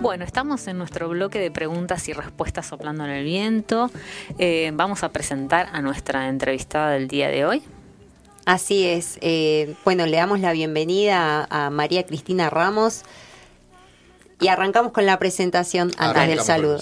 Bueno, 0.00 0.24
estamos 0.24 0.66
en 0.66 0.78
nuestro 0.78 1.08
bloque 1.08 1.38
de 1.38 1.48
preguntas 1.48 2.08
y 2.08 2.12
respuestas 2.12 2.66
soplando 2.66 3.04
en 3.04 3.10
el 3.10 3.24
viento. 3.24 3.88
Eh, 4.36 4.72
vamos 4.74 5.04
a 5.04 5.10
presentar 5.10 5.68
a 5.72 5.80
nuestra 5.80 6.28
entrevistada 6.28 6.90
del 6.90 7.06
día 7.06 7.28
de 7.28 7.44
hoy. 7.44 7.62
Así 8.46 8.84
es. 8.84 9.18
Eh, 9.20 9.76
bueno, 9.84 10.06
le 10.06 10.16
damos 10.16 10.40
la 10.40 10.50
bienvenida 10.50 11.46
a 11.48 11.70
María 11.70 12.04
Cristina 12.04 12.50
Ramos 12.50 13.02
y 14.40 14.48
arrancamos 14.48 14.90
con 14.90 15.06
la 15.06 15.20
presentación 15.20 15.92
antes 15.96 16.26
del 16.26 16.40
saludo. 16.40 16.80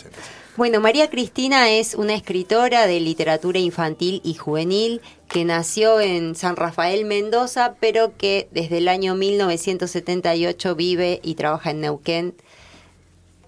Bueno, 0.57 0.81
María 0.81 1.11
Cristina 1.11 1.69
es 1.69 1.95
una 1.95 2.15
escritora 2.15 2.87
de 2.87 2.99
literatura 2.99 3.59
infantil 3.59 4.23
y 4.25 4.35
juvenil 4.35 5.03
que 5.29 5.45
nació 5.45 6.01
en 6.01 6.35
San 6.35 6.57
Rafael, 6.57 7.05
Mendoza, 7.05 7.75
pero 7.79 8.17
que 8.17 8.49
desde 8.53 8.79
el 8.79 8.89
año 8.89 9.15
1978 9.15 10.75
vive 10.75 11.21
y 11.23 11.35
trabaja 11.35 11.73
en 11.73 11.83
Neuquén. 11.83 12.35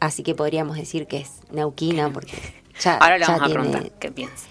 Así 0.00 0.22
que 0.22 0.34
podríamos 0.34 0.76
decir 0.76 1.06
que 1.06 1.18
es 1.18 1.30
neuquina 1.50 2.12
porque 2.12 2.36
ya, 2.78 2.98
Ahora 2.98 3.16
le 3.16 3.24
vamos 3.24 3.42
a 3.42 3.52
preguntar 3.54 3.90
qué 3.98 4.10
piensa. 4.10 4.46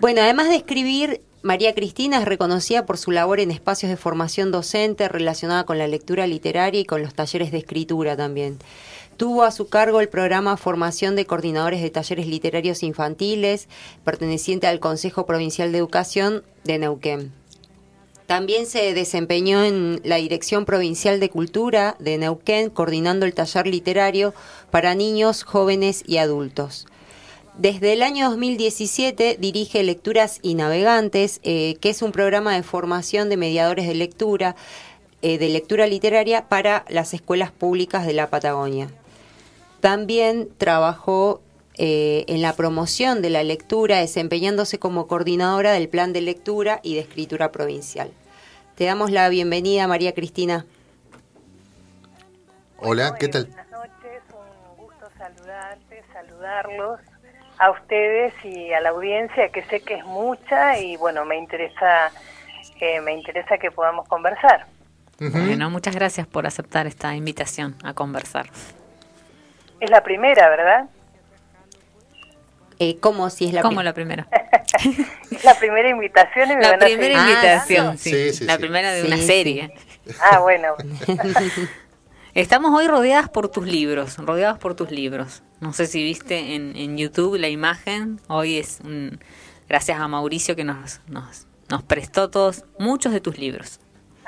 Bueno, 0.00 0.20
además 0.20 0.48
de 0.48 0.56
escribir, 0.56 1.20
María 1.42 1.76
Cristina 1.76 2.18
es 2.18 2.24
reconocida 2.24 2.86
por 2.86 2.98
su 2.98 3.12
labor 3.12 3.38
en 3.38 3.52
espacios 3.52 3.88
de 3.88 3.96
formación 3.96 4.50
docente 4.50 5.08
relacionada 5.08 5.64
con 5.64 5.78
la 5.78 5.86
lectura 5.86 6.26
literaria 6.26 6.80
y 6.80 6.84
con 6.84 7.02
los 7.02 7.14
talleres 7.14 7.52
de 7.52 7.58
escritura 7.58 8.16
también. 8.16 8.58
Tuvo 9.18 9.42
a 9.42 9.50
su 9.50 9.68
cargo 9.68 10.00
el 10.00 10.08
programa 10.08 10.56
Formación 10.56 11.16
de 11.16 11.26
Coordinadores 11.26 11.82
de 11.82 11.90
Talleres 11.90 12.28
Literarios 12.28 12.84
Infantiles, 12.84 13.66
perteneciente 14.04 14.68
al 14.68 14.78
Consejo 14.78 15.26
Provincial 15.26 15.72
de 15.72 15.78
Educación 15.78 16.44
de 16.62 16.78
Neuquén. 16.78 17.32
También 18.26 18.66
se 18.66 18.94
desempeñó 18.94 19.64
en 19.64 20.00
la 20.04 20.16
Dirección 20.16 20.64
Provincial 20.64 21.18
de 21.18 21.30
Cultura 21.30 21.96
de 21.98 22.16
Neuquén, 22.16 22.70
coordinando 22.70 23.26
el 23.26 23.34
taller 23.34 23.66
literario 23.66 24.34
para 24.70 24.94
niños, 24.94 25.42
jóvenes 25.42 26.04
y 26.06 26.18
adultos. 26.18 26.86
Desde 27.56 27.94
el 27.94 28.02
año 28.02 28.30
2017 28.30 29.36
dirige 29.40 29.82
Lecturas 29.82 30.38
y 30.42 30.54
Navegantes, 30.54 31.40
eh, 31.42 31.74
que 31.80 31.90
es 31.90 32.02
un 32.02 32.12
programa 32.12 32.54
de 32.54 32.62
formación 32.62 33.30
de 33.30 33.36
mediadores 33.36 33.88
de 33.88 33.96
lectura, 33.96 34.54
eh, 35.22 35.38
de 35.38 35.48
lectura 35.48 35.88
literaria 35.88 36.48
para 36.48 36.84
las 36.88 37.14
escuelas 37.14 37.50
públicas 37.50 38.06
de 38.06 38.12
la 38.12 38.30
Patagonia. 38.30 38.92
También 39.80 40.48
trabajó 40.58 41.40
eh, 41.74 42.24
en 42.26 42.42
la 42.42 42.54
promoción 42.54 43.22
de 43.22 43.30
la 43.30 43.44
lectura, 43.44 43.98
desempeñándose 43.98 44.78
como 44.78 45.06
coordinadora 45.06 45.72
del 45.72 45.88
plan 45.88 46.12
de 46.12 46.20
lectura 46.20 46.80
y 46.82 46.94
de 46.94 47.02
escritura 47.02 47.52
provincial. 47.52 48.10
Te 48.74 48.84
damos 48.84 49.10
la 49.12 49.28
bienvenida, 49.28 49.86
María 49.86 50.12
Cristina. 50.12 50.66
Hola, 52.78 53.16
¿qué 53.18 53.28
tal? 53.28 53.46
Buenas 53.46 53.70
noches, 53.70 54.22
un 54.32 54.76
gusto 54.84 55.06
saludarte, 55.16 56.02
saludarlos 56.12 57.00
a 57.58 57.70
ustedes 57.70 58.34
y 58.44 58.72
a 58.72 58.80
la 58.80 58.90
audiencia, 58.90 59.48
que 59.50 59.64
sé 59.64 59.80
que 59.80 59.94
es 59.94 60.04
mucha 60.04 60.78
y 60.78 60.96
bueno, 60.96 61.24
me 61.24 61.36
interesa, 61.36 62.10
eh, 62.80 63.00
me 63.00 63.14
interesa 63.14 63.58
que 63.58 63.70
podamos 63.70 64.06
conversar. 64.08 64.66
Bueno, 65.18 65.70
muchas 65.70 65.94
gracias 65.96 66.28
por 66.28 66.46
aceptar 66.46 66.86
esta 66.86 67.14
invitación 67.16 67.74
a 67.82 67.94
conversar. 67.94 68.48
Es 69.80 69.90
la 69.90 70.02
primera, 70.02 70.48
¿verdad? 70.48 70.88
Eh, 72.80 72.98
¿Cómo 73.00 73.28
si 73.30 73.46
es 73.46 73.52
la 73.52 73.62
¿Cómo 73.62 73.82
la 73.82 73.92
primera? 73.92 74.28
es 75.30 75.44
la 75.44 75.54
primera 75.58 75.88
invitación 75.88 76.50
y 76.52 76.56
me 76.56 76.62
La 76.62 76.70
van 76.70 76.82
a 76.82 76.86
primera 76.86 77.14
invitación, 77.20 77.86
Ah, 77.88 77.96
sí. 77.96 78.10
sí, 78.10 78.32
sí, 78.32 78.44
La 78.44 78.54
sí. 78.54 78.60
primera 78.60 78.92
de 78.92 79.00
Sí, 79.02 79.06
una 79.08 79.16
sí. 79.16 79.22
serie. 79.26 79.74
Ah, 80.20 80.38
bueno. 80.40 80.74
Estamos 82.34 82.72
hoy 82.78 82.86
rodeadas 82.86 83.28
por 83.28 83.48
tus 83.48 83.66
libros, 83.66 84.16
rodeadas 84.18 84.58
por 84.58 84.74
tus 84.74 84.90
libros. 84.92 85.42
No 85.60 85.72
sé 85.72 85.86
si 85.86 86.04
viste 86.04 86.54
en, 86.54 86.76
en 86.76 86.96
YouTube 86.96 87.36
la 87.36 87.48
imagen. 87.48 88.20
Hoy 88.28 88.58
es 88.58 88.78
un, 88.84 89.18
gracias 89.68 89.98
a 89.98 90.06
Mauricio 90.06 90.54
que 90.54 90.62
nos, 90.62 91.00
nos, 91.08 91.46
nos 91.68 91.82
prestó 91.82 92.30
todos 92.30 92.64
muchos 92.78 93.12
de 93.12 93.20
tus 93.20 93.38
libros. 93.38 93.80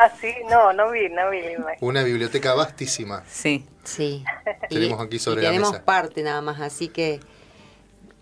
Ah, 0.03 0.11
sí, 0.19 0.33
no, 0.49 0.73
no 0.73 0.91
vi, 0.91 1.11
no 1.11 1.29
vi 1.29 1.43
la 1.43 1.53
imagen. 1.53 1.79
Una 1.83 2.03
biblioteca 2.03 2.55
vastísima. 2.55 3.23
Sí. 3.29 3.67
Sí. 3.85 4.25
Tenemos 4.71 4.99
aquí 4.99 5.19
sobre 5.19 5.43
y 5.43 5.45
la 5.45 5.51
tenemos 5.51 5.73
mesa. 5.73 5.85
parte 5.85 6.23
nada 6.23 6.41
más, 6.41 6.59
así 6.61 6.89
que 6.89 7.21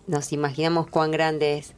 nos 0.09 0.33
imaginamos 0.33 0.89
cuán 0.89 1.13
grande 1.13 1.59
es. 1.59 1.75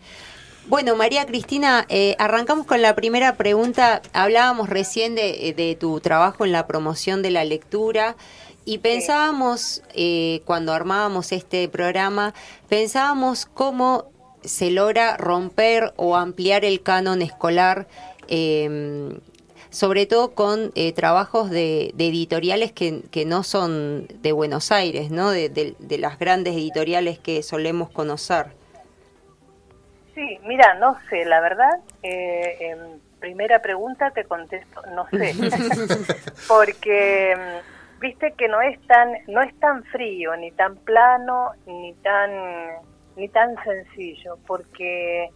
Bueno, 0.69 0.97
María 0.97 1.27
Cristina, 1.27 1.85
eh, 1.91 2.17
arrancamos 2.19 2.65
con 2.67 2.81
la 2.81 2.95
primera 2.95 3.37
pregunta. 3.37 4.01
Hablábamos 4.15 4.71
recién 4.71 5.15
de, 5.15 5.53
de 5.55 5.77
tu 5.79 6.01
trabajo 6.01 6.47
en 6.47 6.53
la 6.53 6.67
promoción 6.67 7.21
de 7.21 7.31
la 7.31 7.45
lectura 7.45 8.17
y 8.65 8.79
pensábamos, 8.79 9.83
eh, 9.95 10.41
cuando 10.47 10.73
armábamos 10.73 11.33
este 11.33 11.69
programa, 11.69 12.33
pensábamos 12.69 13.45
cómo 13.47 14.11
se 14.45 14.71
logra 14.71 15.19
romper 15.19 15.93
o 15.97 16.17
ampliar 16.17 16.65
el 16.65 16.83
canon 16.83 17.21
escolar 17.21 17.87
eh, 18.29 19.19
sobre 19.71 20.07
todo 20.07 20.35
con 20.35 20.73
eh, 20.75 20.93
trabajos 20.93 21.51
de, 21.51 21.93
de 21.95 22.09
editoriales 22.09 22.73
que, 22.73 23.03
que 23.11 23.25
no 23.25 23.43
son 23.45 24.07
de 24.23 24.33
Buenos 24.33 24.73
Aires, 24.73 25.11
¿no? 25.11 25.31
De, 25.31 25.49
de- 25.49 25.75
de 25.79 25.99
las 25.99 26.19
grandes 26.19 26.55
editoriales 26.55 27.19
que 27.19 27.43
solemos 27.43 27.91
conocer. 27.91 28.47
Sí, 30.15 30.39
mira, 30.45 30.75
no 30.75 30.99
sé, 31.09 31.25
la 31.25 31.41
verdad, 31.41 31.71
eh, 32.03 32.57
en 32.61 33.01
primera 33.21 33.63
pregunta 33.63 34.11
te 34.11 34.25
contesto, 34.25 34.83
no 34.95 35.07
sé, 35.11 35.35
porque 36.49 37.35
viste 38.01 38.33
que 38.33 38.49
no 38.49 38.61
es 38.61 38.79
tan, 38.87 39.13
no 39.29 39.41
es 39.43 39.55
tan 39.61 39.85
frío, 39.85 40.37
ni 40.37 40.51
tan 40.53 40.77
plano, 40.77 41.53
ni 41.67 41.93
tan, 42.03 42.31
ni 43.17 43.29
tan 43.29 43.55
sencillo, 43.63 44.39
porque 44.47 45.31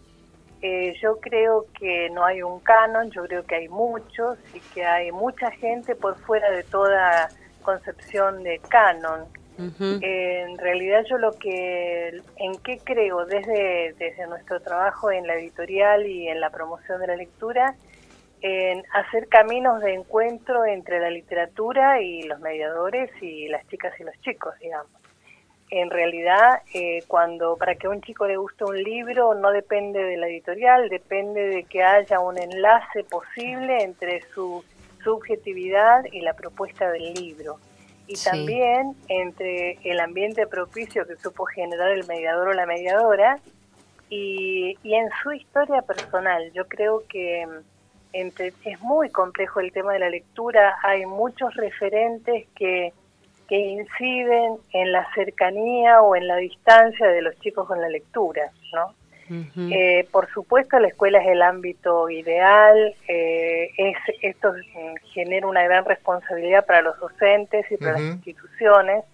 eh, 0.67 0.95
yo 1.03 1.21
creo 1.21 1.67
que 1.79 2.09
no 2.09 2.25
hay 2.25 2.43
un 2.43 2.59
canon, 2.61 3.11
yo 3.11 3.25
creo 3.25 3.45
que 3.45 3.55
hay 3.55 3.69
muchos 3.69 4.39
y 4.55 4.61
que 4.73 4.83
hay 4.83 5.13
mucha 5.13 5.51
gente 5.51 5.95
por 5.95 6.17
fuera 6.17 6.51
de 6.51 6.63
toda 6.63 7.29
concepción 7.61 8.43
de 8.43 8.59
canon. 8.71 9.27
Ujú. 9.59 9.99
En 10.01 10.57
realidad 10.57 11.05
yo 11.05 11.19
lo 11.19 11.33
que, 11.33 12.19
en 12.37 12.57
qué 12.65 12.79
creo 12.83 13.27
desde, 13.27 13.95
desde 13.99 14.27
nuestro 14.27 14.59
trabajo 14.61 15.13
en 15.13 15.27
la 15.27 15.35
editorial 15.35 16.07
y 16.07 16.29
en 16.29 16.41
la 16.41 16.49
promoción 16.49 16.99
de 16.99 17.09
la 17.09 17.17
lectura, 17.17 17.75
en 18.41 18.83
hacer 18.95 19.29
caminos 19.29 19.83
de 19.83 19.93
encuentro 19.93 20.65
entre 20.65 20.99
la 20.99 21.11
literatura 21.11 22.01
y 22.01 22.23
los 22.23 22.41
mediadores 22.41 23.11
y 23.21 23.49
las 23.49 23.69
chicas 23.69 23.93
y 24.01 24.05
los 24.05 24.19
chicos, 24.23 24.55
digamos. 24.61 25.04
En 25.77 25.91
realidad, 25.91 26.63
eh, 26.73 27.03
cuando 27.09 27.57
para 27.57 27.75
que 27.75 27.89
a 27.89 27.91
un 27.91 28.01
chico 28.01 28.29
le 28.29 28.37
guste 28.37 28.65
un 28.65 28.81
libro 28.81 29.35
no 29.35 29.51
depende 29.51 30.01
de 30.05 30.17
la 30.17 30.29
editorial, 30.29 30.89
depende 30.89 31.41
de 31.49 31.65
que 31.65 31.83
haya 31.83 32.21
un 32.21 32.39
enlace 32.39 33.03
posible 33.03 33.83
entre 33.83 34.23
su 34.33 34.65
subjetividad 35.03 36.05
y 36.13 36.21
la 36.21 36.35
propuesta 36.35 36.89
del 36.93 37.13
libro 37.15 37.59
y 38.07 38.15
Sí. 38.15 38.31
también 38.31 38.95
entre 39.09 39.79
el 39.83 39.99
ambiente 39.99 40.47
propicio 40.47 41.07
que 41.09 41.17
supo 41.17 41.45
generar 41.45 41.91
el 41.91 42.07
mediador 42.07 42.49
o 42.49 42.53
la 42.53 42.67
mediadora 42.67 43.41
y, 44.09 44.79
y 44.85 44.95
en 44.95 45.09
su 45.25 45.33
historia 45.33 45.83
personal. 45.83 46.53
Yo 46.53 46.69
creo 46.69 47.03
que 47.09 47.47
mm, 47.47 47.51
entre, 48.13 48.53
es 48.65 48.81
muy 48.81 49.11
complejo 49.11 49.59
el 49.59 49.73
tema 49.73 49.93
de 49.95 49.99
la 49.99 50.09
lectura, 50.09 50.77
hay 50.85 51.05
muchos 51.05 51.53
referentes 51.57 52.47
que, 52.55 52.93
que 53.49 53.57
inciden 53.57 54.57
en 54.73 54.93
la 54.93 55.07
cercanía 55.15 56.01
o 56.03 56.17
en 56.17 56.27
la 56.27 56.37
distancia 56.37 57.07
de 57.09 57.23
los 57.23 57.39
chicos 57.41 57.67
con 57.67 57.81
la 57.81 57.89
lectura, 57.89 58.51
¿no? 58.73 58.95
Eh, 59.57 60.07
por 60.11 60.31
supuesto, 60.31 60.79
la 60.79 60.89
escuela 60.89 61.19
es 61.19 61.29
el 61.29 61.41
ámbito 61.41 62.11
ideal, 62.11 62.95
eh, 63.09 63.71
es, 63.79 63.97
esto 64.21 64.53
mm, 64.53 64.95
genera 65.13 65.47
una 65.47 65.63
gran 65.63 65.85
responsabilidad 65.87 66.67
para 66.67 66.83
los 66.83 66.99
docentes 66.99 67.65
y 67.71 67.77
para 67.79 67.93
las 67.93 68.03
instituciones, 68.03 69.05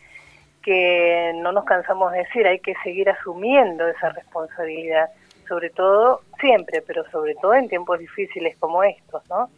que 0.63 1.33
no 1.37 1.53
nos 1.53 1.65
cansamos 1.65 2.13
de 2.13 2.19
decir, 2.19 2.47
hay 2.47 2.59
que 2.59 2.75
seguir 2.83 3.09
asumiendo 3.09 3.87
esa 3.87 4.11
responsabilidad, 4.11 5.11
sobre 5.49 5.71
todo 5.71 6.23
siempre, 6.41 6.83
pero 6.83 7.09
sobre 7.11 7.35
todo 7.37 7.55
en 7.55 7.69
tiempos 7.69 7.99
difíciles 7.99 8.57
como 8.59 8.83
estos, 8.83 9.23
¿no? 9.29 9.49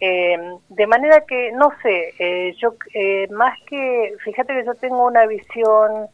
Eh, 0.00 0.36
de 0.68 0.86
manera 0.86 1.24
que, 1.26 1.52
no 1.52 1.70
sé, 1.82 2.14
eh, 2.18 2.54
yo 2.60 2.74
eh, 2.92 3.28
más 3.30 3.58
que, 3.66 4.14
fíjate 4.24 4.54
que 4.54 4.66
yo 4.66 4.74
tengo 4.74 5.06
una 5.06 5.26
visión 5.26 6.08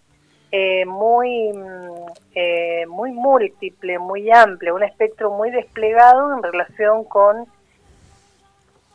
eh, 0.53 0.85
muy, 0.85 1.51
mm, 1.53 2.07
eh, 2.35 2.87
muy 2.87 3.11
múltiple, 3.11 3.99
muy 3.99 4.31
amplia, 4.31 4.75
un 4.75 4.83
espectro 4.85 5.31
muy 5.33 5.51
desplegado 5.51 6.37
en 6.37 6.43
relación 6.43 7.05
con 7.05 7.47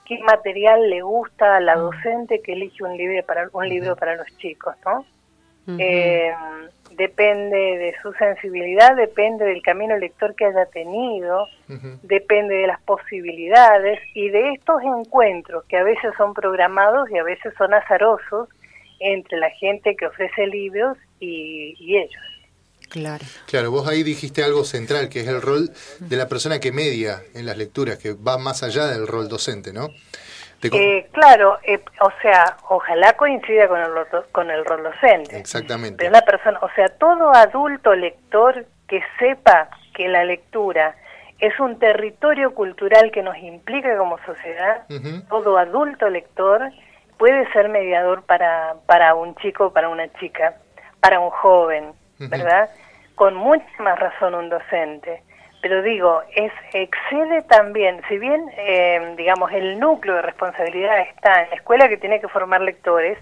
qué 0.05 0.19
material 0.19 0.89
le 0.89 1.01
gusta 1.01 1.57
a 1.57 1.59
la 1.59 1.75
docente 1.75 2.41
que 2.41 2.53
elige 2.53 2.83
un 2.83 2.95
libro 2.95 3.25
para, 3.25 3.49
un 3.51 3.67
libro 3.67 3.95
para 3.95 4.15
los 4.15 4.27
chicos, 4.37 4.75
¿no? 4.85 5.03
Eh, 5.67 6.33
depende 6.91 7.57
de 7.57 7.95
su 8.01 8.11
sensibilidad, 8.13 8.95
depende 8.95 9.45
del 9.45 9.61
camino 9.61 9.97
lector 9.97 10.35
que 10.35 10.45
haya 10.45 10.65
tenido, 10.67 11.47
depende 12.03 12.55
de 12.55 12.67
las 12.67 12.81
posibilidades 12.81 13.99
y 14.13 14.29
de 14.29 14.53
estos 14.53 14.81
encuentros 14.81 15.63
que 15.65 15.77
a 15.77 15.83
veces 15.83 16.13
son 16.17 16.33
programados 16.33 17.09
y 17.11 17.17
a 17.17 17.23
veces 17.23 17.53
son 17.57 17.73
azarosos 17.73 18.49
entre 18.99 19.37
la 19.37 19.49
gente 19.51 19.95
que 19.95 20.07
ofrece 20.07 20.47
libros 20.47 20.97
y, 21.19 21.75
y 21.79 21.97
ellos. 21.97 22.23
Claro. 22.89 23.25
Claro, 23.45 23.71
vos 23.71 23.87
ahí 23.87 24.01
dijiste 24.01 24.43
algo 24.43 24.63
central, 24.63 25.09
que 25.09 25.19
es 25.19 25.27
el 25.27 25.41
rol 25.41 25.69
de 25.99 26.15
la 26.15 26.27
persona 26.27 26.59
que 26.59 26.71
media 26.71 27.21
en 27.33 27.45
las 27.45 27.57
lecturas, 27.57 27.97
que 27.97 28.13
va 28.13 28.37
más 28.37 28.63
allá 28.63 28.87
del 28.87 29.07
rol 29.07 29.27
docente, 29.27 29.73
¿no? 29.73 29.89
Eh, 30.63 31.07
claro, 31.11 31.59
eh, 31.63 31.79
o 32.01 32.11
sea, 32.21 32.57
ojalá 32.69 33.13
coincida 33.13 33.67
con 33.67 33.79
el, 33.79 33.89
con 34.31 34.49
el 34.49 34.65
rol 34.65 34.83
docente. 34.83 35.37
Exactamente. 35.37 35.97
Pero 35.97 36.09
una 36.09 36.21
persona, 36.21 36.59
o 36.61 36.69
sea, 36.75 36.87
todo 36.89 37.31
adulto 37.33 37.93
lector 37.93 38.65
que 38.87 39.01
sepa 39.19 39.69
que 39.93 40.07
la 40.07 40.23
lectura 40.23 40.95
es 41.39 41.59
un 41.59 41.77
territorio 41.77 42.55
cultural 42.55 43.11
que 43.11 43.21
nos 43.21 43.37
implica 43.37 43.95
como 43.97 44.17
sociedad, 44.25 44.85
todo 45.29 45.57
adulto 45.57 46.09
lector 46.09 46.71
puede 47.17 47.51
ser 47.51 47.69
mediador 47.69 48.23
para, 48.23 48.75
para 48.87 49.13
un 49.13 49.35
chico, 49.35 49.71
para 49.71 49.89
una 49.89 50.11
chica, 50.13 50.55
para 50.99 51.19
un 51.19 51.29
joven. 51.29 51.93
¿verdad? 52.19 52.69
Con 53.15 53.35
mucha 53.35 53.65
más 53.79 53.99
razón 53.99 54.35
un 54.35 54.49
docente. 54.49 55.23
Pero 55.61 55.81
digo, 55.81 56.21
es 56.35 56.51
excede 56.73 57.41
también, 57.43 58.01
si 58.07 58.17
bien, 58.17 58.45
eh, 58.57 59.15
digamos, 59.17 59.51
el 59.51 59.79
núcleo 59.79 60.15
de 60.15 60.21
responsabilidad 60.21 60.99
está 60.99 61.43
en 61.43 61.49
la 61.49 61.55
escuela 61.55 61.89
que 61.89 61.97
tiene 61.97 62.21
que 62.21 62.27
formar 62.27 62.61
lectores, 62.61 63.17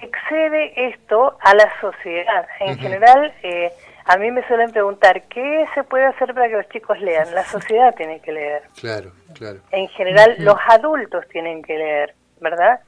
excede 0.00 0.88
esto 0.88 1.36
a 1.40 1.54
la 1.54 1.70
sociedad. 1.80 2.46
En 2.60 2.78
general, 2.78 3.32
eh, 3.42 3.70
a 4.06 4.16
mí 4.16 4.30
me 4.30 4.46
suelen 4.46 4.70
preguntar, 4.70 5.22
¿qué 5.28 5.66
se 5.74 5.84
puede 5.84 6.06
hacer 6.06 6.34
para 6.34 6.48
que 6.48 6.56
los 6.56 6.68
chicos 6.68 7.00
lean? 7.00 7.34
La 7.34 7.44
sociedad 7.44 7.94
tiene 7.94 8.20
que 8.20 8.32
leer. 8.32 8.62
Claro, 8.80 9.12
claro. 9.34 9.60
En 9.70 9.88
general, 9.88 10.36
los 10.38 10.56
adultos 10.68 11.26
tienen 11.28 11.62
que 11.62 11.76
leer, 11.76 12.14
¿verdad? 12.40 12.80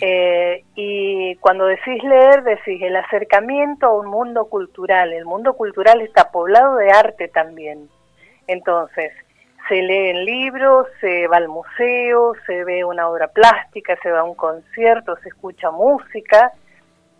Eh, 0.00 0.62
y 0.76 1.34
cuando 1.36 1.66
decís 1.66 2.00
leer, 2.04 2.44
decís 2.44 2.80
el 2.80 2.94
acercamiento 2.94 3.86
a 3.86 3.98
un 3.98 4.06
mundo 4.06 4.44
cultural. 4.44 5.12
El 5.12 5.24
mundo 5.24 5.54
cultural 5.54 6.00
está 6.00 6.30
poblado 6.30 6.76
de 6.76 6.92
arte 6.92 7.26
también. 7.26 7.88
Entonces, 8.46 9.12
se 9.68 9.76
leen 9.76 10.24
libros, 10.24 10.86
se 11.00 11.26
va 11.26 11.38
al 11.38 11.48
museo, 11.48 12.34
se 12.46 12.64
ve 12.64 12.84
una 12.84 13.08
obra 13.08 13.28
plástica, 13.28 13.96
se 14.02 14.10
va 14.10 14.20
a 14.20 14.24
un 14.24 14.34
concierto, 14.34 15.16
se 15.22 15.28
escucha 15.30 15.70
música. 15.70 16.52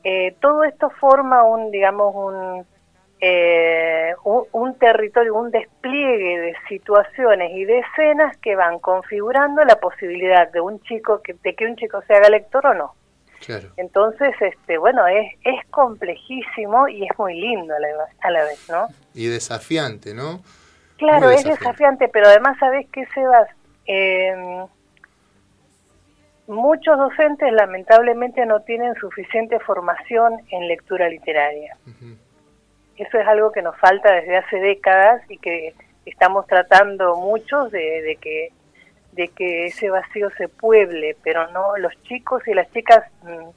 Eh, 0.03 0.37
todo 0.41 0.65
esto 0.65 0.91
forma 0.91 1.43
un, 1.45 1.71
digamos, 1.71 2.15
un, 2.15 2.67
eh, 3.21 4.13
un, 4.25 4.45
un 4.53 4.79
territorio, 4.79 5.35
un 5.35 5.51
despliegue 5.51 6.39
de 6.41 6.55
situaciones 6.69 7.53
y 7.53 7.65
de 7.65 7.79
escenas 7.79 8.37
que 8.39 8.55
van 8.55 8.79
configurando 8.79 9.65
la 9.65 9.77
posibilidad 9.77 10.51
de 10.53 10.61
un 10.61 10.81
chico 10.83 11.23
que, 11.23 11.35
de 11.43 11.55
que 11.55 11.65
un 11.65 11.77
chico 11.77 12.03
se 12.07 12.15
haga 12.15 12.29
lector 12.29 12.67
o 12.67 12.75
no. 12.75 12.95
Claro. 13.45 13.71
Entonces, 13.77 14.35
este, 14.41 14.77
bueno, 14.79 15.07
es, 15.07 15.33
es 15.45 15.67
complejísimo 15.71 16.89
y 16.89 17.05
es 17.05 17.19
muy 17.19 17.41
lindo 17.41 17.75
a 17.75 17.79
la, 17.79 17.89
a 18.21 18.31
la 18.31 18.45
vez, 18.45 18.69
¿no? 18.71 18.87
Y 19.15 19.29
desafiante, 19.29 20.15
¿no? 20.15 20.41
Claro, 20.97 21.31
es 21.31 21.45
desafiante. 21.45 22.09
pero 22.09 22.27
además, 22.27 22.57
¿sabes 22.59 22.87
qué, 22.93 23.07
Sebas? 23.07 23.49
Eh, 23.87 24.65
muchos 26.47 26.99
docentes 26.99 27.53
lamentablemente 27.53 28.45
no 28.47 28.61
tienen 28.61 28.95
suficiente 28.95 29.59
formación 29.61 30.41
en 30.51 30.69
lectura 30.69 31.09
literaria. 31.09 31.77
Eso 32.97 33.19
es 33.19 33.27
algo 33.27 33.51
que 33.51 33.63
nos 33.63 33.77
falta 33.79 34.13
desde 34.13 34.37
hace 34.37 34.57
décadas 34.59 35.23
y 35.29 35.39
que 35.39 35.75
estamos 36.07 36.47
tratando 36.47 37.17
muchos 37.17 37.71
de, 37.71 38.03
de 38.03 38.17
que 38.17 38.53
de 39.15 39.29
que 39.29 39.67
ese 39.67 39.91
vacío 39.91 40.29
se 40.37 40.49
pueble, 40.49 41.17
pero 41.23 41.49
no 41.53 41.77
los 41.77 41.93
chicos 42.03 42.43
y 42.49 42.55
las 42.55 42.71
chicas 42.73 43.05
mm, 43.23 43.49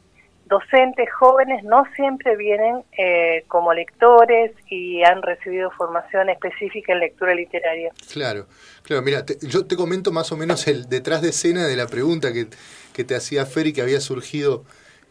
docentes 0.47 1.07
jóvenes 1.13 1.63
no 1.63 1.83
siempre 1.95 2.35
vienen 2.37 2.83
eh, 2.97 3.43
como 3.47 3.73
lectores 3.73 4.51
y 4.69 5.03
han 5.03 5.21
recibido 5.21 5.69
formación 5.71 6.29
específica 6.29 6.93
en 6.93 6.99
lectura 6.99 7.33
literaria. 7.35 7.91
Claro, 8.11 8.47
claro, 8.83 9.01
mira, 9.01 9.25
te- 9.25 9.37
yo 9.47 9.65
te 9.65 9.75
comento 9.75 10.11
más 10.11 10.31
o 10.31 10.37
menos 10.37 10.67
el 10.67 10.87
detrás 10.89 11.21
de 11.21 11.29
escena 11.29 11.67
de 11.67 11.75
la 11.75 11.87
pregunta 11.87 12.31
que, 12.33 12.47
que 12.93 13.03
te 13.03 13.15
hacía 13.15 13.45
Fer 13.45 13.67
y 13.67 13.73
que 13.73 13.81
había 13.81 13.99
surgido 14.01 14.63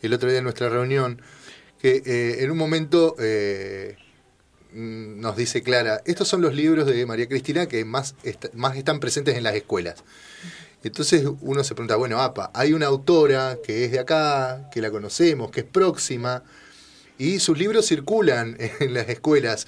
el 0.03 0.13
otro 0.15 0.29
día 0.29 0.39
en 0.39 0.45
nuestra 0.45 0.69
reunión, 0.69 1.21
que 1.81 2.03
eh, 2.07 2.43
en 2.45 2.51
un 2.51 2.57
momento 2.59 3.15
eh, 3.19 3.97
mm, 4.73 5.21
nos 5.21 5.37
dice 5.37 5.63
Clara, 5.63 6.01
estos 6.07 6.29
son 6.29 6.41
los 6.43 6.55
libros 6.55 6.87
de 6.87 7.05
María 7.07 7.29
Cristina 7.29 7.67
que 7.67 7.85
más, 7.85 8.15
más 8.55 8.77
están 8.77 9.01
presentes 9.01 9.37
en 9.37 9.43
las 9.45 9.55
escuelas. 9.55 10.03
Entonces 10.87 11.25
uno 11.41 11.65
se 11.65 11.75
pregunta, 11.75 11.97
bueno, 11.97 12.21
APA, 12.21 12.51
hay 12.55 12.73
una 12.73 12.87
autora 12.87 13.59
que 13.65 13.85
es 13.85 13.93
de 13.93 13.99
acá, 13.99 14.69
que 14.71 14.81
la 14.81 14.91
conocemos, 14.91 15.51
que 15.51 15.61
es 15.61 15.67
próxima, 15.67 16.43
y 17.19 17.39
sus 17.41 17.59
libros 17.59 17.87
circulan 17.87 18.57
en 18.81 18.95
las 18.95 19.09
escuelas. 19.09 19.67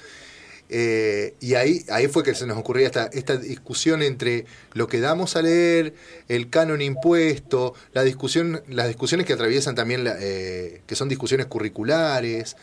Eh, 0.71 1.35
y 1.41 1.55
ahí, 1.55 1.85
ahí 1.89 2.09
fue 2.09 2.23
que 2.23 2.35
se 2.35 2.47
nos 2.47 2.59
ocurría 2.59 2.87
esta, 2.87 3.07
esta 3.07 3.37
discusión 3.37 4.03
entre 4.03 4.45
lo 4.75 4.87
que 4.87 5.01
damos 5.01 5.35
a 5.35 5.43
leer, 5.43 5.95
el 6.29 6.51
canon 6.51 6.83
impuesto, 6.83 7.75
la 7.95 8.05
discusión, 8.05 8.63
las 8.69 8.87
discusiones 8.87 9.27
que 9.27 9.33
atraviesan 9.33 9.75
también, 9.75 10.05
la, 10.05 10.17
eh, 10.21 10.83
que 10.87 10.95
son 10.95 11.09
discusiones 11.09 11.47
curriculares. 11.47 12.57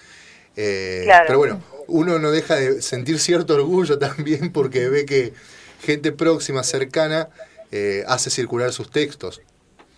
Eh, 0.55 1.01
Claro. 1.03 1.25
Pero 1.27 1.39
bueno, 1.39 1.63
uno 1.87 2.19
no 2.19 2.31
deja 2.31 2.55
de 2.55 2.81
sentir 2.81 3.19
cierto 3.19 3.55
orgullo 3.55 3.97
también 3.99 4.51
porque 4.51 4.87
ve 4.87 5.05
que 5.05 5.33
gente 5.81 6.11
próxima, 6.11 6.63
cercana, 6.63 7.29
eh, 7.71 8.03
hace 8.07 8.29
circular 8.29 8.71
sus 8.71 8.89
textos. 8.91 9.41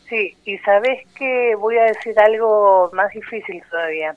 Sí, 0.10 0.38
y 0.46 0.58
sabes 0.60 1.06
que 1.16 1.56
voy 1.56 1.78
a 1.78 1.84
decir 1.84 2.18
algo 2.20 2.90
más 2.94 3.12
difícil 3.12 3.62
todavía. 3.70 4.16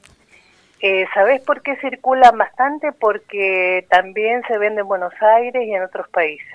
Eh, 0.80 1.04
¿Sabes 1.12 1.42
por 1.42 1.62
qué 1.62 1.76
circulan 1.76 2.38
bastante? 2.38 2.92
Porque 2.92 3.86
también 3.90 4.42
se 4.48 4.56
vende 4.56 4.82
en 4.82 4.88
Buenos 4.88 5.12
Aires 5.20 5.62
y 5.66 5.74
en 5.74 5.82
otros 5.82 6.08
países. 6.08 6.46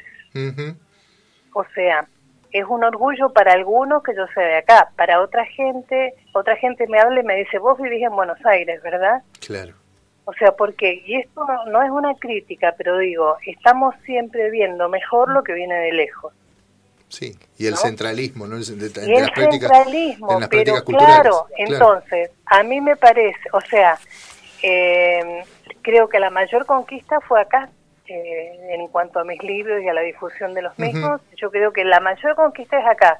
O 1.53 1.63
sea, 1.75 2.07
es 2.51 2.65
un 2.65 2.83
orgullo 2.83 3.29
para 3.33 3.53
algunos 3.53 4.01
que 4.03 4.15
yo 4.15 4.25
sea 4.33 4.43
de 4.43 4.57
acá. 4.57 4.89
Para 4.95 5.21
otra 5.21 5.45
gente, 5.45 6.13
otra 6.33 6.55
gente 6.55 6.87
me 6.87 6.99
habla 6.99 7.19
y 7.19 7.23
me 7.23 7.35
dice, 7.35 7.59
vos 7.59 7.79
vivís 7.79 8.03
en 8.03 8.15
Buenos 8.15 8.43
Aires, 8.45 8.81
¿verdad? 8.81 9.21
Claro. 9.45 9.73
O 10.23 10.33
sea, 10.33 10.53
porque, 10.53 11.03
y 11.05 11.17
esto 11.17 11.45
no, 11.45 11.65
no 11.65 11.83
es 11.83 11.91
una 11.91 12.15
crítica, 12.15 12.73
pero 12.77 12.97
digo, 12.97 13.37
estamos 13.45 13.93
siempre 14.05 14.49
viendo 14.49 14.89
mejor 14.89 15.29
lo 15.29 15.43
que 15.43 15.53
viene 15.53 15.75
de 15.75 15.91
lejos. 15.91 16.33
Sí, 17.17 17.33
y 17.57 17.65
el 17.67 17.71
¿No? 17.75 17.77
centralismo, 17.77 18.45
¿no? 18.45 18.57
El 18.57 18.63
cen- 18.63 18.75
de- 18.77 18.89
de 18.89 19.07
Y 19.09 19.15
el 19.15 19.21
las 19.21 19.31
centralismo, 19.33 20.31
en 20.33 20.39
las 20.41 20.49
pero 20.49 20.83
culturales. 20.83 21.21
claro, 21.21 21.47
entonces, 21.57 22.31
a 22.45 22.61
mí 22.63 22.81
me 22.81 22.95
parece, 22.97 23.39
o 23.53 23.61
sea, 23.61 23.97
eh, 24.61 25.43
creo 25.81 26.09
que 26.09 26.19
la 26.19 26.29
mayor 26.29 26.65
conquista 26.65 27.21
fue 27.21 27.39
acá, 27.41 27.69
eh, 28.07 28.59
en 28.71 28.87
cuanto 28.89 29.19
a 29.19 29.23
mis 29.23 29.41
libros 29.43 29.81
y 29.81 29.87
a 29.87 29.93
la 29.93 30.01
difusión 30.01 30.53
de 30.53 30.61
los 30.61 30.77
mismos, 30.77 31.21
yo 31.37 31.49
creo 31.51 31.71
que 31.71 31.83
la 31.85 31.99
mayor 31.99 32.35
conquista 32.35 32.77
es 32.79 32.85
acá, 32.85 33.19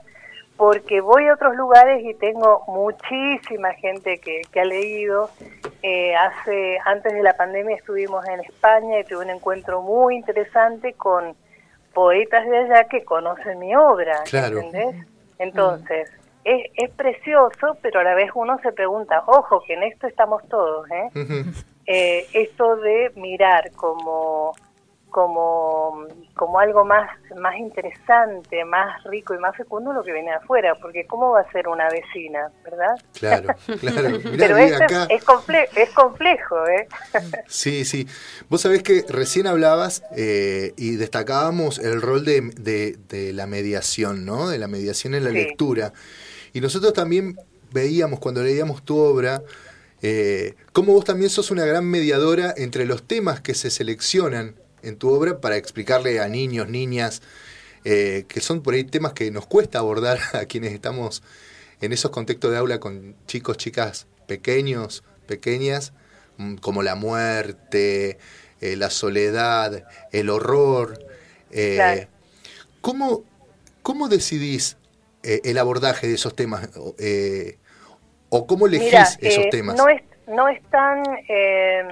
porque 0.58 1.02
voy 1.02 1.28
a 1.28 1.34
otros 1.34 1.56
lugares 1.56 2.04
y 2.04 2.14
tengo 2.16 2.64
muchísima 2.68 3.74
gente 3.76 4.20
que, 4.20 4.42
que 4.52 4.60
ha 4.60 4.66
leído. 4.66 5.30
Eh, 5.84 6.16
hace 6.16 6.78
antes 6.86 7.14
de 7.14 7.22
la 7.24 7.34
pandemia 7.36 7.76
estuvimos 7.76 8.26
en 8.28 8.40
España 8.42 9.00
y 9.00 9.04
tuve 9.04 9.24
un 9.26 9.30
encuentro 9.32 9.82
muy 9.82 10.16
interesante 10.16 10.94
con 10.94 11.36
poetas 11.96 12.46
de 12.46 12.58
allá 12.58 12.88
que 12.88 13.04
conocen 13.04 13.58
mi 13.58 13.76
obra, 13.76 14.22
Claro. 14.26 14.60
¿entendés? 14.60 15.08
Entonces, 15.40 16.12
es, 16.44 16.70
es 16.76 16.92
precioso, 16.92 17.78
pero 17.82 18.02
a 18.02 18.04
la 18.04 18.14
vez 18.14 18.30
uno 18.36 18.60
se 18.62 18.72
pregunta, 18.72 19.24
ojo, 19.26 19.64
que 19.66 19.74
en 19.74 19.84
esto 19.84 20.06
estamos 20.06 20.48
todos, 20.48 20.86
¿eh? 20.92 21.10
Ujú. 21.16 21.50
Eh, 21.88 22.28
esto 22.34 22.76
de 22.78 23.12
mirar 23.16 23.72
como 23.72 24.54
como 25.16 26.08
como 26.36 26.60
algo 26.60 26.84
más 26.84 27.10
más 27.38 27.56
interesante, 27.58 28.66
más 28.66 29.02
rico 29.06 29.34
y 29.34 29.38
más 29.38 29.56
fecundo 29.56 29.94
lo 29.94 30.04
que 30.04 30.12
viene 30.12 30.32
de 30.32 30.36
afuera, 30.36 30.76
porque 30.76 31.08
cómo 31.08 31.32
va 31.32 31.40
a 31.40 31.52
ser 31.54 31.70
una 31.70 31.90
vecina, 31.90 32.52
¿verdad? 32.66 32.96
Claro, 33.14 33.56
claro. 33.80 34.20
Mirá, 34.30 34.48
Pero 34.50 34.76
acá. 34.76 35.08
es, 35.10 35.22
es, 35.22 35.26
comple- 35.26 35.70
es 35.78 35.90
complejo, 35.92 36.68
¿eh? 36.68 36.90
Sí, 37.48 37.86
sí. 37.86 38.06
Vos 38.50 38.60
sabés 38.60 38.84
que 38.84 39.06
recién 39.08 39.48
hablabas 39.48 40.04
eh, 40.18 40.74
y 40.76 40.98
destacábamos 40.98 41.80
el 41.80 42.02
rol 42.02 42.26
de, 42.26 42.42
de- 42.42 42.98
de 43.08 43.32
la 43.32 43.48
mediación, 43.48 44.26
¿no? 44.26 44.50
De 44.50 44.58
la 44.58 44.68
mediación 44.68 45.16
en 45.16 45.24
la 45.24 45.30
Sí. 45.30 45.38
lectura. 45.38 45.94
Y 46.52 46.60
nosotros 46.60 46.92
también 46.92 47.38
veíamos 47.72 48.20
cuando 48.20 48.44
leíamos 48.44 48.84
tu 48.84 48.98
obra, 48.98 49.42
eh, 50.02 50.56
cómo 50.74 50.92
vos 50.92 51.06
también 51.06 51.30
sos 51.30 51.52
una 51.52 51.64
gran 51.64 51.86
mediadora 51.86 52.54
entre 52.58 52.86
los 52.86 53.04
temas 53.04 53.40
que 53.40 53.54
se 53.54 53.70
seleccionan 53.70 54.56
en 54.86 54.98
tu 54.98 55.10
obra 55.10 55.42
para 55.42 55.58
explicarle 55.58 56.20
a 56.20 56.28
niños, 56.28 56.70
niñas, 56.70 57.22
eh, 57.84 58.26
que 58.28 58.40
son 58.42 58.62
por 58.62 58.74
ahí 58.74 58.84
temas 58.84 59.14
que 59.14 59.30
nos 59.32 59.46
cuesta 59.46 59.80
abordar 59.80 60.20
a 60.34 60.46
quienes 60.46 60.74
estamos 60.74 61.24
en 61.82 61.92
esos 61.92 62.12
contextos 62.12 62.52
de 62.52 62.58
aula 62.58 62.80
con 62.80 63.16
chicos, 63.28 63.58
chicas 63.58 64.08
pequeños, 64.28 65.04
pequeñas, 65.28 65.94
mm, 66.38 66.56
como 66.56 66.82
la 66.84 66.96
muerte, 66.96 68.18
eh, 68.62 68.76
la 68.76 68.90
soledad, 68.90 69.86
el 70.12 70.30
horror. 70.30 71.00
eh, 71.52 71.76
Claro. 71.76 72.08
¿cómo, 72.82 73.24
¿Cómo 73.82 74.08
decidís 74.10 74.78
el 75.24 75.58
abordaje 75.58 76.08
de 76.08 76.16
esos 76.16 76.36
temas? 76.36 76.70
¿O 78.30 78.48
cómo 78.48 78.68
elegís 78.68 79.18
esos 79.22 79.50
temas? 79.50 79.78
No, 79.78 79.88
es, 79.88 80.02
no, 80.28 80.48
es 80.48 80.62
tan, 80.70 81.04
eh, 81.30 81.84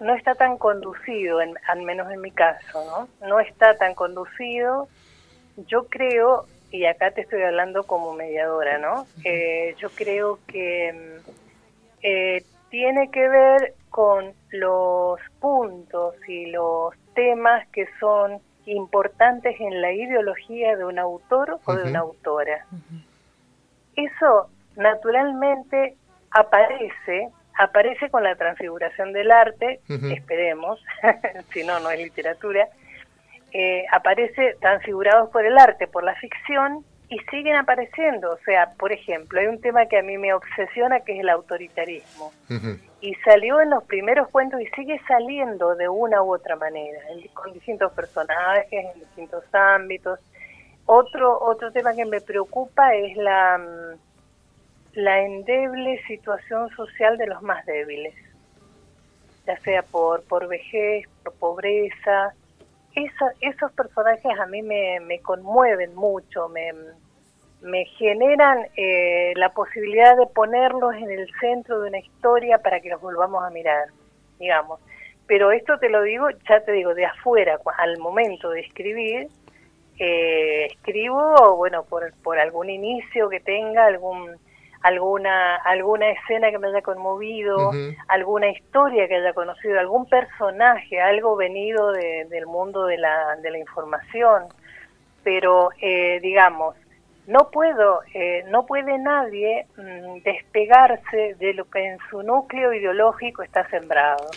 no 0.00 0.14
está 0.14 0.34
tan 0.34 0.58
conducido, 0.58 1.40
en, 1.40 1.54
al 1.66 1.82
menos 1.82 2.10
en 2.12 2.20
mi 2.20 2.30
caso, 2.30 2.84
¿no? 2.84 3.26
No 3.26 3.40
está 3.40 3.76
tan 3.76 3.94
conducido. 3.94 4.88
Yo 5.66 5.86
creo, 5.88 6.46
y 6.70 6.84
acá 6.84 7.10
te 7.12 7.22
estoy 7.22 7.42
hablando 7.42 7.84
como 7.84 8.12
mediadora, 8.12 8.78
¿no? 8.78 9.06
Eh, 9.24 9.74
yo 9.78 9.88
creo 9.90 10.38
que 10.46 11.20
eh, 12.02 12.44
tiene 12.68 13.10
que 13.10 13.28
ver 13.28 13.74
con 13.90 14.32
los 14.50 15.18
puntos 15.40 16.14
y 16.28 16.46
los 16.50 16.94
temas 17.14 17.66
que 17.68 17.86
son 17.98 18.40
importantes 18.66 19.58
en 19.60 19.80
la 19.80 19.92
ideología 19.92 20.76
de 20.76 20.84
un 20.84 20.98
autor 20.98 21.58
o 21.64 21.74
de 21.74 21.84
una 21.84 22.00
autora. 22.00 22.66
Eso 23.94 24.50
naturalmente 24.76 25.96
aparece, 26.30 27.30
aparece 27.58 28.10
con 28.10 28.22
la 28.22 28.34
transfiguración 28.36 29.12
del 29.12 29.30
arte, 29.30 29.80
esperemos, 29.88 30.82
si 31.52 31.64
no, 31.64 31.80
no 31.80 31.90
es 31.90 31.98
literatura, 31.98 32.68
eh, 33.52 33.84
aparece 33.92 34.56
transfigurados 34.60 35.30
por 35.30 35.44
el 35.44 35.56
arte, 35.56 35.86
por 35.86 36.04
la 36.04 36.14
ficción, 36.16 36.84
y 37.08 37.18
siguen 37.30 37.56
apareciendo. 37.56 38.32
O 38.32 38.38
sea, 38.38 38.72
por 38.78 38.92
ejemplo, 38.92 39.40
hay 39.40 39.46
un 39.46 39.60
tema 39.60 39.86
que 39.86 39.98
a 39.98 40.02
mí 40.02 40.18
me 40.18 40.34
obsesiona 40.34 41.00
que 41.00 41.14
es 41.14 41.20
el 41.20 41.28
autoritarismo. 41.28 42.32
Y 43.00 43.14
salió 43.24 43.60
en 43.60 43.70
los 43.70 43.84
primeros 43.84 44.28
cuentos 44.28 44.60
y 44.60 44.66
sigue 44.74 45.00
saliendo 45.06 45.76
de 45.76 45.88
una 45.88 46.22
u 46.22 46.34
otra 46.34 46.56
manera, 46.56 47.00
con 47.34 47.52
distintos 47.52 47.92
personajes, 47.92 48.66
en 48.72 49.00
distintos 49.00 49.44
ámbitos. 49.52 50.18
Otro, 50.86 51.38
otro 51.40 51.72
tema 51.72 51.94
que 51.94 52.04
me 52.04 52.20
preocupa 52.20 52.94
es 52.94 53.16
la, 53.16 53.58
mm, 53.58 53.98
la 54.96 55.20
endeble 55.20 56.02
situación 56.06 56.70
social 56.70 57.18
de 57.18 57.26
los 57.26 57.42
más 57.42 57.64
débiles, 57.66 58.14
ya 59.46 59.58
sea 59.60 59.82
por, 59.82 60.22
por 60.24 60.48
vejez, 60.48 61.06
por 61.22 61.34
pobreza, 61.34 62.32
esos 62.94 63.72
personajes 63.72 64.38
a 64.40 64.46
mí 64.46 64.62
me, 64.62 64.98
me 65.00 65.20
conmueven 65.20 65.94
mucho, 65.94 66.48
me, 66.48 66.72
me 67.60 67.84
generan 67.84 68.66
eh, 68.74 69.34
la 69.36 69.50
posibilidad 69.50 70.16
de 70.16 70.26
ponerlos 70.28 70.94
en 70.94 71.10
el 71.10 71.28
centro 71.40 71.82
de 71.82 71.90
una 71.90 71.98
historia 71.98 72.56
para 72.56 72.80
que 72.80 72.88
los 72.88 73.02
volvamos 73.02 73.44
a 73.44 73.50
mirar, 73.50 73.88
digamos. 74.38 74.80
Pero 75.26 75.52
esto 75.52 75.78
te 75.78 75.90
lo 75.90 76.02
digo, 76.04 76.28
ya 76.48 76.60
te 76.60 76.72
digo, 76.72 76.94
de 76.94 77.04
afuera, 77.04 77.60
al 77.76 77.98
momento 77.98 78.48
de 78.48 78.60
escribir, 78.60 79.28
eh, 79.98 80.68
escribo, 80.70 81.54
bueno, 81.56 81.84
por, 81.84 82.14
por 82.22 82.38
algún 82.38 82.70
inicio 82.70 83.28
que 83.28 83.40
tenga, 83.40 83.84
algún 83.84 84.38
alguna 84.82 85.56
alguna 85.56 86.10
escena 86.10 86.50
que 86.50 86.58
me 86.58 86.68
haya 86.68 86.82
conmovido, 86.82 87.72
alguna 88.08 88.48
historia 88.50 89.08
que 89.08 89.16
haya 89.16 89.32
conocido, 89.32 89.78
algún 89.78 90.06
personaje, 90.06 91.00
algo 91.00 91.36
venido 91.36 91.92
del 91.92 92.46
mundo 92.46 92.86
de 92.86 92.98
la, 92.98 93.36
de 93.36 93.50
la 93.50 93.58
información. 93.58 94.44
Pero, 95.24 95.70
eh, 95.80 96.20
digamos, 96.22 96.76
no 97.26 97.50
puedo, 97.50 98.02
eh, 98.14 98.44
no 98.48 98.66
puede 98.66 98.98
nadie 98.98 99.66
mm, 99.76 100.22
despegarse 100.22 101.34
de 101.38 101.54
lo 101.54 101.64
que 101.64 101.84
en 101.84 101.98
su 102.10 102.22
núcleo 102.22 102.72
ideológico 102.72 103.42
está 103.42 103.68
sembrado. 103.68 104.28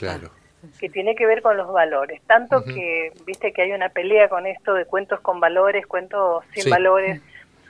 que 0.79 0.89
tiene 0.89 1.15
que 1.15 1.25
ver 1.25 1.41
con 1.41 1.55
los 1.55 1.71
valores. 1.71 2.21
Tanto 2.27 2.63
que, 2.63 3.13
viste 3.25 3.53
que 3.53 3.61
hay 3.61 3.71
una 3.71 3.89
pelea 3.89 4.27
con 4.27 4.45
esto 4.45 4.73
de 4.73 4.85
cuentos 4.85 5.19
con 5.21 5.39
valores, 5.39 5.85
cuentos 5.87 6.43
sin 6.53 6.69
valores. 6.69 7.21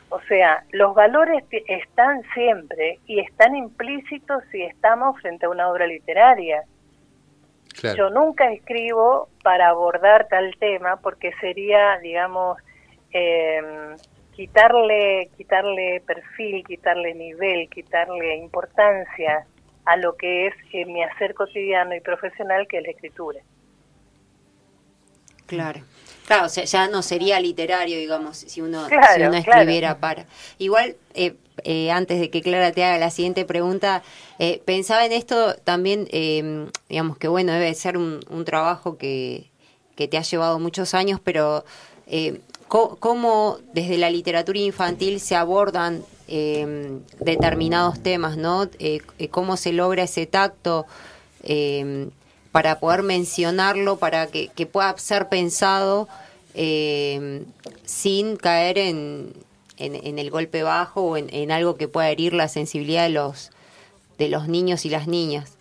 O 0.09 0.19
sea, 0.21 0.63
los 0.71 0.95
valores 0.95 1.43
están 1.67 2.23
siempre 2.33 2.99
y 3.05 3.19
están 3.19 3.55
implícitos 3.55 4.43
si 4.51 4.63
estamos 4.63 5.19
frente 5.21 5.45
a 5.45 5.49
una 5.49 5.69
obra 5.69 5.85
literaria. 5.85 6.63
Yo 7.95 8.09
nunca 8.09 8.51
escribo 8.51 9.29
para 9.43 9.69
abordar 9.69 10.27
tal 10.27 10.55
tema 10.59 10.97
porque 10.97 11.31
sería, 11.39 11.97
digamos, 11.99 12.57
eh, 13.13 13.95
quitarle, 14.35 15.29
quitarle 15.37 16.01
perfil, 16.05 16.65
quitarle 16.65 17.13
nivel, 17.13 17.69
quitarle 17.69 18.37
importancia 18.37 19.45
a 19.85 19.97
lo 19.97 20.15
que 20.15 20.47
es 20.47 20.53
eh, 20.73 20.85
mi 20.85 21.03
hacer 21.03 21.33
cotidiano 21.33 21.95
y 21.95 22.01
profesional, 22.01 22.67
que 22.67 22.77
es 22.77 22.83
la 22.83 22.91
escritura. 22.91 23.39
Claro. 25.45 25.79
Claro, 26.29 26.45
o 26.45 26.49
sea, 26.49 26.63
ya 26.63 26.87
no 26.87 27.01
sería 27.01 27.39
literario, 27.39 27.97
digamos, 27.97 28.37
si 28.37 28.61
uno, 28.61 28.87
si 28.87 29.23
uno 29.23 29.33
escribiera 29.35 29.97
para. 29.97 30.27
Igual, 30.59 30.95
eh, 31.15 31.33
eh, 31.63 31.89
antes 31.89 32.19
de 32.19 32.29
que 32.29 32.43
Clara 32.43 32.71
te 32.71 32.83
haga 32.83 32.99
la 32.99 33.09
siguiente 33.09 33.45
pregunta, 33.45 34.03
eh, 34.37 34.61
pensaba 34.63 35.07
en 35.07 35.11
esto 35.11 35.55
también, 35.55 36.07
digamos 36.87 37.17
que 37.17 37.27
bueno, 37.27 37.51
debe 37.53 37.73
ser 37.73 37.97
un, 37.97 38.45
trabajo 38.45 38.95
que, 38.95 39.49
que, 39.95 40.07
te 40.07 40.19
ha 40.19 40.21
llevado 40.21 40.59
muchos 40.59 40.93
años, 40.93 41.19
pero 41.23 41.65
¿cómo, 42.67 43.57
desde 43.73 43.97
la 43.97 44.11
literatura 44.11 44.59
infantil 44.59 45.19
se 45.19 45.35
abordan 45.35 46.03
em, 46.27 46.99
determinados 47.19 48.03
temas, 48.03 48.37
¿no? 48.37 48.69
¿Cómo 49.31 49.57
se 49.57 49.73
logra 49.73 50.03
ese 50.03 50.27
tacto? 50.27 50.85
Em, 51.41 52.11
para 52.51 52.79
poder 52.79 53.03
mencionarlo, 53.03 53.97
para 53.97 54.27
que, 54.27 54.49
pueda 54.65 54.97
ser 54.97 55.29
pensado 55.29 56.07
eh, 56.55 57.43
sin 57.83 58.37
caer 58.37 58.77
en, 58.77 59.33
en, 59.77 60.19
el 60.19 60.29
golpe 60.31 60.63
bajo 60.63 61.03
o 61.03 61.17
en, 61.17 61.51
algo 61.51 61.75
que 61.75 61.87
pueda 61.87 62.09
herir 62.09 62.33
la 62.33 62.47
sensibilidad 62.47 63.03
de 63.03 63.09
los, 63.09 63.51
de 64.17 64.29
los 64.29 64.47
niños 64.47 64.85
y 64.85 64.89
las 64.89 65.07
niñas. 65.07 65.57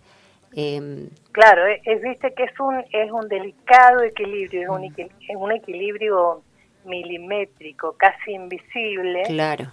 Em, 0.54 1.08
claro, 1.32 1.66
es, 1.66 2.02
viste 2.02 2.32
que 2.32 2.44
es 2.44 2.58
un, 2.58 2.82
es 2.92 3.10
un 3.12 3.28
delicado 3.28 4.02
equilibrio, 4.02 4.62
es 4.62 4.68
un, 4.68 4.84
es 4.84 5.36
un 5.36 5.52
equilibrio 5.52 6.42
milimétrico, 6.84 7.94
casi 7.98 8.32
invisible. 8.32 9.24
Claro 9.26 9.70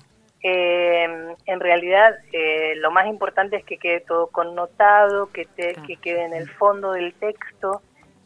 eh, 0.47 1.07
en 1.47 1.59
realidad 1.59 2.13
eh, 2.31 2.75
lo 2.75 2.91
más 2.91 3.07
importante 3.07 3.55
es 3.55 3.65
que 3.65 3.79
quede 3.79 4.01
todo 4.01 4.27
connotado, 4.27 5.31
que, 5.31 5.47
que 5.55 5.97
quede 5.97 6.23
en 6.23 6.35
el 6.35 6.47
fondo 6.47 6.91
del 6.91 7.15
texto, 7.15 7.81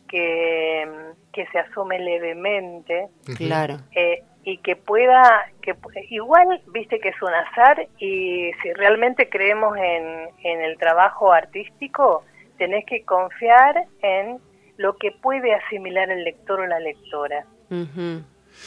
que, 0.09 0.85
que 1.31 1.47
se 1.47 1.59
asome 1.59 1.97
levemente. 1.97 3.07
Claro. 3.37 3.77
Eh, 3.95 4.21
y 4.43 4.57
que 4.57 4.75
pueda, 4.75 5.45
que 5.61 5.75
igual, 6.09 6.61
viste 6.73 6.99
que 6.99 7.07
es 7.09 7.21
un 7.21 7.33
azar 7.33 7.87
y 7.99 8.51
si 8.61 8.73
realmente 8.73 9.29
creemos 9.29 9.77
en, 9.77 10.27
en 10.43 10.61
el 10.61 10.77
trabajo 10.77 11.31
artístico, 11.31 12.25
tenés 12.57 12.83
que 12.85 13.05
confiar 13.05 13.85
en 14.01 14.39
lo 14.75 14.97
que 14.97 15.13
puede 15.13 15.53
asimilar 15.53 16.11
el 16.11 16.25
lector 16.25 16.59
o 16.59 16.67
la 16.67 16.81
lectora. 16.81 17.45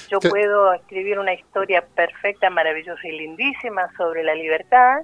Yo 0.08 0.20
puedo 0.20 0.72
escribir 0.72 1.18
una 1.18 1.34
historia 1.34 1.84
perfecta, 1.94 2.50
maravillosa 2.50 3.06
y 3.06 3.12
lindísima 3.12 3.90
sobre 3.96 4.22
la 4.22 4.34
libertad, 4.34 5.02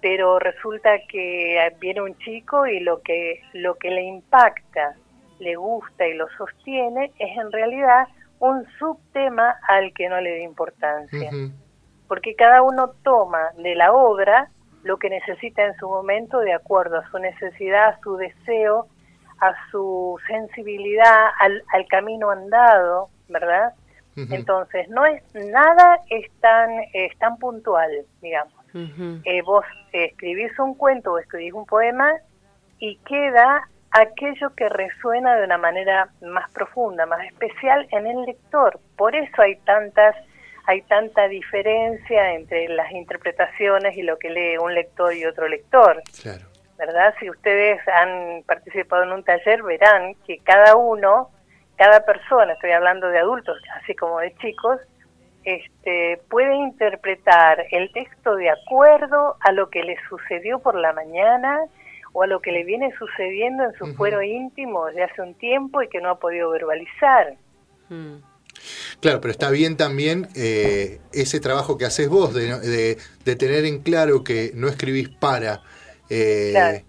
pero 0.00 0.38
resulta 0.38 0.98
que 1.08 1.72
viene 1.80 2.02
un 2.02 2.16
chico 2.18 2.66
y 2.66 2.80
lo 2.80 3.00
que 3.02 3.40
lo 3.52 3.74
que 3.76 3.90
le 3.90 4.02
impacta, 4.02 4.94
le 5.38 5.56
gusta 5.56 6.06
y 6.06 6.14
lo 6.14 6.28
sostiene 6.36 7.12
es 7.18 7.36
en 7.36 7.50
realidad 7.52 8.08
un 8.38 8.66
subtema 8.78 9.56
al 9.68 9.92
que 9.92 10.08
no 10.08 10.20
le 10.20 10.38
da 10.38 10.44
importancia. 10.44 11.30
Porque 12.08 12.34
cada 12.34 12.62
uno 12.62 12.92
toma 13.02 13.50
de 13.56 13.74
la 13.74 13.92
obra 13.92 14.50
lo 14.82 14.98
que 14.98 15.10
necesita 15.10 15.64
en 15.64 15.74
su 15.76 15.88
momento 15.88 16.38
de 16.38 16.52
acuerdo 16.52 16.98
a 16.98 17.10
su 17.10 17.18
necesidad, 17.18 17.88
a 17.88 18.00
su 18.00 18.16
deseo, 18.16 18.86
a 19.40 19.52
su 19.70 20.16
sensibilidad, 20.28 21.30
al, 21.40 21.62
al 21.72 21.86
camino 21.88 22.30
andado, 22.30 23.08
¿verdad? 23.28 23.74
Entonces, 24.16 24.88
no 24.88 25.04
es 25.04 25.22
nada 25.34 26.00
es 26.08 26.30
tan, 26.40 26.70
es 26.94 27.16
tan 27.18 27.36
puntual, 27.38 27.90
digamos. 28.22 28.54
Eh, 29.24 29.42
vos 29.42 29.64
escribís 29.92 30.58
un 30.58 30.74
cuento 30.74 31.12
o 31.12 31.18
escribís 31.18 31.52
un 31.54 31.64
poema 31.64 32.12
y 32.78 32.96
queda 32.98 33.68
aquello 33.90 34.54
que 34.54 34.68
resuena 34.68 35.36
de 35.36 35.44
una 35.44 35.56
manera 35.56 36.10
más 36.20 36.50
profunda, 36.50 37.06
más 37.06 37.24
especial 37.26 37.86
en 37.90 38.06
el 38.06 38.22
lector. 38.26 38.78
Por 38.96 39.14
eso 39.16 39.40
hay 39.40 39.56
tantas 39.56 40.14
hay 40.66 40.82
tanta 40.82 41.28
diferencia 41.28 42.34
entre 42.34 42.68
las 42.68 42.90
interpretaciones 42.90 43.96
y 43.96 44.02
lo 44.02 44.18
que 44.18 44.30
lee 44.30 44.58
un 44.58 44.74
lector 44.74 45.14
y 45.14 45.24
otro 45.24 45.46
lector. 45.46 46.02
Claro. 46.20 46.44
¿Verdad? 46.76 47.14
Si 47.20 47.30
ustedes 47.30 47.80
han 47.86 48.42
participado 48.42 49.04
en 49.04 49.12
un 49.12 49.22
taller, 49.22 49.62
verán 49.62 50.14
que 50.26 50.38
cada 50.38 50.74
uno 50.74 51.30
cada 51.76 52.04
persona, 52.04 52.54
estoy 52.54 52.72
hablando 52.72 53.08
de 53.08 53.18
adultos 53.18 53.58
así 53.80 53.94
como 53.94 54.18
de 54.20 54.34
chicos, 54.36 54.80
este, 55.44 56.20
puede 56.28 56.56
interpretar 56.56 57.64
el 57.70 57.92
texto 57.92 58.34
de 58.34 58.50
acuerdo 58.50 59.36
a 59.40 59.52
lo 59.52 59.70
que 59.70 59.82
le 59.84 59.96
sucedió 60.08 60.58
por 60.58 60.74
la 60.74 60.92
mañana 60.92 61.60
o 62.12 62.22
a 62.22 62.26
lo 62.26 62.40
que 62.40 62.50
le 62.50 62.64
viene 62.64 62.92
sucediendo 62.98 63.64
en 63.64 63.74
su 63.74 63.94
fuero 63.94 64.22
íntimo 64.22 64.86
de 64.86 65.04
hace 65.04 65.22
un 65.22 65.34
tiempo 65.34 65.82
y 65.82 65.88
que 65.88 66.00
no 66.00 66.10
ha 66.10 66.18
podido 66.18 66.50
verbalizar. 66.50 67.36
Mm. 67.88 68.16
Claro, 69.00 69.20
pero 69.20 69.30
está 69.30 69.50
bien 69.50 69.76
también 69.76 70.26
eh, 70.34 70.98
ese 71.12 71.40
trabajo 71.40 71.76
que 71.76 71.84
haces 71.84 72.08
vos 72.08 72.34
de, 72.34 72.96
de, 73.24 73.36
tener 73.36 73.66
en 73.66 73.82
claro 73.82 74.24
que 74.24 74.50
no 74.54 74.68
escribís 74.68 75.10
para, 75.10 75.62
Eh, 76.08 76.84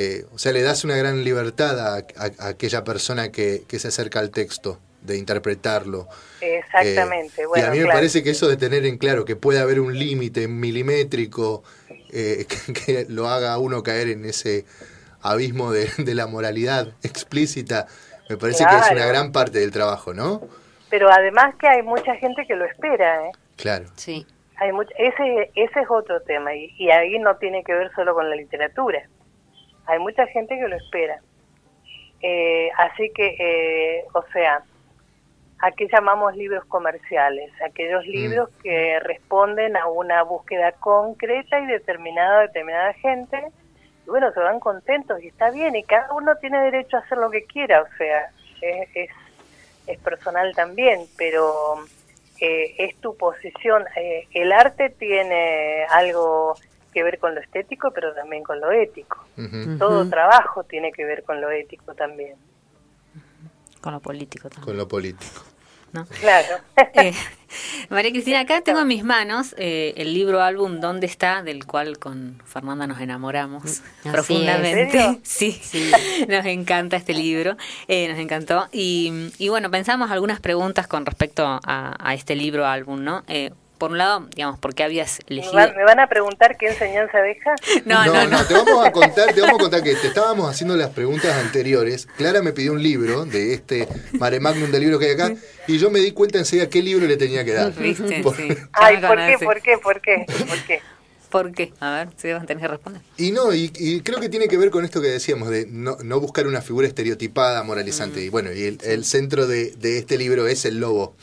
eh, 0.00 0.26
o 0.32 0.38
sea, 0.38 0.52
le 0.52 0.62
das 0.62 0.84
una 0.84 0.96
gran 0.96 1.24
libertad 1.24 1.96
a, 1.96 2.04
aquella 2.38 2.84
persona 2.84 3.32
que, 3.32 3.64
se 3.68 3.88
acerca 3.88 4.20
al 4.20 4.30
texto, 4.30 4.78
de 5.02 5.16
interpretarlo. 5.16 6.06
Exactamente. 6.40 7.42
y 7.56 7.60
a 7.60 7.70
mí 7.72 7.80
me 7.80 7.86
parece 7.86 8.22
que 8.22 8.30
eso 8.30 8.46
de 8.46 8.56
tener 8.56 8.86
en 8.86 8.96
claro 8.96 9.24
que 9.24 9.34
puede 9.34 9.58
haber 9.58 9.80
un 9.80 9.98
límite 9.98 10.46
milimétrico 10.46 11.64
que, 12.12 12.46
que, 12.86 13.06
lo 13.08 13.28
haga 13.28 13.52
a 13.52 13.58
uno 13.58 13.82
caer 13.82 14.06
en 14.06 14.24
ese 14.24 14.66
abismo 15.20 15.72
de, 15.72 15.88
la 16.14 16.28
moralidad 16.28 16.92
explícita, 17.02 17.88
me 18.28 18.36
parece 18.36 18.64
que 18.66 18.76
es 18.76 18.92
una 18.92 19.06
gran 19.06 19.32
parte 19.32 19.58
del 19.58 19.72
trabajo, 19.72 20.14
¿no? 20.14 20.42
Pero 20.90 21.10
además 21.10 21.56
que 21.56 21.66
hay 21.66 21.82
mucha 21.82 22.14
gente 22.14 22.46
que 22.46 22.54
lo 22.54 22.66
espera, 22.66 23.26
¿eh? 23.26 23.32
Claro. 23.56 23.86
Sí. 23.96 24.24
Hay 24.58 24.70
ese, 24.96 25.50
ese 25.56 25.80
es 25.80 25.90
otro 25.90 26.20
tema 26.20 26.54
y, 26.54 26.88
ahí 26.88 27.18
no 27.18 27.36
tiene 27.38 27.64
que 27.64 27.74
ver 27.74 27.90
solo 27.96 28.14
con 28.14 28.30
la 28.30 28.36
literatura. 28.36 29.08
Hay 29.88 29.98
mucha 29.98 30.26
gente 30.28 30.56
que 30.56 30.68
lo 30.68 30.76
espera. 30.76 31.20
Eh, 32.22 32.70
así 32.76 33.10
que, 33.14 33.36
eh, 33.38 34.04
o 34.12 34.22
sea, 34.32 34.62
¿a 35.60 35.70
qué 35.72 35.88
llamamos 35.92 36.36
libros 36.36 36.64
comerciales? 36.66 37.50
Aquellos 37.62 38.04
mm. 38.06 38.10
libros 38.10 38.48
que 38.62 39.00
responden 39.00 39.76
a 39.76 39.86
una 39.88 40.22
búsqueda 40.22 40.72
concreta 40.72 41.58
y 41.60 41.66
determinada 41.66 42.40
de 42.40 42.46
determinada 42.48 42.92
gente 42.94 43.52
y 44.08 44.10
bueno, 44.10 44.32
se 44.32 44.40
van 44.40 44.58
contentos 44.58 45.22
y 45.22 45.28
está 45.28 45.50
bien, 45.50 45.76
y 45.76 45.82
cada 45.82 46.14
uno 46.14 46.34
tiene 46.36 46.58
derecho 46.62 46.96
a 46.96 47.00
hacer 47.00 47.18
lo 47.18 47.30
que 47.30 47.44
quiera, 47.44 47.82
o 47.82 47.96
sea, 47.98 48.30
es, 48.62 49.10
es, 49.86 49.98
personal 49.98 50.54
también, 50.54 51.04
pero 51.18 51.84
eh, 52.40 52.74
es 52.78 52.96
tu 53.02 53.14
posición. 53.18 53.84
Eh, 53.96 54.26
el 54.32 54.52
arte 54.52 54.88
tiene 54.88 55.84
algo 55.90 56.56
que 56.92 57.02
ver 57.02 57.18
con 57.18 57.34
lo 57.34 57.40
estético, 57.40 57.90
pero 57.92 58.14
también 58.14 58.42
con 58.42 58.60
lo 58.60 58.70
ético. 58.70 59.24
Todo 59.78 60.08
trabajo 60.08 60.64
tiene 60.64 60.92
que 60.92 61.04
ver 61.04 61.22
con 61.22 61.40
lo 61.40 61.50
ético 61.50 61.94
también. 61.94 62.36
Con 63.80 63.92
lo 63.92 64.00
político 64.00 64.48
también. 64.48 64.64
Con 64.64 64.76
lo 64.76 64.88
político. 64.88 65.42
Claro. 66.20 66.58
Eh, 66.94 67.14
María 67.88 68.10
Cristina, 68.10 68.40
acá 68.40 68.60
tengo 68.60 68.80
en 68.80 68.88
mis 68.88 69.02
manos 69.02 69.54
eh, 69.56 69.94
el 69.96 70.12
libro 70.12 70.42
álbum 70.42 70.80
¿Dónde 70.80 71.06
está? 71.06 71.42
del 71.42 71.64
cual 71.64 71.98
con 71.98 72.42
Fernanda 72.44 72.86
nos 72.86 73.00
enamoramos 73.00 73.82
profundamente. 74.02 75.18
Sí, 75.24 75.52
sí, 75.52 75.90
nos 76.28 76.44
encanta 76.44 76.96
este 76.96 77.14
libro, 77.14 77.56
eh, 77.88 78.06
nos 78.08 78.18
encantó. 78.18 78.68
Y, 78.70 79.30
y, 79.38 79.48
bueno, 79.48 79.70
pensamos 79.70 80.10
algunas 80.10 80.40
preguntas 80.40 80.86
con 80.86 81.06
respecto 81.06 81.46
a, 81.46 81.96
a 81.98 82.14
este 82.14 82.36
libro 82.36 82.66
álbum, 82.66 83.02
¿no? 83.02 83.24
Por 83.78 83.92
un 83.92 83.98
lado, 83.98 84.26
digamos, 84.34 84.58
¿por 84.58 84.74
qué 84.74 84.82
habías 84.82 85.20
elegido? 85.28 85.54
¿Me 85.54 85.84
van 85.84 86.00
a 86.00 86.08
preguntar 86.08 86.56
qué 86.58 86.68
enseñanza 86.68 87.18
deja? 87.18 87.54
No, 87.84 88.04
no, 88.04 88.26
no, 88.26 88.44
Te 88.44 88.54
vamos 88.54 88.86
a 88.86 88.92
contar, 88.92 89.32
te 89.32 89.40
vamos 89.40 89.56
a 89.58 89.62
contar 89.62 89.82
que 89.82 89.94
te 89.94 90.08
estábamos 90.08 90.50
haciendo 90.50 90.76
las 90.76 90.90
preguntas 90.90 91.34
anteriores. 91.36 92.06
Clara 92.16 92.42
me 92.42 92.52
pidió 92.52 92.72
un 92.72 92.82
libro 92.82 93.24
de 93.24 93.54
este 93.54 93.88
mare 94.12 94.40
magnum 94.40 94.70
del 94.70 94.82
libro 94.82 94.98
que 94.98 95.06
hay 95.06 95.12
acá 95.12 95.32
y 95.66 95.78
yo 95.78 95.90
me 95.90 96.00
di 96.00 96.12
cuenta 96.12 96.38
enseguida 96.38 96.68
qué 96.68 96.82
libro 96.82 97.06
le 97.06 97.16
tenía 97.16 97.44
que 97.44 97.52
dar. 97.52 97.72
¿Viste? 97.74 98.22
Sí. 98.22 98.48
Ay, 98.72 98.98
¿por 98.98 99.16
qué? 99.16 99.36
¿por 99.42 99.60
qué? 99.62 99.78
¿Por 99.78 100.00
qué? 100.00 100.26
¿Por 100.26 100.62
qué? 100.66 100.82
¿Por 101.30 101.52
qué? 101.52 101.72
A 101.80 101.90
ver, 101.90 102.08
si 102.16 102.32
vas 102.32 102.42
a 102.42 102.46
tener 102.46 102.62
que 102.62 102.68
responder. 102.68 103.02
Y 103.18 103.32
no, 103.32 103.52
y, 103.52 103.70
creo 104.02 104.18
que 104.20 104.28
tiene 104.28 104.48
que 104.48 104.56
ver 104.56 104.70
con 104.70 104.84
esto 104.84 105.02
que 105.02 105.08
decíamos, 105.08 105.50
de 105.50 105.66
no, 105.66 105.98
no 106.02 106.20
buscar 106.20 106.46
una 106.46 106.62
figura 106.62 106.86
estereotipada, 106.86 107.62
moralizante. 107.62 108.20
Mm. 108.20 108.24
Y 108.24 108.28
bueno, 108.30 108.52
y 108.52 108.62
el, 108.62 108.78
el 108.82 109.04
centro 109.04 109.46
de, 109.46 109.72
de, 109.72 109.98
este 109.98 110.16
libro 110.16 110.46
es 110.46 110.64
el 110.64 110.80
lobo. 110.80 111.14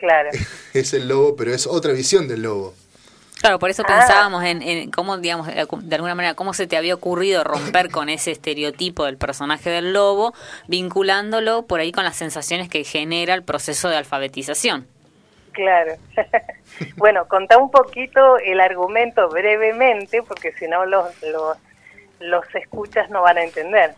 Claro. 0.00 0.30
es 0.74 0.94
el 0.94 1.08
lobo, 1.08 1.36
pero 1.36 1.54
es 1.54 1.66
otra 1.66 1.92
visión 1.92 2.26
del 2.26 2.42
lobo. 2.42 2.74
Claro, 3.40 3.58
por 3.58 3.70
eso 3.70 3.82
ah. 3.86 3.86
pensábamos 3.86 4.44
en, 4.44 4.90
cómo, 4.90 5.16
digamos, 5.18 5.48
eh, 5.48 5.66
de 5.82 5.94
alguna 5.94 6.14
manera, 6.14 6.34
cómo 6.34 6.52
se 6.52 6.66
te 6.66 6.76
había 6.76 6.94
ocurrido 6.94 7.44
romper 7.44 7.90
con 7.90 8.08
ese 8.08 8.32
estereotipo 8.32 9.04
del 9.04 9.16
personaje 9.16 9.70
del 9.70 9.92
lobo, 9.92 10.34
vinculándolo 10.68 11.62
por 11.62 11.80
ahí 11.80 11.92
con 11.92 12.04
las 12.04 12.16
sensaciones 12.16 12.68
que 12.68 12.84
genera 12.84 13.34
el 13.34 13.42
proceso 13.42 13.88
de 13.88 13.96
alfabetización. 13.96 14.86
Claro. 15.52 15.94
bueno, 16.96 17.26
contá 17.28 17.58
un 17.58 17.70
poquito 17.70 18.38
el 18.38 18.60
argumento 18.60 19.28
brevemente, 19.28 20.22
porque 20.22 20.52
si 20.52 20.68
no 20.68 20.84
los, 20.84 21.06
los, 21.22 21.56
los 22.20 22.54
escuchas 22.54 23.08
no 23.10 23.22
van 23.22 23.38
a 23.38 23.44
entender. 23.44 23.94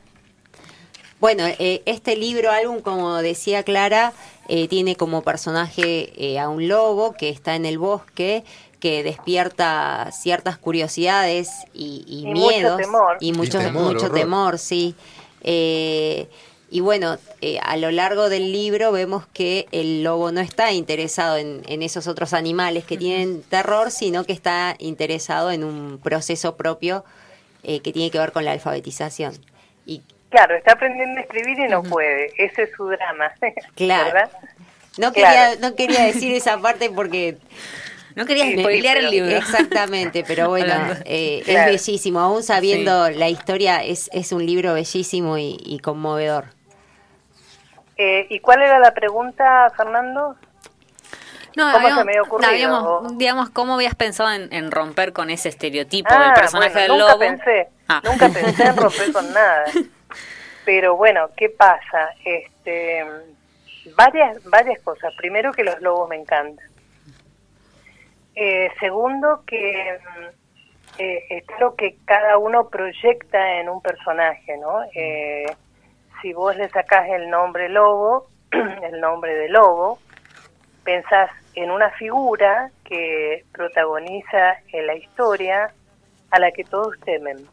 Bueno, 1.22 1.44
eh, 1.46 1.82
este 1.86 2.16
libro 2.16 2.50
álbum, 2.50 2.80
como 2.80 3.22
decía 3.22 3.62
Clara, 3.62 4.12
eh, 4.48 4.66
tiene 4.66 4.96
como 4.96 5.22
personaje 5.22 6.12
eh, 6.16 6.40
a 6.40 6.48
un 6.48 6.66
lobo 6.66 7.12
que 7.12 7.28
está 7.28 7.54
en 7.54 7.64
el 7.64 7.78
bosque, 7.78 8.42
que 8.80 9.04
despierta 9.04 10.10
ciertas 10.10 10.58
curiosidades 10.58 11.48
y, 11.72 12.24
miedos. 12.26 12.72
Mucho 12.72 12.76
temor. 12.76 13.16
Y 13.20 13.32
mucho, 13.34 13.58
temor, 13.60 13.94
mucho 13.94 14.10
temor, 14.10 14.58
sí. 14.58 14.96
y 15.44 16.80
bueno, 16.80 17.16
a 17.62 17.76
lo 17.76 17.92
largo 17.92 18.28
del 18.28 18.50
libro 18.50 18.90
vemos 18.90 19.24
que 19.32 19.68
el 19.70 20.02
lobo 20.02 20.32
no 20.32 20.40
está 20.40 20.72
interesado 20.72 21.36
en, 21.36 21.62
en 21.68 21.82
esos 21.82 22.08
otros 22.08 22.32
animales 22.32 22.84
que 22.84 22.96
tienen 22.96 23.42
terror, 23.42 23.92
sino 23.92 24.24
que 24.24 24.32
está 24.32 24.74
interesado 24.80 25.52
en 25.52 25.62
un 25.62 26.00
proceso 26.02 26.56
propio 26.56 27.04
que 27.62 27.92
tiene 27.92 28.10
que 28.10 28.18
ver 28.18 28.32
con 28.32 28.44
la 28.44 28.50
alfabetización. 28.50 29.34
Y 29.86 30.02
Claro, 30.32 30.56
está 30.56 30.72
aprendiendo 30.72 31.20
a 31.20 31.22
escribir 31.24 31.58
y 31.58 31.68
no 31.68 31.82
puede. 31.82 32.32
Ese 32.38 32.62
es 32.62 32.70
su 32.74 32.88
drama. 32.88 33.32
Claro. 33.76 34.30
No 34.98 35.12
quería, 35.12 35.56
no 35.60 35.74
quería 35.74 36.04
decir 36.04 36.34
esa 36.34 36.58
parte 36.58 36.90
porque 36.90 37.38
no 38.14 38.24
quería 38.24 38.50
spoilear 38.50 38.96
el 38.96 39.10
libro. 39.10 39.36
Exactamente, 39.36 40.24
pero 40.26 40.48
bueno, 40.48 40.74
eh, 41.04 41.42
es 41.46 41.66
bellísimo. 41.66 42.20
Aún 42.20 42.42
sabiendo 42.42 43.10
la 43.10 43.28
historia, 43.28 43.82
es, 43.82 44.08
es 44.12 44.32
un 44.32 44.44
libro 44.44 44.72
bellísimo 44.72 45.36
y, 45.38 45.78
conmovedor. 45.82 46.46
Eh, 47.98 48.26
¿Y 48.30 48.40
cuál 48.40 48.62
era 48.62 48.78
la 48.78 48.92
pregunta, 48.94 49.70
Fernando? 49.76 50.36
No, 51.56 51.72
¿Cómo 51.72 51.94
se 51.94 52.04
me 52.04 52.20
ocurrido? 52.20 53.06
digamos, 53.16 53.50
¿cómo 53.50 53.74
habías 53.74 53.94
pensado 53.94 54.30
en, 54.32 54.70
romper 54.70 55.12
con 55.12 55.28
ese 55.28 55.50
estereotipo 55.50 56.12
del 56.12 56.30
ah, 56.30 56.34
personaje 56.34 56.80
del 56.80 56.88
nunca 56.88 57.04
lobo? 57.08 57.18
Pensé, 57.18 57.68
ah. 57.88 58.00
Nunca 58.02 58.28
pensé 58.30 58.64
en 58.64 58.76
romper 58.78 59.12
con 59.12 59.32
nada. 59.34 59.64
Pero 60.64 60.96
bueno, 60.96 61.30
¿qué 61.36 61.48
pasa? 61.48 62.10
Este, 62.24 63.04
varias, 63.96 64.42
varias 64.44 64.80
cosas. 64.82 65.12
Primero 65.16 65.52
que 65.52 65.64
los 65.64 65.80
lobos 65.80 66.08
me 66.08 66.16
encantan. 66.16 66.66
Eh, 68.34 68.70
segundo 68.80 69.42
que 69.46 69.98
eh, 70.98 71.24
es 71.28 71.44
lo 71.60 71.74
que 71.74 71.96
cada 72.04 72.38
uno 72.38 72.68
proyecta 72.68 73.60
en 73.60 73.68
un 73.68 73.82
personaje, 73.82 74.56
¿no? 74.56 74.82
Eh, 74.94 75.46
si 76.20 76.32
vos 76.32 76.56
le 76.56 76.68
sacás 76.68 77.08
el 77.10 77.28
nombre 77.28 77.68
lobo, 77.68 78.28
el 78.50 79.00
nombre 79.00 79.34
de 79.34 79.48
lobo, 79.48 79.98
pensás 80.84 81.30
en 81.54 81.70
una 81.70 81.90
figura 81.90 82.70
que 82.84 83.44
protagoniza 83.52 84.56
en 84.72 84.86
la 84.86 84.94
historia 84.94 85.72
a 86.30 86.38
la 86.38 86.50
que 86.52 86.64
todos 86.64 86.98
temen. 87.00 87.46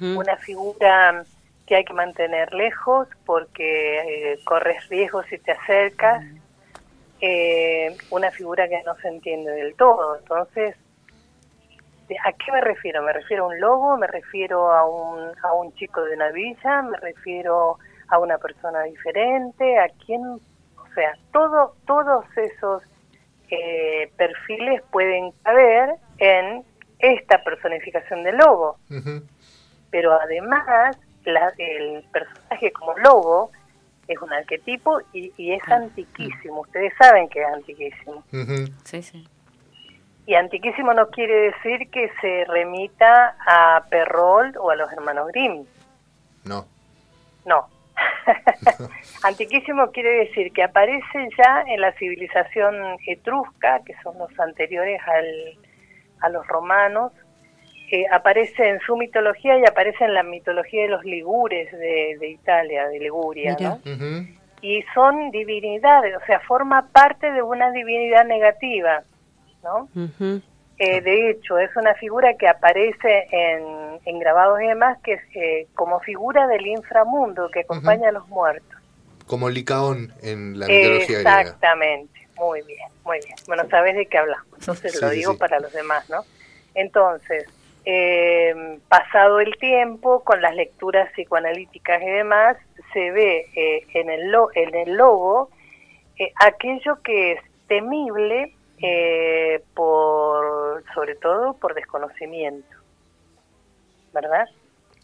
Una 0.00 0.36
figura 0.36 1.24
que 1.72 1.76
hay 1.76 1.84
que 1.86 1.94
mantener 1.94 2.52
lejos 2.52 3.08
porque 3.24 4.32
eh, 4.32 4.38
corres 4.44 4.86
riesgo 4.90 5.22
si 5.22 5.38
te 5.38 5.52
acercas, 5.52 6.22
eh, 7.18 7.96
una 8.10 8.30
figura 8.30 8.68
que 8.68 8.82
no 8.82 8.94
se 8.96 9.08
entiende 9.08 9.52
del 9.52 9.74
todo. 9.76 10.18
Entonces, 10.18 10.76
¿a 12.26 12.32
qué 12.32 12.52
me 12.52 12.60
refiero? 12.60 13.02
¿Me 13.02 13.14
refiero 13.14 13.44
a 13.44 13.46
un 13.46 13.58
lobo? 13.58 13.96
¿Me 13.96 14.06
refiero 14.06 14.70
a 14.70 14.86
un, 14.86 15.32
a 15.42 15.54
un 15.54 15.72
chico 15.76 16.02
de 16.04 16.14
una 16.14 16.28
villa? 16.28 16.82
¿Me 16.82 16.98
refiero 16.98 17.78
a 18.08 18.18
una 18.18 18.36
persona 18.36 18.82
diferente? 18.82 19.78
¿A 19.78 19.88
quién? 20.04 20.22
O 20.26 20.94
sea, 20.94 21.14
todo, 21.32 21.74
todos 21.86 22.26
esos 22.36 22.82
eh, 23.48 24.12
perfiles 24.18 24.82
pueden 24.90 25.30
caber 25.42 25.94
en 26.18 26.66
esta 26.98 27.42
personificación 27.42 28.24
del 28.24 28.36
lobo. 28.36 28.76
Pero 29.90 30.12
además 30.12 30.98
el 31.24 32.02
personaje 32.12 32.72
como 32.72 32.96
lobo 32.98 33.50
es 34.08 34.20
un 34.20 34.32
arquetipo 34.32 35.00
y, 35.12 35.52
es 35.52 35.62
ah. 35.68 35.76
antiquísimo. 35.76 36.60
Ustedes 36.60 36.92
saben 36.98 37.28
que 37.28 37.40
es 37.40 37.48
antiquísimo. 37.48 38.24
Sí, 38.84 39.02
sí. 39.02 39.28
Y 40.26 40.34
antiquísimo 40.34 40.94
no 40.94 41.08
quiere 41.08 41.52
decir 41.52 41.90
que 41.90 42.10
se 42.20 42.44
remita 42.46 43.36
a 43.44 43.84
Perrol 43.90 44.56
o 44.58 44.70
a 44.70 44.76
los 44.76 44.92
hermanos 44.92 45.28
Grimm. 45.28 45.64
No. 46.44 46.66
No. 47.44 47.68
antiquísimo 49.24 49.90
quiere 49.90 50.26
decir 50.26 50.52
que 50.52 50.62
aparece 50.62 51.28
ya 51.36 51.64
en 51.66 51.80
la 51.80 51.92
civilización 51.94 52.96
etrusca, 53.06 53.80
que 53.84 53.94
son 54.02 54.16
los 54.18 54.38
anteriores 54.38 55.00
al, 55.06 55.58
a 56.20 56.28
los 56.28 56.46
romanos, 56.46 57.12
aparece 58.10 58.68
en 58.68 58.80
su 58.80 58.96
mitología 58.96 59.58
y 59.58 59.64
aparece 59.64 60.04
en 60.04 60.14
la 60.14 60.22
mitología 60.22 60.82
de 60.82 60.88
los 60.88 61.04
ligures 61.04 61.70
de, 61.72 62.28
Italia, 62.28 62.88
de 62.88 62.98
Liguria, 62.98 63.56
¿no? 63.60 63.80
Y 64.62 64.82
son 64.94 65.30
divinidades, 65.30 66.16
o 66.16 66.24
sea, 66.24 66.40
forma 66.40 66.86
parte 66.92 67.30
de 67.32 67.42
una 67.42 67.70
divinidad 67.72 68.24
negativa, 68.24 69.02
¿no? 69.62 69.88
Eh, 70.78 71.00
de 71.00 71.30
hecho, 71.30 71.58
es 71.58 71.74
una 71.76 71.94
figura 71.94 72.34
que 72.36 72.48
aparece 72.48 73.28
en, 73.30 74.00
en 74.04 74.18
grabados 74.18 74.60
y 74.62 74.66
demás, 74.66 74.98
que 75.04 75.12
es 75.14 75.22
eh, 75.34 75.66
como 75.74 76.00
figura 76.00 76.46
del 76.48 76.66
inframundo 76.66 77.50
que 77.52 77.60
acompaña 77.60 78.08
a 78.08 78.12
los 78.12 78.26
muertos. 78.28 78.80
Como 79.26 79.48
Licaón 79.48 80.12
en 80.22 80.58
la 80.58 80.66
mitología 80.66 81.06
griega. 81.06 81.40
Exactamente, 81.40 82.28
muy 82.36 82.62
bien, 82.62 82.88
muy 83.04 83.18
bien. 83.24 83.36
Bueno, 83.46 83.64
sabes 83.70 83.94
de 83.96 84.06
qué 84.06 84.18
hablamos, 84.18 84.46
entonces 84.54 84.92
Sí, 84.92 84.98
lo 85.00 85.10
digo 85.10 85.32
sí. 85.32 85.38
para 85.38 85.60
los 85.60 85.72
demás, 85.72 86.08
¿no? 86.10 86.24
Entonces, 86.74 87.46
eh, 87.84 88.78
pasado 88.88 89.40
el 89.40 89.56
tiempo, 89.58 90.22
con 90.24 90.40
las 90.40 90.54
lecturas 90.54 91.10
psicoanalíticas 91.12 92.00
y 92.02 92.06
demás, 92.06 92.56
se 92.92 93.10
ve 93.10 93.46
eh, 93.56 93.86
en, 93.94 94.10
el 94.10 94.30
lo- 94.30 94.50
en 94.54 94.74
el 94.74 94.94
lobo 94.96 95.50
eh, 96.18 96.32
aquello 96.40 97.00
que 97.02 97.32
es 97.32 97.40
temible 97.68 98.54
eh, 98.78 99.62
por, 99.74 100.84
sobre 100.94 101.14
todo 101.16 101.54
por 101.54 101.74
desconocimiento, 101.74 102.76
¿verdad? 104.12 104.46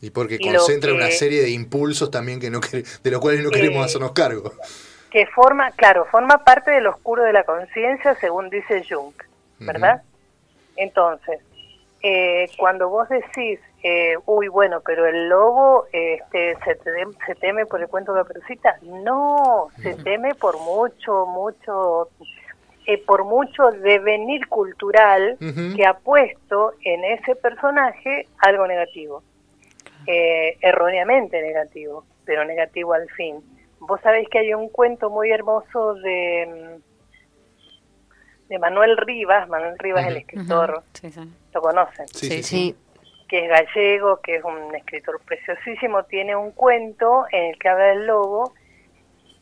Y 0.00 0.10
porque 0.10 0.36
Y 0.38 0.50
concentra 0.52 0.90
que- 0.90 0.96
una 0.96 1.10
serie 1.10 1.42
de 1.42 1.50
impulsos 1.50 2.10
también 2.10 2.40
que 2.40 2.50
no 2.50 2.60
de 2.60 3.10
los 3.10 3.20
cuales 3.20 3.42
no 3.42 3.48
Eh, 3.48 3.52
queremos 3.52 3.84
hacernos 3.84 4.12
cargo. 4.12 4.52
que 5.10 5.26
forma, 5.26 5.70
claro, 5.72 6.04
forma 6.10 6.44
parte 6.44 6.70
del 6.70 6.86
oscuro 6.86 7.22
de 7.24 7.32
la 7.32 7.44
conciencia, 7.44 8.14
según 8.16 8.50
dice 8.50 8.84
Jung, 8.88 9.14
¿verdad? 9.58 10.02
Entonces, 10.76 11.40
eh, 12.02 12.48
cuando 12.56 12.88
vos 12.88 13.08
decís, 13.08 13.60
eh, 13.82 14.16
uy, 14.26 14.48
bueno, 14.48 14.80
pero 14.84 15.06
el 15.06 15.28
lobo 15.28 15.86
este, 15.92 16.56
se, 16.64 16.74
te- 16.76 17.06
se 17.26 17.34
teme 17.36 17.66
por 17.66 17.80
el 17.80 17.88
cuento 17.88 18.12
de 18.14 18.22
Caperucita, 18.22 18.76
no, 18.82 19.68
se 19.82 19.94
teme 19.94 20.34
por 20.34 20.58
mucho, 20.60 21.26
mucho, 21.26 22.08
eh, 22.86 22.98
por 23.04 23.24
mucho 23.24 23.70
devenir 23.70 24.48
cultural 24.48 25.36
que 25.76 25.84
ha 25.86 25.94
puesto 25.94 26.72
en 26.84 27.04
ese 27.04 27.34
personaje 27.36 28.26
algo 28.38 28.66
negativo. 28.66 29.22
Eh, 30.06 30.56
erróneamente 30.62 31.42
negativo, 31.42 32.04
pero 32.24 32.44
negativo 32.44 32.94
al 32.94 33.08
fin. 33.10 33.36
Vos 33.80 34.00
sabéis 34.00 34.26
que 34.30 34.38
hay 34.38 34.54
un 34.54 34.70
cuento 34.70 35.10
muy 35.10 35.30
hermoso 35.30 35.94
de, 35.94 36.78
mm, 36.80 38.48
de 38.48 38.58
Manuel 38.58 38.96
Rivas, 38.96 39.48
Manuel 39.48 39.78
Rivas, 39.78 40.06
el 40.06 40.16
escritor, 40.16 40.82
Sí, 40.94 41.10
sí. 41.10 41.20
Lo 41.58 41.62
conocen, 41.62 42.08
Sí, 42.08 42.42
Sí, 42.42 42.76
que 43.28 43.44
es 43.44 43.48
gallego, 43.48 44.20
que 44.20 44.36
es 44.36 44.44
un 44.44 44.74
escritor 44.74 45.20
preciosísimo, 45.24 46.04
tiene 46.04 46.34
un 46.34 46.52
cuento 46.52 47.26
en 47.30 47.50
el 47.50 47.58
que 47.58 47.68
habla 47.68 47.86
del 47.86 48.06
lobo 48.06 48.54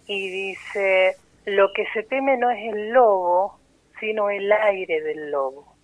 y 0.06 0.28
dice, 0.28 1.16
lo 1.44 1.72
que 1.72 1.86
se 1.92 2.02
teme 2.02 2.36
no 2.36 2.50
es 2.50 2.72
el 2.72 2.90
lobo, 2.90 3.58
sino 4.00 4.30
el 4.30 4.50
aire 4.50 5.00
del 5.02 5.30
lobo. 5.30 5.76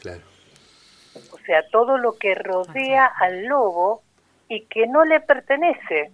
Claro. 0.00 0.22
O 1.32 1.38
sea, 1.46 1.68
todo 1.70 1.98
lo 1.98 2.18
que 2.18 2.34
rodea 2.34 3.06
al 3.06 3.44
lobo 3.44 4.02
y 4.48 4.64
que 4.66 4.86
no 4.86 5.04
le 5.04 5.20
pertenece. 5.20 6.10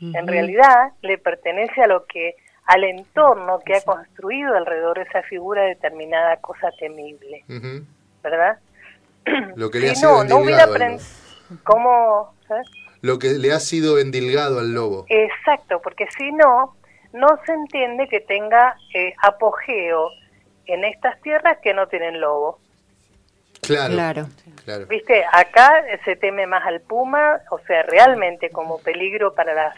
En 0.00 0.26
realidad 0.26 0.92
le 1.02 1.18
pertenece 1.18 1.82
a 1.82 1.86
lo 1.86 2.06
que 2.06 2.34
al 2.64 2.84
entorno 2.84 3.60
que 3.60 3.76
ha 3.76 3.82
construido 3.82 4.56
alrededor 4.56 4.98
de 4.98 5.04
esa 5.04 5.22
figura 5.22 5.64
determinada 5.64 6.38
cosa 6.38 6.70
temible. 6.78 7.44
¿verdad? 8.22 8.58
Lo 9.56 9.70
que 9.70 9.78
le 9.80 9.90
ha 9.90 9.94
Si 9.94 10.00
sido 10.00 10.24
no, 10.24 10.38
hubiera. 10.38 10.66
¿Cómo? 11.64 12.34
¿sabes? 12.46 12.68
Lo 13.02 13.18
que 13.18 13.30
le 13.30 13.52
ha 13.52 13.60
sido 13.60 13.98
endilgado 13.98 14.60
al 14.60 14.74
lobo. 14.74 15.06
Exacto, 15.08 15.80
porque 15.82 16.06
si 16.16 16.32
no, 16.32 16.76
no 17.12 17.28
se 17.46 17.52
entiende 17.52 18.08
que 18.08 18.20
tenga 18.20 18.76
eh, 18.94 19.14
apogeo 19.22 20.10
en 20.66 20.84
estas 20.84 21.20
tierras 21.22 21.58
que 21.62 21.72
no 21.74 21.88
tienen 21.88 22.20
lobo. 22.20 22.58
Claro. 23.62 23.94
claro. 23.94 24.26
claro. 24.64 24.86
Viste, 24.86 25.24
acá 25.32 25.84
se 26.04 26.16
teme 26.16 26.46
más 26.46 26.66
al 26.66 26.80
puma, 26.80 27.40
o 27.50 27.58
sea, 27.60 27.82
realmente 27.82 28.50
como 28.50 28.78
peligro 28.78 29.34
para 29.34 29.54
las 29.54 29.74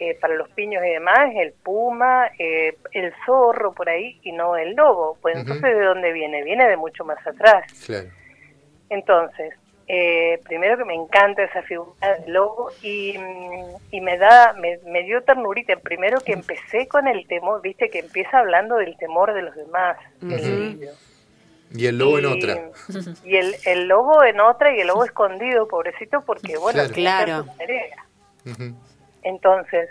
eh, 0.00 0.18
para 0.20 0.34
los 0.34 0.48
piños 0.50 0.82
y 0.84 0.90
demás, 0.90 1.30
el 1.36 1.52
puma, 1.52 2.28
eh, 2.36 2.76
el 2.90 3.12
zorro 3.24 3.72
por 3.72 3.88
ahí 3.88 4.18
y 4.24 4.32
no 4.32 4.56
el 4.56 4.74
lobo. 4.74 5.16
Pues 5.22 5.36
entonces, 5.36 5.62
¿de 5.62 5.84
dónde 5.84 6.12
viene? 6.12 6.42
Viene 6.42 6.68
de 6.68 6.76
mucho 6.76 7.04
más 7.04 7.24
atrás. 7.24 7.64
Claro. 7.86 8.08
Entonces, 8.90 9.54
eh, 9.86 10.40
primero 10.44 10.78
que 10.78 10.84
me 10.84 10.94
encanta 10.94 11.42
esa 11.42 11.62
figura 11.62 12.18
del 12.18 12.32
lobo 12.32 12.70
y, 12.82 13.16
mm, 13.18 13.76
y 13.90 14.00
me 14.00 14.16
da, 14.16 14.54
me, 14.54 14.78
me 14.86 15.02
dio 15.02 15.22
ternurita. 15.22 15.76
Primero 15.76 16.20
que 16.20 16.32
empecé 16.32 16.88
con 16.88 17.06
el 17.06 17.26
temor, 17.26 17.60
viste 17.60 17.90
que 17.90 17.98
empieza 17.98 18.38
hablando 18.38 18.76
del 18.76 18.96
temor 18.96 19.34
de 19.34 19.42
los 19.42 19.54
demás, 19.54 19.98
el 20.22 20.34
Ujú. 20.34 20.46
libro. 20.46 20.92
Y 21.76 21.86
el 21.86 21.98
lobo 21.98 22.18
en 22.18 22.26
otra. 22.26 22.70
Y 23.24 23.36
el, 23.36 23.56
el 23.64 23.88
lobo 23.88 24.22
en 24.22 24.40
otra 24.40 24.74
y 24.74 24.80
el 24.80 24.86
lobo 24.86 25.04
escondido, 25.04 25.66
pobrecito, 25.66 26.22
porque 26.24 26.56
bueno, 26.56 26.82
Claro. 26.92 27.46
Claro. 27.56 28.74
Entonces, 29.22 29.88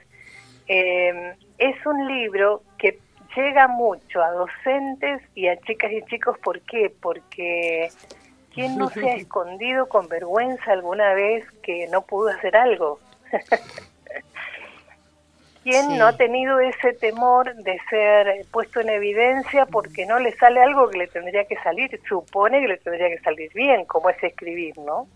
eh, 0.67 1.33
es 1.57 1.85
un 1.85 2.07
libro 2.07 2.63
que 2.77 2.99
llega 3.35 3.67
mucho 3.67 4.21
a 4.21 4.31
docentes 4.31 5.21
y 5.35 5.47
a 5.47 5.59
chicas 5.61 5.91
y 5.91 6.01
chicos. 6.03 6.37
¿Por 6.39 6.61
qué? 6.61 6.93
Porque 7.01 7.91
¿quién 8.53 8.77
no 8.77 8.89
se 8.89 9.09
ha 9.09 9.15
escondido 9.15 9.87
con 9.87 10.07
vergüenza 10.07 10.71
alguna 10.71 11.13
vez 11.13 11.45
que 11.61 11.87
no 11.87 12.01
pudo 12.03 12.29
hacer 12.29 12.55
algo? 12.55 12.99
¿Quién 15.63 15.91
Sí. 15.91 15.97
no 15.97 16.07
ha 16.07 16.17
tenido 16.17 16.59
ese 16.59 16.91
temor 16.93 17.55
de 17.55 17.79
ser 17.89 18.45
puesto 18.51 18.81
en 18.81 18.89
evidencia 18.89 19.65
porque 19.65 20.05
no 20.05 20.19
le 20.19 20.33
sale 20.35 20.61
algo 20.61 20.89
que 20.89 20.97
le 20.97 21.07
tendría 21.07 21.45
que 21.45 21.55
salir? 21.63 22.01
Supone 22.07 22.59
que 22.59 22.67
le 22.67 22.77
tendría 22.77 23.07
que 23.07 23.19
salir 23.19 23.49
bien, 23.53 23.85
como 23.85 24.09
es 24.09 24.21
escribir, 24.21 24.77
¿no? 24.77 25.07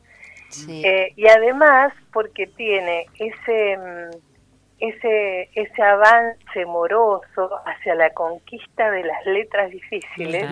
Sí. 0.49 0.81
Eh, 0.85 1.11
y 1.17 1.27
además 1.27 1.93
porque 2.13 2.47
tiene 2.47 3.07
ese 3.19 3.77
mm, 3.77 4.15
ese 4.79 5.49
ese 5.53 5.81
avance 5.83 6.65
moroso 6.65 7.49
hacia 7.65 7.95
la 7.95 8.11
conquista 8.11 8.89
de 8.89 9.03
las 9.03 9.25
letras 9.25 9.69
difíciles. 9.69 10.49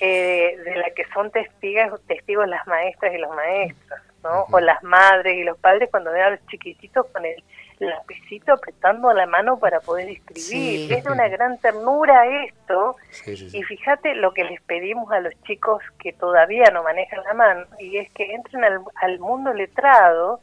Eh, 0.00 0.56
de 0.64 0.76
la 0.76 0.90
que 0.90 1.04
son 1.14 1.30
testigos 1.30 2.00
testigos 2.06 2.46
las 2.48 2.66
maestras 2.66 3.14
y 3.14 3.18
los 3.18 3.34
maestros 3.34 4.00
no 4.22 4.44
o 4.50 4.60
las 4.60 4.82
madres 4.82 5.34
y 5.34 5.44
los 5.44 5.56
padres 5.58 5.88
cuando 5.90 6.10
ven 6.12 6.22
a 6.22 6.30
los 6.30 6.46
chiquititos 6.46 7.06
con 7.12 7.24
el 7.24 7.42
lapicito 7.78 8.54
apretando 8.54 9.12
la 9.12 9.26
mano 9.26 9.58
para 9.58 9.80
poder 9.80 10.08
escribir 10.08 10.42
Sí. 10.42 10.88
es 10.92 11.04
de 11.04 11.12
una 11.12 11.28
gran 11.28 11.58
ternura 11.58 12.26
esto 12.44 12.96
Sí, 13.10 13.36
sí, 13.36 13.50
sí. 13.50 13.58
y 13.58 13.62
fíjate 13.62 14.14
lo 14.14 14.32
que 14.32 14.44
les 14.44 14.60
pedimos 14.62 15.10
a 15.12 15.20
los 15.20 15.34
chicos 15.42 15.82
que 15.98 16.12
todavía 16.14 16.70
no 16.72 16.82
manejan 16.82 17.22
la 17.24 17.34
mano, 17.34 17.66
y 17.78 17.98
es 17.98 18.10
que 18.12 18.32
entren 18.34 18.64
al, 18.64 18.80
al 18.96 19.18
mundo 19.18 19.52
letrado. 19.52 20.40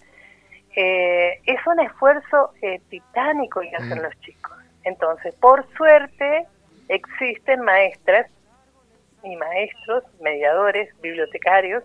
Eh, 0.76 1.40
es 1.46 1.60
un 1.68 1.80
esfuerzo 1.80 2.52
eh, 2.62 2.80
titánico 2.90 3.62
que 3.62 3.76
hacen 3.76 4.02
los 4.02 4.20
chicos. 4.22 4.52
Entonces, 4.84 5.34
por 5.36 5.68
suerte, 5.76 6.46
existen 6.90 7.62
maestras 7.62 8.28
y 9.24 9.36
maestros, 9.38 10.04
mediadores, 10.20 10.90
bibliotecarios, 11.02 11.84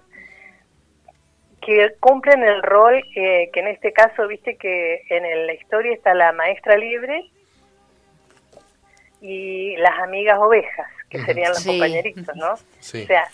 que 1.60 1.94
cumplen 2.00 2.42
el 2.42 2.62
rol 2.62 3.02
eh, 3.14 3.50
que 3.52 3.60
en 3.60 3.68
este 3.68 3.92
caso, 3.92 4.26
viste 4.28 4.56
que 4.56 5.02
en 5.10 5.24
el- 5.24 5.46
la 5.46 5.54
historia 5.54 5.92
está 5.92 6.14
la 6.14 6.32
maestra 6.32 6.76
libre 6.76 7.30
y 9.20 9.76
las 9.76 9.98
amigas 9.98 10.38
ovejas, 10.38 10.86
que 11.10 11.18
serían 11.24 11.50
los 11.50 11.62
Sí. 11.62 11.70
compañeritos, 11.70 12.36
¿no? 12.36 12.56
Sí. 12.80 13.02
O 13.02 13.06
sea, 13.06 13.26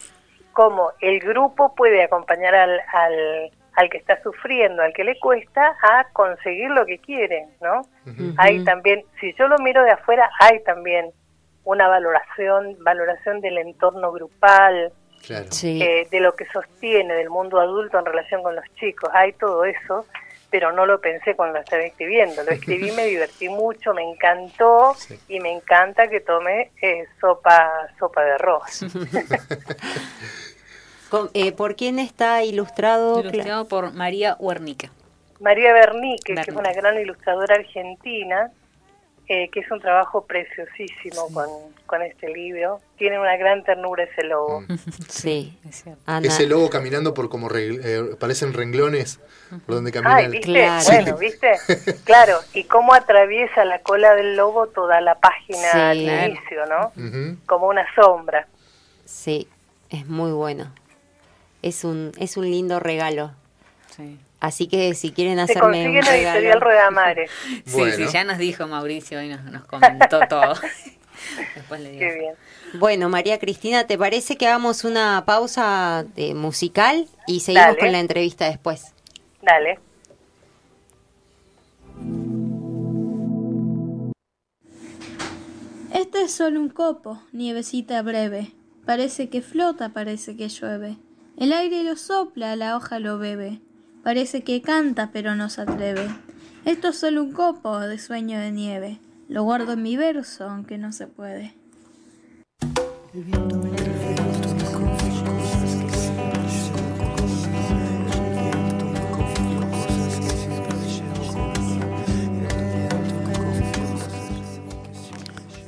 cómo 0.52 0.92
el 1.00 1.20
grupo 1.20 1.74
puede 1.74 2.02
acompañar 2.02 2.54
al, 2.54 2.80
al, 2.92 3.50
al 3.74 3.90
que 3.90 3.98
está 3.98 4.20
sufriendo, 4.22 4.82
al 4.82 4.92
que 4.94 5.04
le 5.04 5.18
cuesta, 5.18 5.76
a 5.82 6.06
conseguir 6.12 6.70
lo 6.70 6.86
que 6.86 6.98
quiere, 6.98 7.46
¿no? 7.60 7.82
Hay 8.38 8.64
también, 8.64 9.04
si 9.20 9.34
yo 9.34 9.48
lo 9.48 9.58
miro 9.58 9.82
de 9.82 9.90
afuera, 9.90 10.30
hay 10.40 10.62
también 10.62 11.10
una 11.64 11.88
valoración, 11.88 12.76
valoración 12.80 13.40
del 13.40 13.58
entorno 13.58 14.12
grupal, 14.12 14.92
Claro. 15.26 15.46
Sí. 15.50 15.80
eh, 15.82 16.06
de 16.10 16.20
lo 16.20 16.34
que 16.36 16.44
sostiene 16.52 17.14
del 17.14 17.30
mundo 17.30 17.58
adulto 17.60 17.98
en 17.98 18.04
relación 18.04 18.42
con 18.42 18.54
los 18.54 18.64
chicos. 18.74 19.08
Hay 19.14 19.32
todo 19.32 19.64
eso, 19.64 20.04
pero 20.50 20.70
no 20.72 20.84
lo 20.84 21.00
pensé 21.00 21.34
cuando 21.34 21.54
lo 21.58 21.64
estaba 21.64 21.82
escribiendo. 21.82 22.42
Lo 22.42 22.50
escribí, 22.50 22.90
me 22.92 23.06
divertí 23.06 23.48
mucho, 23.48 23.94
me 23.94 24.02
encantó 24.02 24.92
Sí. 24.98 25.18
y 25.28 25.40
me 25.40 25.50
encanta 25.50 26.08
que 26.08 26.20
tome 26.20 26.72
eh, 26.82 27.06
sopa 27.20 27.88
sopa 27.98 28.22
de 28.22 28.32
arroz. 28.32 28.82
Con- 31.10 31.30
eh, 31.34 31.52
¿Por 31.52 31.76
quién 31.76 31.98
está 31.98 32.42
ilustrado? 32.42 33.20
Ilustrado 33.20 33.68
por 33.68 33.92
María 33.92 34.36
Huernica. 34.38 34.90
María 35.40 35.72
Bernique, 35.72 36.34
que 36.34 36.40
es 36.40 36.46
Bernique. 36.46 36.58
una 36.60 36.72
gran 36.72 36.98
ilustradora 37.00 37.56
argentina, 37.56 38.50
eh, 39.28 39.48
que 39.50 39.60
es 39.60 39.70
un 39.70 39.80
trabajo 39.80 40.26
preciosísimo 40.26 41.28
con, 41.32 41.48
con 41.86 42.02
este 42.02 42.28
libro. 42.28 42.80
Tiene 42.98 43.18
una 43.18 43.36
gran 43.36 43.64
ternura 43.64 44.04
ese 44.04 44.24
lobo. 44.24 44.62
Sí. 45.08 45.58
Es 45.68 45.82
cierto. 45.82 46.12
Ese 46.22 46.46
lobo 46.46 46.68
caminando 46.70 47.14
por 47.14 47.28
como 47.28 47.48
eh, 47.54 48.16
parecen 48.18 48.52
renglones 48.52 49.20
por 49.66 49.76
donde 49.76 49.92
camina 49.92 50.16
Ay, 50.16 50.24
el- 50.26 50.30
¿viste? 50.32 50.52
Claro. 50.52 50.84
Bueno, 50.88 51.16
¿viste? 51.18 51.52
Claro, 52.04 52.38
y 52.52 52.64
cómo 52.64 52.92
atraviesa 52.94 53.64
la 53.64 53.78
cola 53.80 54.14
del 54.14 54.36
lobo 54.36 54.66
toda 54.68 55.00
la 55.00 55.14
página 55.16 55.72
Sí. 55.72 55.78
al 55.78 55.98
Claro. 56.02 56.32
inicio, 56.32 56.66
¿no? 56.66 57.36
Como 57.46 57.68
una 57.68 57.86
sombra. 57.94 58.46
Sí. 59.04 59.48
Es 59.90 60.06
muy 60.06 60.32
bueno. 60.32 60.72
Es 61.62 61.84
un, 61.84 62.12
es 62.18 62.36
un 62.36 62.50
lindo 62.50 62.80
regalo. 62.80 63.30
Sí. 63.96 64.18
Así 64.44 64.66
que 64.66 64.92
si 64.94 65.10
quieren 65.10 65.36
Se 65.36 65.42
hacerme 65.52 65.84
consigue 65.84 65.88
un 65.88 65.94
la 65.94 66.00
editorial 66.16 66.34
regalo. 66.42 66.60
Ruedamares. 66.60 67.30
Sí, 67.64 67.78
Bueno. 67.78 67.96
sí, 67.96 68.04
ya 68.12 68.24
nos 68.24 68.36
dijo 68.36 68.66
Mauricio 68.66 69.22
y 69.22 69.28
nos, 69.28 69.42
nos 69.44 69.64
comentó 69.64 70.20
todo. 70.28 70.54
Después 71.54 71.80
le 71.80 71.90
digo. 71.92 72.00
Qué 72.00 72.14
bien. 72.18 72.34
Bueno, 72.74 73.08
María 73.08 73.38
Cristina, 73.38 73.86
¿te 73.86 73.96
parece 73.96 74.36
que 74.36 74.46
hagamos 74.46 74.84
una 74.84 75.24
pausa 75.24 76.04
eh, 76.16 76.34
musical 76.34 77.08
y 77.26 77.40
seguimos 77.40 77.68
Dale. 77.68 77.78
con 77.78 77.92
la 77.92 78.00
entrevista 78.00 78.44
después? 78.46 78.92
Dale. 79.40 79.78
Este 85.92 86.22
es 86.22 86.32
solo 86.34 86.60
un 86.60 86.68
copo, 86.68 87.20
nievecita 87.32 88.02
breve. 88.02 88.52
Parece 88.84 89.28
que 89.30 89.42
flota, 89.42 89.90
parece 89.90 90.36
que 90.36 90.48
llueve. 90.48 90.96
El 91.38 91.52
aire 91.52 91.82
lo 91.84 91.96
sopla, 91.96 92.56
la 92.56 92.76
hoja 92.76 92.98
lo 92.98 93.18
bebe. 93.18 93.60
Parece 94.04 94.44
que 94.44 94.60
canta, 94.60 95.10
pero 95.12 95.34
no 95.34 95.48
se 95.48 95.62
atreve. 95.62 96.06
Esto 96.66 96.88
es 96.88 96.98
solo 96.98 97.22
un 97.22 97.32
copo 97.32 97.80
de 97.80 97.98
sueño 97.98 98.38
de 98.38 98.52
nieve. 98.52 99.00
Lo 99.28 99.44
guardo 99.44 99.72
en 99.72 99.82
mi 99.82 99.96
verso, 99.96 100.44
aunque 100.44 100.76
no 100.76 100.92
se 100.92 101.06
puede. 101.06 101.54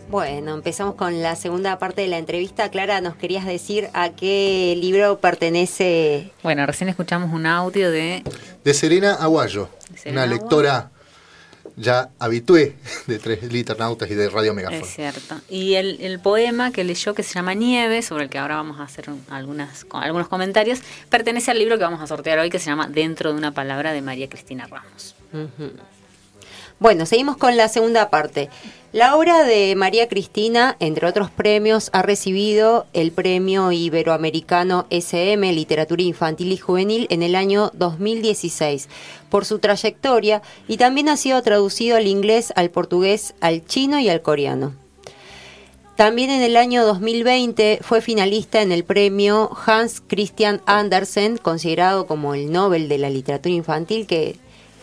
Bueno, 0.08 0.54
empezamos 0.54 0.94
con 0.94 1.20
la 1.20 1.34
segunda 1.34 1.78
parte 1.78 2.02
de 2.02 2.08
la 2.08 2.18
entrevista. 2.18 2.70
Clara, 2.70 3.00
¿nos 3.00 3.16
querías 3.16 3.44
decir 3.44 3.88
a 3.92 4.10
qué 4.10 4.76
libro 4.80 5.18
pertenece? 5.18 6.30
Bueno, 6.44 6.64
recién 6.64 6.88
escuchamos 6.88 7.32
un 7.32 7.44
audio 7.46 7.90
de 7.90 8.22
De 8.64 8.74
Serena 8.74 9.14
Aguayo, 9.14 9.68
Serena 9.96 10.22
una 10.24 10.32
lectora 10.32 10.90
ya 11.78 12.08
habitué 12.20 12.76
de 13.06 13.18
Tres 13.18 13.42
Liternautas 13.52 14.08
y 14.10 14.14
de 14.14 14.30
Radio 14.30 14.54
Megáfono. 14.54 14.80
Es 14.82 14.94
cierto. 14.94 15.34
Y 15.50 15.74
el, 15.74 15.98
el 16.00 16.20
poema 16.20 16.70
que 16.70 16.84
leyó, 16.84 17.12
que 17.12 17.22
se 17.24 17.34
llama 17.34 17.52
Nieve, 17.54 18.00
sobre 18.00 18.24
el 18.24 18.30
que 18.30 18.38
ahora 18.38 18.56
vamos 18.56 18.80
a 18.80 18.84
hacer 18.84 19.10
un- 19.10 19.22
algunas, 19.28 19.84
con 19.84 20.02
algunos 20.02 20.28
comentarios, 20.28 20.78
pertenece 21.10 21.50
al 21.50 21.58
libro 21.58 21.76
que 21.76 21.84
vamos 21.84 22.00
a 22.00 22.06
sortear 22.06 22.38
hoy, 22.38 22.48
que 22.48 22.58
se 22.60 22.66
llama 22.70 22.86
Dentro 22.88 23.32
de 23.32 23.38
una 23.38 23.52
palabra 23.52 23.92
de 23.92 24.00
María 24.00 24.28
Cristina 24.28 24.66
Ramos. 24.68 25.16
Ujú. 25.34 25.72
Bueno, 26.78 27.06
seguimos 27.06 27.38
con 27.38 27.56
la 27.56 27.68
segunda 27.68 28.10
parte. 28.10 28.50
La 28.92 29.16
obra 29.16 29.44
de 29.44 29.74
María 29.76 30.08
Cristina, 30.08 30.76
entre 30.78 31.06
otros 31.06 31.30
premios, 31.30 31.88
ha 31.94 32.02
recibido 32.02 32.84
el 32.92 33.12
Premio 33.12 33.72
Iberoamericano 33.72 34.86
SM 34.90 35.50
Literatura 35.54 36.02
Infantil 36.02 36.52
y 36.52 36.58
Juvenil 36.58 37.06
en 37.08 37.22
el 37.22 37.34
año 37.34 37.70
2016 37.72 38.90
por 39.30 39.46
su 39.46 39.58
trayectoria 39.58 40.42
y 40.68 40.76
también 40.76 41.08
ha 41.08 41.16
sido 41.16 41.40
traducido 41.40 41.96
al 41.96 42.06
inglés, 42.06 42.52
al 42.56 42.68
portugués, 42.68 43.34
al 43.40 43.64
chino 43.64 43.98
y 43.98 44.10
al 44.10 44.20
coreano. 44.20 44.74
También 45.96 46.28
en 46.28 46.42
el 46.42 46.58
año 46.58 46.84
2020 46.84 47.78
fue 47.80 48.02
finalista 48.02 48.60
en 48.60 48.70
el 48.70 48.84
premio 48.84 49.50
Hans 49.64 50.02
Christian 50.06 50.60
Andersen, 50.66 51.38
considerado 51.38 52.06
como 52.06 52.34
el 52.34 52.52
Nobel 52.52 52.90
de 52.90 52.98
la 52.98 53.08
literatura 53.08 53.54
infantil, 53.54 54.06
que, 54.06 54.36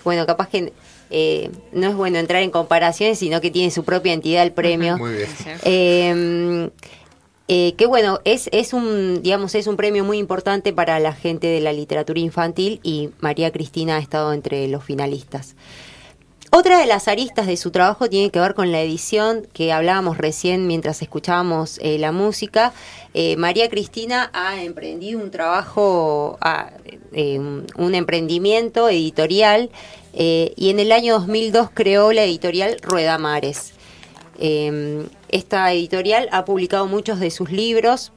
bueno, 0.04 0.26
capaz 0.26 0.50
que 0.50 0.74
eh, 1.10 1.50
no 1.72 1.88
es 1.88 1.96
bueno 1.96 2.18
entrar 2.18 2.42
en 2.42 2.52
comparaciones, 2.52 3.20
sino 3.20 3.42
que 3.42 3.52
tiene 3.52 3.72
su 3.72 3.84
propia 3.84 4.14
entidad 4.14 4.44
el 4.44 4.52
premio. 4.52 4.98
Muy 4.98 5.14
bien. 5.14 5.30
Eh, 5.64 6.70
eh, 7.50 7.74
que 7.76 7.86
bueno, 7.86 8.22
es, 8.24 8.50
es 8.54 8.74
un, 8.74 9.22
digamos, 9.22 9.54
es 9.56 9.68
un 9.68 9.76
premio 9.76 10.06
muy 10.06 10.18
importante 10.18 10.72
para 10.72 11.00
la 11.00 11.14
gente 11.14 11.48
de 11.48 11.60
la 11.60 11.74
literatura 11.74 12.20
infantil 12.20 12.80
y 12.84 13.10
María 13.20 13.52
Cristina 13.52 13.98
ha 13.98 14.00
estado 14.00 14.34
entre 14.34 14.68
los 14.70 14.84
finalistas. 14.84 15.56
Otra 16.56 16.78
de 16.78 16.86
las 16.86 17.08
aristas 17.08 17.48
de 17.48 17.58
su 17.58 17.72
trabajo 17.72 18.10
tiene 18.10 18.30
que 18.30 18.40
ver 18.40 18.54
con 18.54 18.72
la 18.72 18.80
edición 18.80 19.48
que 19.54 19.74
hablábamos 19.74 20.20
recién 20.20 20.68
mientras 20.68 21.02
escuchábamos 21.02 21.80
eh, 21.82 21.98
la 21.98 22.12
música. 22.12 22.74
Eh, 23.14 23.36
María 23.38 23.70
Cristina 23.70 24.30
ha 24.34 24.64
emprendido 24.64 25.20
un 25.20 25.32
trabajo, 25.32 26.38
ah, 26.42 26.70
eh, 27.12 27.40
un, 27.40 27.66
un 27.76 27.96
emprendimiento 27.96 28.88
editorial 28.88 29.72
eh, 30.14 30.54
y 30.56 30.70
en 30.70 30.80
el 30.80 30.92
año 30.92 31.14
2002 31.20 31.70
creó 31.74 32.12
la 32.14 32.24
editorial 32.24 32.78
Rueda 32.82 33.18
Mares. 33.18 33.74
Eh, 34.40 35.06
esta 35.30 35.72
editorial 35.74 36.30
ha 36.32 36.46
publicado 36.46 36.88
muchos 36.88 37.20
de 37.20 37.32
sus 37.32 37.52
libros. 37.52 38.12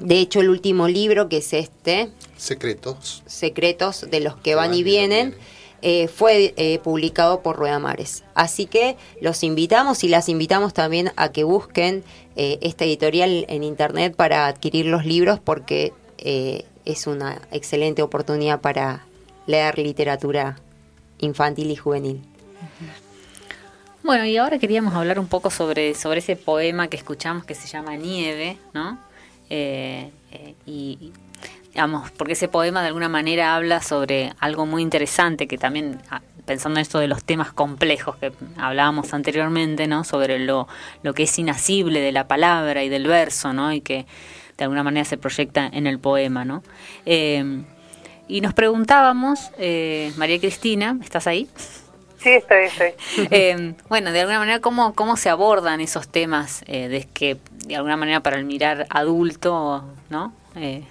De 0.00 0.18
hecho, 0.18 0.40
el 0.40 0.50
último 0.50 0.88
libro, 0.88 1.28
que 1.28 1.38
es 1.38 1.52
este, 1.52 2.10
Secretos. 2.36 3.22
Secretos 3.26 4.06
de 4.10 4.20
los 4.20 4.36
que 4.36 4.54
van 4.54 4.74
y 4.74 4.82
vienen, 4.82 5.34
eh, 5.82 6.08
fue 6.08 6.54
eh, 6.56 6.78
publicado 6.80 7.42
por 7.42 7.56
Rueda 7.56 7.78
Mares. 7.78 8.24
Así 8.34 8.66
que 8.66 8.96
los 9.20 9.42
invitamos 9.42 10.04
y 10.04 10.08
las 10.08 10.28
invitamos 10.28 10.74
también 10.74 11.12
a 11.16 11.32
que 11.32 11.44
busquen 11.44 12.02
eh, 12.34 12.58
esta 12.60 12.84
editorial 12.84 13.46
en 13.48 13.62
internet 13.62 14.16
para 14.16 14.46
adquirir 14.46 14.86
los 14.86 15.04
libros 15.04 15.38
porque 15.38 15.92
es 16.18 17.06
una 17.06 17.40
excelente 17.52 18.02
oportunidad 18.02 18.60
para 18.60 19.06
leer 19.46 19.78
literatura 19.78 20.58
infantil 21.18 21.70
y 21.70 21.76
juvenil. 21.76 22.22
Bueno, 24.02 24.24
y 24.24 24.36
ahora 24.36 24.58
queríamos 24.58 24.94
hablar 24.94 25.18
un 25.18 25.26
poco 25.26 25.50
sobre, 25.50 25.94
sobre 25.94 26.20
ese 26.20 26.36
poema 26.36 26.86
que 26.86 26.96
escuchamos 26.96 27.44
que 27.44 27.56
se 27.56 27.66
llama 27.66 27.96
Nieve, 27.96 28.56
¿no? 28.72 29.00
Eh, 29.50 30.12
eh, 30.30 30.54
y, 30.64 31.12
digamos, 31.72 32.12
porque 32.12 32.34
ese 32.34 32.46
poema 32.46 32.82
de 32.82 32.86
alguna 32.88 33.08
manera 33.08 33.56
habla 33.56 33.82
sobre 33.82 34.32
algo 34.38 34.64
muy 34.64 34.82
interesante 34.82 35.48
que 35.48 35.58
también, 35.58 36.00
ah, 36.08 36.22
pensando 36.44 36.78
en 36.78 36.82
esto 36.82 37.00
de 37.00 37.08
los 37.08 37.24
temas 37.24 37.52
complejos 37.52 38.14
que 38.16 38.32
hablábamos 38.56 39.12
anteriormente, 39.12 39.88
¿no? 39.88 40.04
Sobre 40.04 40.38
lo, 40.38 40.68
lo 41.02 41.12
que 41.12 41.24
es 41.24 41.38
inasible 41.38 41.98
de 41.98 42.12
la 42.12 42.28
palabra 42.28 42.84
y 42.84 42.88
del 42.88 43.08
verso, 43.08 43.52
¿no? 43.52 43.72
Y 43.72 43.80
que 43.80 44.06
de 44.56 44.64
alguna 44.64 44.84
manera 44.84 45.04
se 45.04 45.18
proyecta 45.18 45.66
en 45.66 45.88
el 45.88 45.98
poema, 45.98 46.44
¿no? 46.44 46.62
Eh, 47.06 47.64
y 48.28 48.40
nos 48.40 48.54
preguntábamos, 48.54 49.50
eh, 49.58 50.12
María 50.16 50.38
Cristina, 50.38 50.98
¿estás 51.02 51.26
ahí? 51.26 51.48
Sí, 52.18 52.30
estoy, 52.30 52.64
estoy. 52.64 53.28
Eh, 53.30 53.74
bueno, 53.88 54.12
de 54.12 54.20
alguna 54.20 54.38
manera, 54.38 54.60
¿cómo, 54.60 54.94
cómo 54.94 55.16
se 55.16 55.28
abordan 55.28 55.80
esos 55.80 56.08
temas 56.08 56.62
eh, 56.66 56.88
de 56.88 57.04
que, 57.04 57.36
de 57.66 57.76
alguna 57.76 57.96
manera, 57.96 58.20
para 58.20 58.36
el 58.36 58.44
mirar 58.44 58.86
adulto, 58.90 59.84
¿no? 60.10 60.32
Eh, 60.56 60.82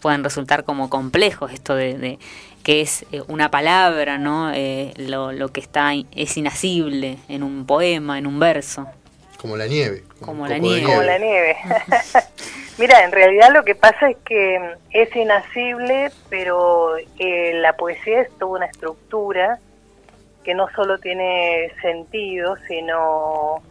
pueden 0.00 0.24
resultar 0.24 0.64
como 0.64 0.90
complejos 0.90 1.52
esto 1.52 1.74
de, 1.74 1.98
de 1.98 2.18
que 2.62 2.80
es 2.80 3.06
eh, 3.12 3.22
una 3.28 3.50
palabra, 3.50 4.18
¿no? 4.18 4.52
Eh, 4.52 4.92
lo, 4.96 5.32
lo 5.32 5.52
que 5.52 5.60
está 5.60 5.92
es 6.10 6.36
inasible 6.36 7.18
en 7.28 7.44
un 7.44 7.64
poema, 7.64 8.18
en 8.18 8.26
un 8.26 8.40
verso. 8.40 8.88
Como 9.40 9.56
la 9.56 9.68
nieve. 9.68 10.02
Como 10.20 10.48
la 10.48 10.58
nieve. 10.58 10.82
Como 10.82 11.02
la 11.02 11.18
nieve. 11.18 11.56
Mira, 12.78 13.04
en 13.04 13.12
realidad 13.12 13.48
lo 13.54 13.64
que 13.64 13.74
pasa 13.74 14.10
es 14.10 14.16
que 14.18 14.58
mm, 14.58 14.78
es 14.90 15.16
inasible, 15.16 16.10
pero 16.28 16.96
eh, 17.18 17.52
la 17.54 17.72
poesía 17.74 18.22
es 18.22 18.30
toda 18.38 18.58
una 18.58 18.66
estructura 18.66 19.58
que 20.44 20.54
no 20.54 20.68
solo 20.76 20.98
tiene 20.98 21.72
sentido, 21.80 22.56
sino 22.68 23.62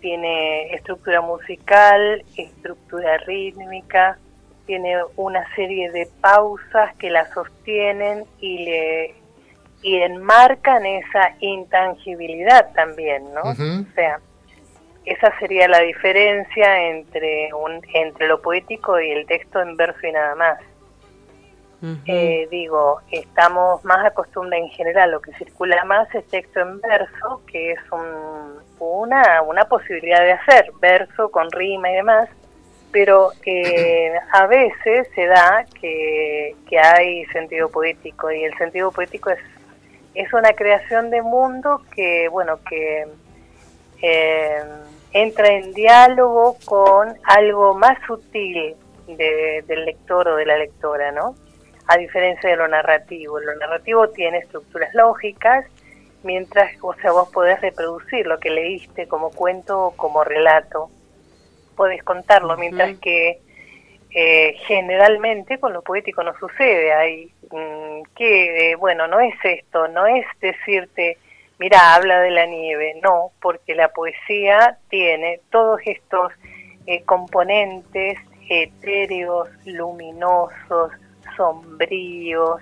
tiene 0.00 0.74
estructura 0.74 1.20
musical, 1.20 2.24
estructura 2.36 3.18
rítmica, 3.18 4.18
tiene 4.66 4.96
una 5.16 5.44
serie 5.54 5.90
de 5.90 6.08
pausas 6.20 6.94
que 6.96 7.10
la 7.10 7.30
sostienen 7.34 8.24
y 8.40 8.64
le 8.64 9.14
y 9.82 9.96
enmarcan 9.96 10.86
esa 10.86 11.34
intangibilidad 11.40 12.72
también, 12.72 13.22
¿no? 13.34 13.42
O 13.42 13.94
sea, 13.94 14.18
esa 15.04 15.36
sería 15.38 15.68
la 15.68 15.80
diferencia 15.80 16.88
entre 16.88 17.52
un, 17.54 17.80
entre 17.94 18.26
lo 18.28 18.40
poético 18.40 18.98
y 19.00 19.10
el 19.10 19.26
texto 19.26 19.60
en 19.60 19.76
verso 19.76 20.06
y 20.06 20.12
nada 20.12 20.34
más. 20.34 20.58
Eh, 22.06 22.48
digo, 22.50 23.00
estamos 23.10 23.84
más 23.84 24.06
acostumbrados 24.06 24.66
en 24.68 24.70
general, 24.72 25.10
lo 25.10 25.20
que 25.20 25.34
circula 25.34 25.84
más 25.84 26.12
es 26.14 26.26
texto 26.28 26.60
en 26.60 26.80
verso, 26.80 27.42
que 27.46 27.72
es 27.72 27.80
un- 27.92 28.54
una, 28.78 29.42
una 29.42 29.64
posibilidad 29.66 30.20
de 30.20 30.32
hacer, 30.32 30.70
verso 30.80 31.30
con 31.30 31.50
rima 31.50 31.90
y 31.90 31.94
demás, 31.96 32.30
pero 32.90 33.32
eh, 33.44 34.14
a 34.32 34.46
veces 34.46 35.08
se 35.14 35.26
da 35.26 35.66
que, 35.78 36.54
que 36.70 36.78
hay 36.78 37.26
sentido 37.26 37.68
poético 37.68 38.30
y 38.30 38.44
el 38.44 38.56
sentido 38.56 38.90
poético 38.90 39.28
es, 39.30 39.40
es 40.14 40.32
una 40.32 40.54
creación 40.54 41.10
de 41.10 41.20
mundo 41.20 41.82
que, 41.94 42.28
bueno, 42.28 42.60
que 42.68 43.06
eh, 44.00 44.62
entra 45.14 45.48
en 45.48 45.72
diálogo 45.72 46.56
con 46.66 47.14
algo 47.24 47.74
más 47.74 47.96
sutil 48.06 48.74
de- 49.06 49.64
del 49.66 49.84
lector 49.86 50.28
o 50.28 50.36
de 50.36 50.44
la 50.44 50.58
lectora, 50.58 51.12
¿no? 51.12 51.34
A 51.86 51.96
diferencia 51.96 52.50
de 52.50 52.56
lo 52.56 52.68
narrativo. 52.68 53.38
Lo 53.38 53.54
narrativo 53.56 54.08
tiene 54.10 54.38
estructuras 54.38 54.92
lógicas, 54.94 55.64
mientras, 56.24 56.72
o 56.82 56.94
sea, 56.94 57.12
vos 57.12 57.28
podés 57.30 57.60
reproducir 57.60 58.26
lo 58.26 58.38
que 58.40 58.50
leíste 58.50 59.06
como 59.06 59.30
cuento 59.30 59.86
o 59.86 59.90
como 59.96 60.24
relato. 60.24 60.90
Podés 61.76 62.02
contarlo, 62.02 62.56
mientras 62.56 62.98
que 62.98 63.38
eh, 64.16 64.54
generalmente 64.66 65.58
con 65.58 65.72
lo 65.72 65.82
poético 65.82 66.22
no 66.22 66.36
sucede. 66.38 66.92
Hay 66.92 67.32
mm, 67.50 68.02
que, 68.16 68.70
eh, 68.70 68.74
bueno, 68.76 69.06
no 69.06 69.20
es 69.20 69.34
esto, 69.44 69.88
no 69.88 70.06
es 70.06 70.24
decirte, 70.40 71.18
mira, 71.58 71.94
habla 71.94 72.20
de 72.20 72.30
la 72.30 72.46
nieve, 72.46 73.00
no, 73.02 73.32
porque 73.40 73.74
la 73.74 73.88
poesía 73.88 74.78
tiene 74.88 75.40
todos 75.50 75.80
estos 75.84 76.32
eh, 76.86 77.02
componentes 77.04 78.18
etéreos, 78.48 79.48
luminosos, 79.64 80.92
sombríos, 81.36 82.60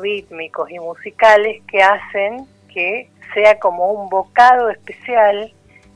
rítmicos 0.00 0.70
y 0.70 0.78
musicales 0.78 1.62
que 1.66 1.82
hacen 1.82 2.46
que 2.72 3.08
sea 3.34 3.58
como 3.58 3.92
un 3.92 4.08
bocado 4.08 4.70
especial 4.70 5.52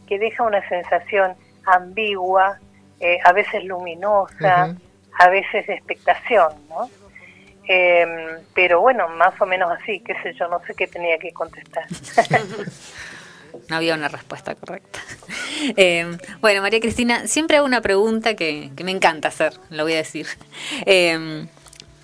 que 0.07 0.18
deja 0.18 0.44
una 0.44 0.66
sensación 0.68 1.35
ambigua, 1.64 2.59
eh, 3.01 3.18
a 3.25 3.33
veces 3.33 3.64
luminosa, 3.64 4.77
a 5.18 5.29
veces 5.29 5.66
de 5.66 5.75
expectación, 5.75 6.53
¿no? 6.68 6.88
Em, 7.68 8.38
pero 8.55 8.81
bueno, 8.81 9.09
más 9.09 9.40
o 9.40 9.46
menos 9.46 9.70
así, 9.70 10.00
qué 10.00 10.14
sé 10.22 10.35
yo, 10.38 10.48
no 10.48 10.61
sé 10.66 10.74
qué 10.74 10.87
tenía 10.87 11.18
que 11.18 11.33
contestar. 11.33 11.85
no 13.68 13.76
había 13.76 13.94
una 13.94 14.09
respuesta 14.09 14.55
correcta. 14.55 15.00
Em, 15.76 16.18
bueno, 16.40 16.62
María 16.62 16.81
Cristina, 16.81 17.26
siempre 17.26 17.57
hago 17.57 17.66
una 17.66 17.81
pregunta 17.81 18.35
que, 18.35 18.70
me 18.85 18.92
encanta 18.92 19.29
hacer, 19.29 19.55
lo 19.70 19.83
voy 19.83 19.94
a 19.94 19.96
decir. 19.96 20.26
Em, 20.87 21.48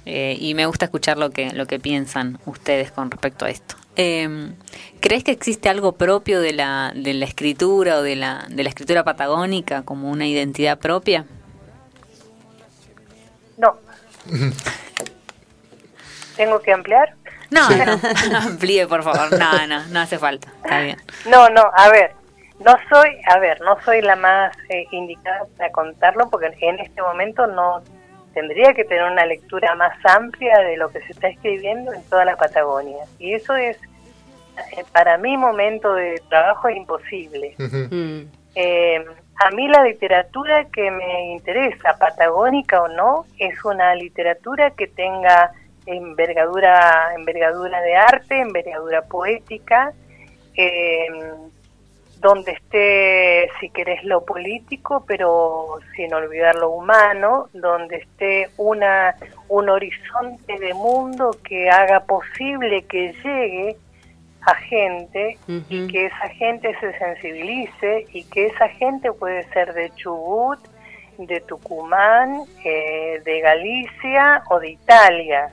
eh, 0.05 0.37
y 0.40 0.55
me 0.55 0.66
gusta 0.66 0.87
escuchar 0.87 1.16
lo 1.16 1.31
que, 1.31 1.53
lo 1.53 1.66
que 1.66 1.79
piensan 1.79 2.40
ustedes 2.44 2.90
con 2.90 3.11
respecto 3.11 3.44
a 3.44 3.51
esto. 3.51 3.77
¿Crees 3.94 5.22
que 5.22 5.31
existe 5.31 5.68
algo 5.68 5.92
propio 5.92 6.40
de 6.40 6.55
la, 6.55 6.92
de 6.96 7.12
la 7.12 7.27
escritura 7.27 7.98
o 7.98 8.03
de 8.03 8.16
la, 8.16 8.46
de 8.48 8.62
la 8.62 8.68
escritura 8.70 9.05
patagónica 9.05 9.83
como 9.83 10.11
una 10.11 10.27
identidad 10.27 10.79
propia? 10.79 11.27
No. 13.59 13.79
¿Tengo 16.37 16.61
que 16.61 16.73
ampliar? 16.73 17.14
No, 17.51 17.68
no, 17.68 18.01
amplíe 18.38 18.87
por 18.87 19.03
favor. 19.03 19.38
No, 19.38 19.66
no, 19.66 19.87
no 19.87 20.01
hace 20.01 20.18
falta. 20.18 20.49
Está 20.64 20.81
bien. 20.81 20.97
No, 21.27 21.49
no, 21.51 21.71
a 21.75 21.88
ver, 21.90 22.12
no 22.64 22.75
soy, 22.88 23.11
a 23.29 23.38
ver, 23.38 23.61
no 23.61 23.81
soy 23.83 24.01
la 24.03 24.16
más 24.16 24.57
eh, 24.68 24.87
indicada 24.90 25.47
para 25.57 25.71
contarlo 25.71 26.31
porque 26.31 26.55
en 26.61 26.79
este 26.81 27.03
momento 27.03 27.47
no 27.47 27.83
tendría 28.33 28.73
que 28.73 28.85
tener 28.85 29.05
una 29.05 29.27
lectura 29.27 29.75
más 29.75 29.95
amplia 30.05 30.59
de 30.61 30.77
lo 30.77 30.90
que 30.90 31.01
se 31.03 31.12
está 31.12 31.29
escribiendo 31.29 31.92
en 31.92 32.03
toda 32.05 32.25
la 32.25 32.37
Patagonia. 32.37 33.05
Y 33.18 33.35
eso 33.35 33.55
es, 33.57 33.77
eh, 33.77 34.85
para 34.92 35.18
mi 35.18 35.37
momento 35.37 35.95
de 35.95 36.23
trabajo, 36.29 36.71
imposible. 36.71 37.55
Eh, 38.55 39.05
a 39.37 39.51
mí 39.51 39.66
la 39.68 39.85
literatura 39.85 40.66
que 40.66 40.90
me 40.90 41.33
interesa, 41.33 41.97
patagónica 41.99 42.83
o 42.83 42.88
no, 42.88 43.27
es 43.38 43.64
una 43.64 43.95
literatura 43.95 44.71
que 44.73 44.87
tenga 44.87 45.53
envergadura, 45.87 47.14
envergadura 47.16 47.81
de 47.81 47.97
arte, 47.97 48.40
envergadura 48.40 49.03
poética, 49.03 49.92
eh, 50.57 51.07
donde 52.23 52.53
esté, 52.53 53.51
si 53.59 53.68
querés, 53.71 54.05
lo 54.05 54.25
político, 54.25 55.05
pero 55.07 55.81
sin 55.97 56.14
olvidar 56.14 56.55
lo 56.55 56.71
humano, 56.71 57.49
donde 57.53 57.97
esté 57.97 58.49
una, 58.57 59.16
un 59.49 59.68
horizonte 59.68 60.59
de 60.59 60.73
mundo 60.73 61.37
que 61.42 61.68
haga 61.68 62.01
posible 62.05 62.85
que 62.85 63.12
llegue 63.25 63.77
a 64.42 64.55
gente 64.55 65.38
y 65.68 65.87
que 65.88 66.07
esa 66.07 66.29
gente 66.31 66.77
se 66.81 66.99
sensibilice 66.99 68.07
y 68.12 68.25
que 68.25 68.47
esa 68.47 68.68
gente 68.68 69.12
puede 69.12 69.45
ser 69.51 69.73
de 69.73 69.90
Chubut, 69.95 70.59
de 71.18 71.40
Tucumán, 71.40 72.42
eh, 72.64 73.20
de 73.25 73.40
Galicia 73.40 74.42
o 74.51 74.59
de 74.59 74.70
Italia. 74.70 75.48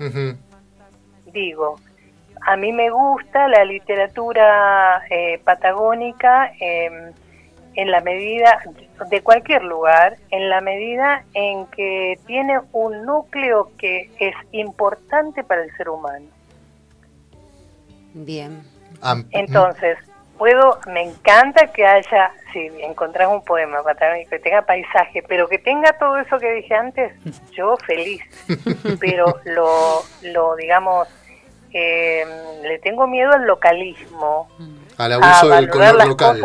Digo, 1.26 1.76
a 2.42 2.56
mí 2.56 2.72
me 2.72 2.90
gusta 2.90 3.48
la 3.48 3.66
literatura 3.66 5.04
eh, 5.10 5.40
patagónica 5.44 6.52
em, 6.60 7.14
en 7.76 7.92
la 7.92 8.02
medida, 8.02 8.60
de 9.10 9.22
cualquier 9.22 9.64
lugar, 9.64 10.18
en 10.32 10.50
la 10.50 10.60
medida 10.62 11.24
en 11.34 11.66
que 11.68 12.20
tiene 12.26 12.60
un 12.72 13.06
núcleo 13.06 13.72
que 13.78 14.10
es 14.20 14.36
importante 14.52 15.44
para 15.44 15.64
el 15.64 15.76
ser 15.78 15.90
humano. 15.90 16.26
Bien. 18.14 18.64
Entonces, 19.32 19.98
puedo, 20.40 20.80
me 20.88 21.04
encanta 21.04 21.68
que 21.68 21.86
haya, 21.86 22.32
si 22.52 22.72
encontrás 22.80 23.28
un 23.28 23.44
poema 23.44 23.84
patagónico 23.84 24.32
que 24.32 24.40
tenga 24.40 24.64
paisaje, 24.64 25.22
pero 25.28 25.48
que 25.48 25.60
tenga 25.60 25.94
todo 26.00 26.18
eso 26.18 26.40
que 26.40 26.52
dije 26.54 26.74
antes, 26.74 27.14
yo 27.52 27.78
feliz. 27.86 28.24
Pero 29.00 29.40
lo, 29.46 30.02
lo 30.24 30.56
digamos, 30.56 31.08
eh, 31.74 32.26
le 32.64 32.80
tengo 32.80 33.06
miedo 33.06 33.32
al 33.34 33.46
localismo. 33.46 34.50
Al 34.98 35.14
abuso 35.14 35.50
del 35.50 35.70
color 35.70 36.08
local. 36.08 36.42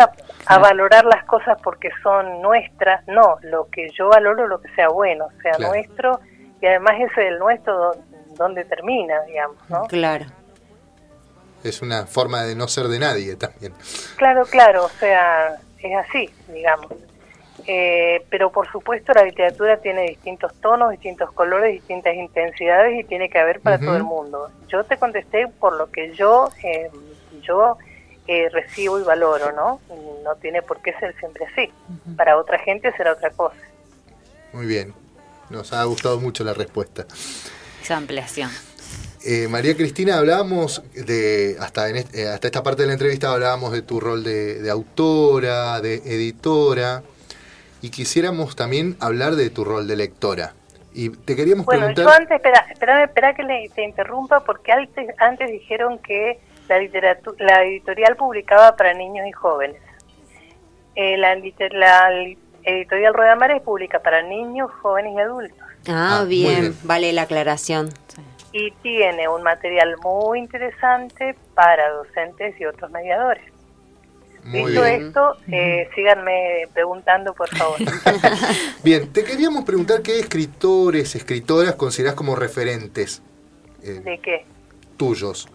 a 0.47 0.59
valorar 0.59 1.05
las 1.07 1.25
cosas 1.25 1.57
porque 1.63 1.89
son 2.03 2.43
nuestras. 2.43 3.07
No, 3.09 3.39
lo 3.43 3.69
que 3.71 3.89
yo 3.97 4.09
valoro 4.09 4.47
lo 4.47 4.61
que 4.61 4.69
sea 4.75 4.89
bueno, 4.89 5.29
sea 5.41 5.57
nuestro. 5.59 6.21
Y 6.61 6.67
además 6.67 6.95
ese 7.01 7.21
del 7.23 7.39
nuestro, 7.39 7.93
donde 8.37 8.65
termina, 8.65 9.21
digamos, 9.23 9.57
¿no? 9.71 9.85
Claro. 9.85 10.27
Es 11.65 11.83
una 11.83 12.07
forma 12.07 12.45
de 12.45 12.55
no 12.55 12.69
ser 12.69 12.89
de 12.89 12.99
nadie 12.99 13.37
también. 13.37 13.73
Claro, 14.17 14.45
claro, 14.45 14.85
o 14.85 14.91
sea, 15.01 15.57
es 15.79 15.97
así, 15.97 16.31
digamos. 16.49 16.93
Eh, 17.67 18.23
pero 18.29 18.53
por 18.53 18.71
supuesto 18.71 19.15
la 19.15 19.25
literatura 19.25 19.79
tiene 19.79 20.03
distintos 20.03 20.53
tonos, 20.61 20.91
distintos 20.91 21.33
colores, 21.33 21.73
distintas 21.73 22.15
intensidades 22.15 23.01
y 23.01 23.05
tiene 23.05 23.31
que 23.31 23.39
haber 23.39 23.61
para 23.61 23.79
todo 23.79 23.97
el 23.97 24.03
mundo. 24.03 24.51
Yo 24.69 24.85
te 24.85 24.99
contesté 24.99 25.49
por 25.49 25.75
lo 25.77 25.91
que 25.91 26.15
yo 26.15 26.51
eh, 26.63 26.91
yo 27.43 27.79
eh, 28.27 28.49
recibo 28.51 28.99
y 28.99 29.03
valoro, 29.03 29.53
¿no? 29.53 29.81
No 30.23 30.35
tiene 30.37 30.61
por 30.63 30.83
qué 30.83 30.93
ser 30.99 31.15
siempre 31.19 31.47
así. 31.47 31.71
Para 32.17 32.37
otra 32.37 32.59
gente 32.59 32.93
será 32.97 33.13
otra 33.13 33.31
cosa. 33.31 33.57
Muy 34.53 34.67
bien, 34.67 34.95
nos 35.49 35.73
ha 35.73 35.83
gustado 35.85 36.21
mucho 36.21 36.45
la 36.45 36.53
respuesta. 36.53 37.07
Esa 37.83 37.97
ampliación. 37.97 38.51
María 39.49 39.75
Cristina, 39.77 40.19
hablábamos 40.19 40.83
de, 40.93 41.57
hasta, 41.59 41.89
en 41.89 41.97
hasta 41.97 42.47
esta 42.47 42.63
parte 42.63 42.83
de 42.83 42.89
la 42.89 42.93
entrevista 42.95 43.33
hablábamos 43.33 43.73
de 43.73 43.83
tu 43.83 43.99
rol 43.99 44.23
de 44.23 44.69
autora, 44.71 45.81
de 45.81 45.95
editora 45.95 47.03
y 47.85 47.91
quisiéramos 47.91 48.57
también 48.57 48.97
hablar 48.99 49.35
de 49.35 49.51
tu 49.51 49.63
rol 49.63 49.87
de 49.87 49.97
lectora. 49.97 50.55
Y 50.95 51.11
te 51.11 51.37
queríamos 51.37 51.67
bueno, 51.67 51.87
preguntar... 51.87 52.05
Yo 52.07 52.11
antes, 52.11 52.37
espera, 52.37 53.05
espera, 53.05 53.35
que 53.35 53.43
le, 53.43 53.69
te 53.69 53.85
interrumpa 53.85 54.41
porque 54.41 54.73
antes, 54.73 55.07
antes 55.19 55.51
dijeron 55.51 55.99
que 55.99 56.39
la, 56.67 56.79
literatura, 56.79 57.37
la 57.45 57.65
editorial 57.65 58.17
publicaba 58.17 58.75
para 58.75 58.95
niños 58.95 59.27
y 59.29 59.33
jóvenes. 59.33 59.77
Eh, 60.95 61.19
la, 61.19 61.35
editorial 62.63 63.13
Rueda 63.13 63.37
Mares 63.37 63.61
publica 63.61 63.99
para 63.99 64.23
niños, 64.23 64.71
jóvenes 64.81 65.13
y 65.15 65.21
adultos. 65.21 65.59
Ah, 65.87 66.21
ah 66.21 66.25
bien. 66.25 66.75
vale 66.85 67.13
la 67.13 67.23
aclaración. 67.23 67.91
Y 68.57 68.71
tiene 68.83 69.29
un 69.29 69.43
material 69.43 69.97
muy 70.01 70.39
interesante 70.39 71.37
para 71.55 71.91
docentes 71.91 72.59
y 72.59 72.65
otros 72.65 72.89
mediadores. 72.93 73.53
Dicho 74.45 74.85
esto, 74.85 75.37
eh, 75.51 75.89
síganme 75.95 76.69
preguntando, 76.73 77.35
por 77.35 77.49
favor. 77.49 77.79
bien, 78.85 79.11
te 79.13 79.25
queríamos 79.25 79.65
preguntar 79.65 80.03
qué 80.03 80.21
escritores, 80.21 81.17
escritoras 81.17 81.75
considerás 81.75 82.15
como 82.15 82.37
referentes. 82.37 83.23
Eh, 83.83 84.01
¿De 84.05 84.19
qué? 84.19 84.45
Tuyos. 84.97 85.49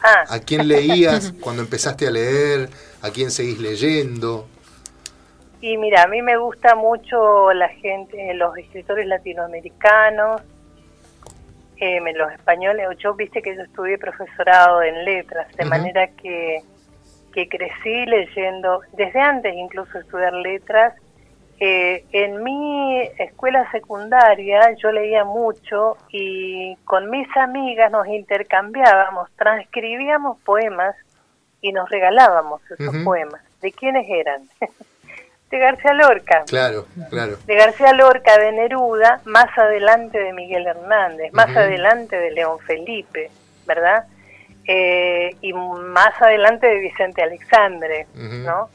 Ah. 0.00 0.24
¿A 0.30 0.38
quién 0.38 0.66
leías 0.66 1.34
cuando 1.40 1.60
empezaste 1.60 2.06
a 2.06 2.10
leer? 2.10 2.70
¿A 3.02 3.10
quién 3.10 3.30
seguís 3.30 3.58
leyendo? 3.58 4.48
Y 5.60 5.76
mira, 5.76 6.04
a 6.04 6.06
mí 6.06 6.22
me 6.22 6.36
gusta 6.36 6.74
mucho 6.76 7.52
la 7.52 7.68
gente, 7.68 8.32
los 8.34 8.56
escritores 8.58 9.06
latinoamericanos, 9.06 10.42
eh, 11.78 12.00
los 12.14 12.32
españoles. 12.32 12.86
Yo 12.98 13.14
viste 13.14 13.42
que 13.42 13.56
yo 13.56 13.62
estudié 13.62 13.98
profesorado 13.98 14.82
en 14.82 15.04
letras, 15.04 15.48
de 15.56 15.64
manera 15.64 16.08
que 16.08 16.62
que 17.34 17.48
crecí 17.48 18.06
leyendo, 18.06 18.80
desde 18.92 19.20
antes 19.20 19.54
incluso 19.54 19.98
estudiar 19.98 20.32
letras, 20.34 20.94
eh, 21.58 22.04
en 22.12 22.42
mi 22.42 23.02
escuela 23.18 23.70
secundaria 23.70 24.74
yo 24.76 24.90
leía 24.92 25.24
mucho 25.24 25.96
y 26.10 26.76
con 26.84 27.10
mis 27.10 27.28
amigas 27.36 27.90
nos 27.90 28.06
intercambiábamos, 28.06 29.30
transcribíamos 29.36 30.38
poemas 30.42 30.96
y 31.60 31.72
nos 31.72 31.88
regalábamos 31.90 32.60
esos 32.70 32.96
poemas. 33.04 33.42
¿De 33.60 33.72
quiénes 33.72 34.06
eran? 34.08 34.42
de 35.54 35.60
García 35.60 35.92
Lorca. 35.94 36.44
Claro, 36.48 36.86
claro. 37.10 37.36
De 37.46 37.54
García 37.54 37.92
Lorca, 37.92 38.36
de 38.38 38.50
Neruda, 38.52 39.20
más 39.24 39.56
adelante 39.56 40.18
de 40.18 40.32
Miguel 40.32 40.66
Hernández, 40.66 41.32
más 41.32 41.56
adelante 41.56 42.16
de 42.16 42.32
León 42.32 42.58
Felipe, 42.66 43.30
¿verdad? 43.64 44.04
Eh, 44.66 45.30
y 45.40 45.52
más 45.52 46.20
adelante 46.20 46.66
de 46.66 46.80
Vicente 46.80 47.22
Alexandre, 47.22 48.08
¿no? 48.14 48.68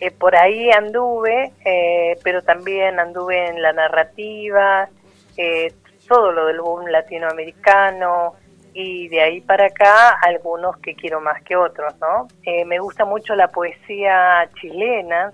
Eh, 0.00 0.10
por 0.10 0.34
ahí 0.34 0.70
anduve, 0.70 1.52
eh, 1.64 2.16
pero 2.22 2.42
también 2.42 2.98
anduve 2.98 3.48
en 3.48 3.60
la 3.60 3.72
narrativa, 3.72 4.88
eh, 5.36 5.72
todo 6.08 6.32
lo 6.32 6.46
del 6.46 6.60
boom 6.60 6.86
latinoamericano 6.86 8.34
y 8.72 9.08
de 9.08 9.20
ahí 9.20 9.40
para 9.40 9.66
acá 9.66 10.18
algunos 10.20 10.76
que 10.78 10.94
quiero 10.94 11.20
más 11.20 11.42
que 11.42 11.54
otros, 11.54 11.94
¿no? 12.00 12.28
Eh, 12.44 12.64
me 12.64 12.78
gusta 12.78 13.04
mucho 13.04 13.34
la 13.34 13.48
poesía 13.48 14.48
chilena, 14.60 15.32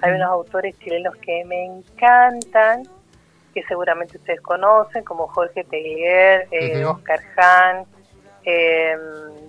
hay 0.00 0.12
unos 0.12 0.28
autores 0.28 0.78
chilenos 0.78 1.16
que 1.16 1.44
me 1.44 1.64
encantan, 1.64 2.84
que 3.54 3.62
seguramente 3.64 4.18
ustedes 4.18 4.40
conocen, 4.40 5.04
como 5.04 5.28
Jorge 5.28 5.64
Teguer, 5.64 6.46
eh. 6.50 6.84
Oscar 6.84 7.20
Hahn, 7.36 7.86
eh, 8.44 8.96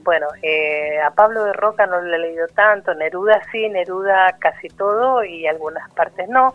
bueno, 0.04 0.28
eh, 0.42 1.00
a 1.00 1.12
Pablo 1.12 1.46
de 1.46 1.54
Roca 1.54 1.86
no 1.86 2.02
lo 2.02 2.16
he 2.16 2.20
leído 2.20 2.48
tanto, 2.48 2.94
Neruda 2.94 3.42
sí, 3.52 3.70
Neruda 3.70 4.36
casi 4.40 4.68
todo 4.70 5.24
y 5.24 5.48
algunas 5.48 5.90
partes 5.92 6.28
no. 6.28 6.54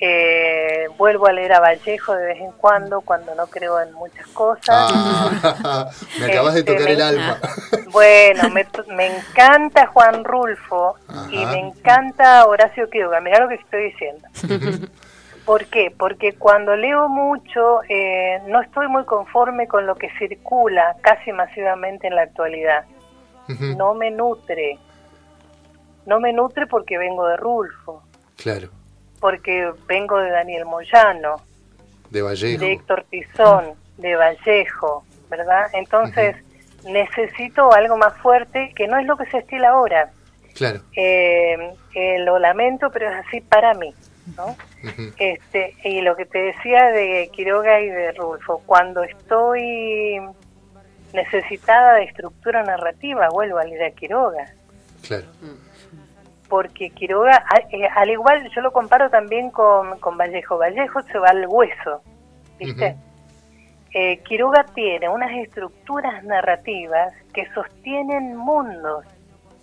Eh, 0.00 0.86
vuelvo 0.98 1.26
a 1.26 1.32
leer 1.32 1.52
a 1.52 1.60
Vallejo 1.60 2.14
de 2.14 2.26
vez 2.26 2.40
en 2.40 2.50
cuando, 2.52 3.00
cuando 3.00 3.34
no 3.34 3.46
creo 3.46 3.80
en 3.80 3.92
muchas 3.94 4.26
cosas. 4.28 4.64
Ah, 4.68 5.88
me 6.18 6.26
acabas 6.26 6.54
de 6.54 6.60
Este, 6.60 6.74
tocar 6.74 6.90
el 6.90 7.00
alma. 7.02 7.38
Bueno, 7.92 8.50
me, 8.50 8.66
me 8.94 9.16
encanta 9.16 9.86
Juan 9.86 10.24
Rulfo 10.24 10.96
y 11.30 11.46
me 11.46 11.60
encanta 11.60 12.44
Horacio 12.46 12.90
Quiroga. 12.90 13.20
Mirá 13.20 13.40
lo 13.40 13.48
que 13.48 13.54
estoy 13.54 13.84
diciendo. 13.84 14.26
¿Por 15.44 15.66
qué? 15.66 15.94
Porque 15.96 16.32
cuando 16.34 16.74
leo 16.74 17.08
mucho 17.08 17.82
eh, 17.88 18.40
no 18.46 18.62
estoy 18.62 18.88
muy 18.88 19.04
conforme 19.04 19.68
con 19.68 19.86
lo 19.86 19.94
que 19.94 20.08
circula 20.18 20.96
casi 21.02 21.32
masivamente 21.32 22.06
en 22.06 22.16
la 22.16 22.22
actualidad. 22.22 22.84
No 23.76 23.92
me 23.94 24.10
nutre. 24.10 24.78
No 26.06 26.18
me 26.18 26.32
nutre 26.32 26.66
porque 26.66 26.98
vengo 26.98 27.26
de 27.26 27.36
Rulfo, 27.36 28.02
Claro, 28.36 28.68
porque 29.24 29.72
vengo 29.86 30.18
de 30.18 30.28
Daniel 30.28 30.66
Moyano, 30.66 31.36
de 32.10 32.20
Vallejo. 32.20 32.60
de 32.60 32.72
Héctor 32.74 33.06
Tizón, 33.08 33.72
de 33.96 34.16
Vallejo, 34.16 35.02
¿verdad? 35.30 35.70
Entonces 35.72 36.36
necesito 36.84 37.72
algo 37.72 37.96
más 37.96 38.14
fuerte 38.18 38.74
que 38.76 38.86
no 38.86 38.98
es 38.98 39.06
lo 39.06 39.16
que 39.16 39.24
se 39.30 39.38
estila 39.38 39.70
ahora. 39.70 40.10
Claro. 40.54 40.82
Eh, 40.94 41.56
eh, 41.94 42.18
lo 42.18 42.38
lamento, 42.38 42.90
pero 42.90 43.08
es 43.08 43.26
así 43.26 43.40
para 43.40 43.72
mí, 43.72 43.94
¿no? 44.36 44.54
Este, 45.16 45.74
y 45.84 46.02
lo 46.02 46.16
que 46.16 46.26
te 46.26 46.40
decía 46.40 46.88
de 46.88 47.30
Quiroga 47.32 47.80
y 47.80 47.88
de 47.88 48.12
Rulfo, 48.12 48.62
cuando 48.66 49.04
estoy 49.04 50.20
necesitada 51.14 51.94
de 51.94 52.04
estructura 52.04 52.62
narrativa, 52.62 53.30
vuelvo 53.30 53.56
a 53.56 53.64
leer 53.64 53.84
a 53.84 53.90
Quiroga, 53.92 54.52
Claro. 55.00 55.24
Porque 56.48 56.90
Quiroga, 56.90 57.44
eh, 57.70 57.86
al 57.94 58.10
igual 58.10 58.48
yo 58.54 58.60
lo 58.60 58.72
comparo 58.72 59.10
también 59.10 59.50
con, 59.50 59.98
con 60.00 60.16
Vallejo, 60.16 60.58
Vallejo 60.58 61.02
se 61.02 61.18
va 61.18 61.28
al 61.28 61.46
hueso, 61.48 62.02
¿viste? 62.58 62.96
Eh, 63.92 64.18
Quiroga 64.18 64.64
tiene 64.74 65.08
unas 65.08 65.30
estructuras 65.32 66.24
narrativas 66.24 67.14
que 67.32 67.46
sostienen 67.54 68.36
mundos, 68.36 69.04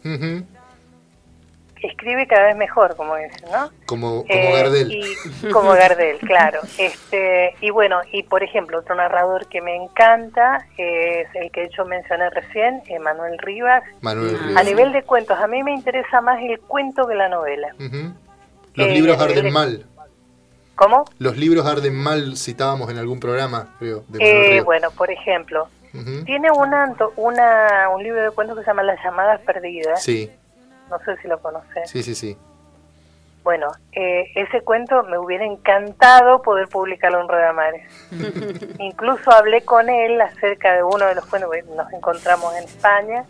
Ujú, 0.04 0.44
escribe 1.82 2.28
cada 2.28 2.46
vez 2.48 2.56
mejor, 2.58 2.96
como 2.96 3.16
dicen, 3.16 3.50
¿no? 3.52 3.70
Como, 3.86 4.24
como 4.24 4.26
Eh, 4.30 4.52
Gardel. 4.62 4.92
Y, 4.92 5.52
como 5.52 5.72
Gardel, 5.72 6.18
claro. 6.28 6.60
Este, 6.78 7.56
y 7.62 7.70
bueno, 7.72 8.00
y 8.12 8.24
por 8.24 8.44
ejemplo, 8.44 8.80
otro 8.80 8.96
narrador 8.96 9.48
que 9.48 9.62
me 9.62 9.76
encanta 9.76 10.66
es 10.78 11.28
el 11.36 11.52
que 11.52 11.70
yo 11.76 11.86
mencioné 11.86 12.30
recién, 12.30 12.82
Emanuel 12.88 13.38
Rivas. 13.40 13.84
Manuel 14.02 14.36
Ah. 14.40 14.44
Rivas. 14.48 14.62
A 14.62 14.64
nivel 14.64 14.92
de 14.94 15.04
cuentos, 15.04 15.38
a 15.40 15.48
mí 15.48 15.64
me 15.64 15.74
interesa 15.74 16.22
más 16.22 16.40
el 16.42 16.60
cuento 16.60 17.08
que 17.08 17.16
la 17.16 17.30
novela. 17.30 17.76
Los 17.80 18.88
Eh, 18.88 18.92
libros 18.94 19.20
arden 19.20 19.46
de- 19.46 19.52
mal. 19.52 19.86
¿Cómo? 20.76 21.06
Los 21.20 21.38
libros 21.38 21.66
arden 21.68 21.94
mal, 21.96 22.38
citábamos 22.38 22.90
en 22.90 22.98
algún 22.98 23.20
programa, 23.20 23.76
creo, 23.78 24.04
de 24.08 24.20
Manuel 24.20 24.52
Eh, 24.54 24.62
bueno, 24.62 24.90
por 24.92 25.12
ejemplo, 25.12 25.68
tiene 26.26 26.50
una, 26.52 26.84
anto- 26.84 27.14
una, 27.18 27.90
un 27.94 28.02
libro 28.02 28.22
de 28.24 28.32
cuentos 28.32 28.58
que 28.58 28.64
se 28.64 28.68
llama 28.70 28.82
Las 28.84 28.98
llamadas 29.04 29.42
perdidas. 29.42 30.02
Sí, 30.02 30.32
No 30.92 31.00
sé 31.00 31.18
si 31.22 31.28
lo 31.28 31.40
conoces. 31.40 31.90
sí, 31.90 32.04
sí, 32.04 32.14
sí. 32.14 32.38
Bueno, 33.44 33.72
eh, 33.94 34.26
ese 34.36 34.62
cuento 34.62 35.02
me 35.02 35.18
hubiera 35.18 35.46
encantado 35.46 36.44
poder 36.44 36.68
publicarlo 36.68 37.22
en 37.22 37.28
Redamares. 37.28 37.90
Incluso 38.80 39.32
hablé 39.32 39.64
con 39.64 39.90
él 39.90 40.22
acerca 40.22 40.76
de 40.76 40.84
uno 40.84 41.08
de 41.08 41.16
los 41.16 41.26
cuentos 41.26 41.50
que 41.52 41.64
nos 41.76 41.92
encontramos 41.92 42.54
en 42.56 42.66
España. 42.66 43.26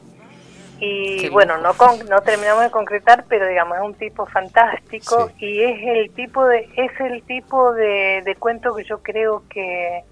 Y 0.80 1.22
Qué 1.22 1.30
bueno, 1.30 1.58
no, 1.60 1.76
con- 1.76 2.06
no 2.10 2.20
terminamos 2.24 2.64
de 2.64 2.72
concretar, 2.72 3.24
pero 3.30 3.48
digamos, 3.48 3.78
es 3.78 3.84
un 3.84 3.94
tipo 3.94 4.26
fantástico 4.26 5.30
Sí. 5.38 5.46
y 5.46 5.62
es 5.64 5.80
el 5.84 6.12
tipo 6.12 6.44
de 6.46 6.68
es 6.76 7.00
el 7.00 7.22
tipo 7.24 7.72
de, 7.72 8.22
de 8.26 8.36
cuento 8.36 8.76
que 8.76 8.84
yo 8.84 8.98
creo 9.04 9.44
que 9.48 10.04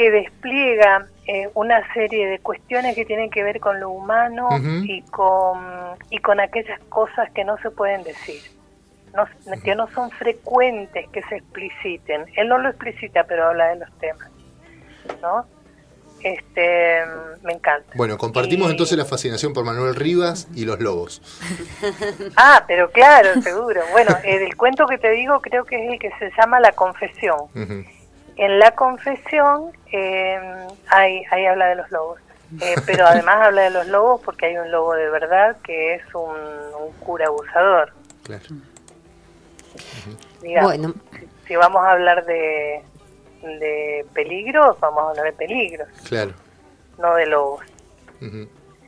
que 0.00 0.10
despliega 0.10 1.08
eh, 1.26 1.50
una 1.52 1.92
serie 1.92 2.26
de 2.26 2.38
cuestiones 2.38 2.94
que 2.94 3.04
tienen 3.04 3.28
que 3.28 3.42
ver 3.42 3.60
con 3.60 3.80
lo 3.80 3.90
humano 3.90 4.48
y 4.82 5.02
con 5.02 5.58
y 6.08 6.16
con 6.20 6.40
aquellas 6.40 6.80
cosas 6.88 7.30
que 7.32 7.44
no 7.44 7.58
se 7.58 7.70
pueden 7.70 8.02
decir 8.02 8.40
no, 9.14 9.26
que 9.62 9.74
no 9.74 9.90
son 9.90 10.10
frecuentes 10.12 11.06
que 11.10 11.20
se 11.24 11.36
expliciten. 11.36 12.24
Él 12.36 12.48
no 12.48 12.56
lo 12.56 12.70
explicita 12.70 13.24
pero 13.24 13.48
habla 13.48 13.66
de 13.68 13.76
los 13.76 13.92
temas 13.98 14.30
no 15.20 15.44
este 16.22 17.02
me 17.42 17.52
encanta. 17.52 17.92
Bueno, 17.94 18.16
compartimos 18.16 18.68
Y- 18.68 18.70
entonces 18.70 18.96
la 18.96 19.04
fascinación 19.04 19.52
por 19.52 19.66
Manuel 19.66 19.96
Rivas 19.96 20.48
y 20.54 20.64
los 20.64 20.80
lobos. 20.80 21.20
ah 22.36 22.64
pero 22.66 22.90
claro 22.90 23.38
seguro. 23.42 23.82
Bueno 23.92 24.16
eh, 24.24 24.46
el 24.46 24.56
cuento 24.56 24.86
que 24.86 24.96
te 24.96 25.10
digo 25.10 25.42
creo 25.42 25.66
que 25.66 25.76
es 25.76 25.92
el 25.92 25.98
que 25.98 26.10
se 26.18 26.30
llama 26.38 26.58
la 26.58 26.72
confesión. 26.72 27.40
Ujú. 27.54 27.84
En 28.36 28.58
la 28.58 28.70
confesión 28.72 29.72
eh, 29.92 30.38
hay, 30.88 31.22
ahí 31.30 31.46
habla 31.46 31.66
de 31.68 31.74
los 31.76 31.90
lobos, 31.90 32.20
Eh, 32.60 32.74
pero 32.86 33.06
además 33.06 33.36
habla 33.46 33.62
de 33.62 33.70
los 33.70 33.86
lobos 33.86 34.20
porque 34.24 34.46
hay 34.46 34.56
un 34.58 34.70
lobo 34.70 34.94
de 34.94 35.08
verdad 35.10 35.56
que 35.62 35.94
es 35.94 36.02
un, 36.14 36.34
un 36.80 36.92
cura 37.00 37.26
abusador. 37.26 37.92
Claro. 38.24 38.44
Digamos. 40.42 40.68
Bueno, 40.76 40.94
Si, 41.18 41.28
si 41.48 41.56
vamos 41.56 41.84
a 41.84 41.92
hablar 41.92 42.24
de, 42.24 42.82
de 43.42 44.06
peligros, 44.14 44.78
vamos 44.80 45.04
a 45.04 45.08
hablar 45.10 45.26
de 45.26 45.32
peligros, 45.32 45.88
Claro. 46.08 46.32
no 46.98 47.14
de 47.14 47.26
lobos. 47.26 47.64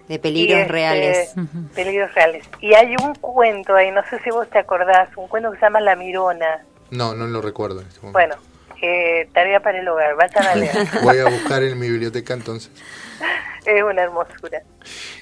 De 0.09 0.19
peligros 0.19 0.61
este, 0.61 0.73
reales. 0.73 1.35
Peligros 1.75 2.13
reales. 2.15 2.45
Y 2.61 2.75
hay 2.75 2.95
un 3.03 3.15
cuento 3.15 3.75
ahí, 3.75 3.91
no 3.93 4.03
sé 4.11 4.19
si 4.21 4.31
vos 4.31 4.49
te 4.51 4.59
acordás, 4.59 5.09
un 5.17 5.29
cuento 5.29 5.51
que 5.53 5.59
se 5.59 5.65
llama 5.67 5.81
La 5.81 5.95
Mirona. 5.97 6.65
No, 6.91 7.15
no 7.15 7.27
lo 7.27 7.41
recuerdo 7.41 7.81
en 7.81 7.87
este 7.87 8.01
momento. 8.01 8.13
Bueno, 8.19 8.35
eh, 8.83 9.29
tarea 9.33 9.61
para 9.61 9.79
el 9.79 9.89
hogar, 9.89 10.15
vayan 10.17 10.47
a 10.47 10.55
leer. 10.55 10.77
Voy 11.03 11.19
a 11.19 11.25
buscar 11.25 11.63
en 11.63 11.79
mi 11.79 11.89
biblioteca 11.89 12.35
entonces. 12.35 12.71
es 13.65 13.83
una 13.83 14.03
hermosura. 14.03 14.63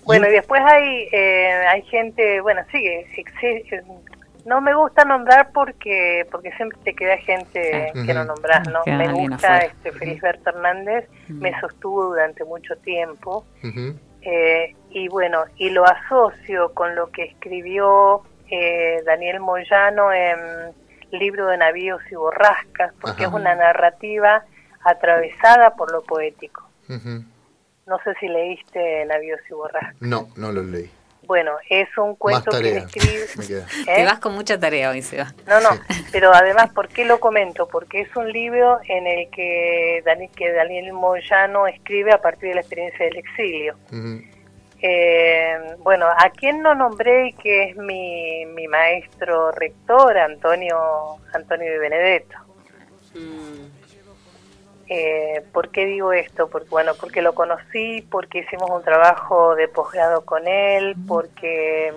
Bueno, 0.04 0.26
y 0.28 0.32
después 0.32 0.62
hay 0.64 1.08
eh, 1.12 1.52
hay 1.68 1.82
gente, 1.82 2.40
bueno, 2.40 2.62
sí, 2.72 2.78
exi- 3.16 3.84
no 4.46 4.62
me 4.62 4.74
gusta 4.74 5.04
nombrar 5.04 5.50
porque 5.52 6.26
porque 6.30 6.50
siempre 6.52 6.78
te 6.82 6.94
queda 6.94 7.18
gente 7.18 7.92
que 8.06 8.14
no 8.14 8.24
nombras, 8.24 8.66
¿no? 8.70 8.82
Queda 8.84 8.96
Me 8.96 9.12
gusta 9.12 9.58
este 9.58 9.92
Felisberto 9.92 10.48
Hernández, 10.50 11.06
me 11.28 11.52
sostuvo 11.60 12.04
durante 12.06 12.42
mucho 12.44 12.74
tiempo 12.76 13.44
eh, 14.22 14.74
y 14.90 15.08
bueno, 15.08 15.44
y 15.56 15.68
lo 15.70 15.84
asocio 15.84 16.72
con 16.72 16.94
lo 16.94 17.10
que 17.10 17.24
escribió 17.24 18.22
eh, 18.50 19.02
Daniel 19.04 19.40
Moyano 19.40 20.10
en 20.12 20.38
Libro 21.12 21.46
de 21.46 21.56
Navíos 21.56 22.00
y 22.10 22.14
Borrascas, 22.14 22.92
porque 23.00 23.24
Ajá. 23.24 23.36
es 23.36 23.40
una 23.40 23.54
narrativa 23.54 24.44
atravesada 24.84 25.74
por 25.74 25.92
lo 25.92 26.02
poético. 26.02 26.68
Ujú. 26.88 27.24
No 27.86 27.98
sé 28.04 28.14
si 28.20 28.28
leíste 28.28 29.04
Navíos 29.06 29.40
y 29.48 29.54
Borrascas. 29.54 30.00
No, 30.00 30.28
no 30.36 30.52
lo 30.52 30.62
leí. 30.62 30.90
Bueno, 31.26 31.52
es 31.68 31.88
un 31.96 32.16
cuento 32.16 32.50
que 32.50 32.78
escribe. 32.78 33.26
Me 33.36 33.46
queda. 33.46 33.66
Te 33.84 34.02
¿Eh? 34.02 34.04
vas 34.04 34.18
con 34.18 34.34
mucha 34.34 34.58
tarea 34.58 34.90
hoy, 34.90 35.00
Seba. 35.00 35.32
No, 35.46 35.60
no, 35.60 35.68
pero 36.10 36.34
además, 36.34 36.72
¿por 36.72 36.88
qué 36.88 37.04
lo 37.04 37.20
comento? 37.20 37.68
Porque 37.68 38.00
es 38.00 38.16
un 38.16 38.32
libro 38.32 38.80
en 38.88 39.06
el 39.06 39.30
que 39.30 40.02
Daniel, 40.04 40.30
que 40.34 40.52
Daniel 40.52 40.92
Moyano 40.92 41.68
escribe 41.68 42.12
a 42.12 42.20
partir 42.20 42.48
de 42.48 42.54
la 42.56 42.60
experiencia 42.62 43.04
del 43.04 43.16
exilio. 43.18 43.76
Ujú. 43.92 44.22
Eh, 44.82 45.76
bueno, 45.80 46.06
a 46.06 46.30
quien 46.30 46.62
no 46.62 46.74
nombré 46.74 47.28
y 47.28 47.32
que 47.34 47.64
es 47.64 47.76
mi, 47.76 48.46
mi 48.46 48.66
maestro 48.66 49.50
rector, 49.52 50.16
Antonio, 50.16 51.18
Antonio 51.34 51.70
de 51.70 51.78
Benedetto. 51.78 52.36
Eh, 54.88 55.44
¿Por 55.52 55.70
qué 55.70 55.86
digo 55.86 56.12
esto? 56.12 56.48
Porque 56.48 56.68
bueno, 56.68 56.92
porque 56.98 57.22
lo 57.22 57.32
conocí, 57.32 58.04
porque 58.10 58.40
hicimos 58.40 58.68
un 58.70 58.82
trabajo 58.82 59.54
de 59.54 59.68
posgrado 59.68 60.24
con 60.24 60.48
él, 60.48 60.96
porque 61.06 61.92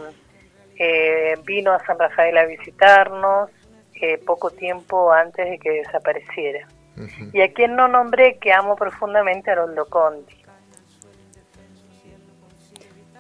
eh, 0.78 1.36
vino 1.44 1.72
a 1.72 1.84
San 1.86 1.98
Rafael 1.98 2.38
a 2.38 2.46
visitarnos 2.46 3.50
eh, 3.96 4.20
poco 4.20 4.52
tiempo 4.52 5.12
antes 5.12 5.50
de 5.50 5.58
que 5.58 5.72
desapareciera. 5.72 6.68
Y 7.34 7.42
a 7.42 7.52
quien 7.52 7.76
no 7.76 7.88
nombré 7.88 8.38
que 8.38 8.54
amo 8.54 8.76
profundamente 8.76 9.50
a 9.50 9.56
Roldo 9.56 9.86
Conti. 9.86 10.43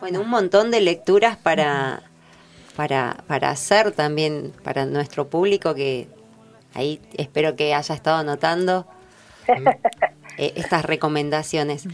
Bueno, 0.04 0.20
un 0.20 0.30
montón 0.30 0.70
de 0.70 0.82
lecturas 0.82 1.38
para, 1.38 2.04
para, 2.76 3.24
para 3.26 3.51
hacer 3.51 3.93
también 3.93 4.51
para 4.62 4.86
nuestro 4.86 5.30
público 5.30 5.74
que 5.76 6.10
ahí 6.74 6.99
espero 7.16 7.56
que 7.56 7.74
haya 7.74 7.95
estado 7.95 8.18
anotando. 8.18 8.86
eh, 10.38 10.51
estas 10.58 10.84
recomendaciones. 10.84 11.88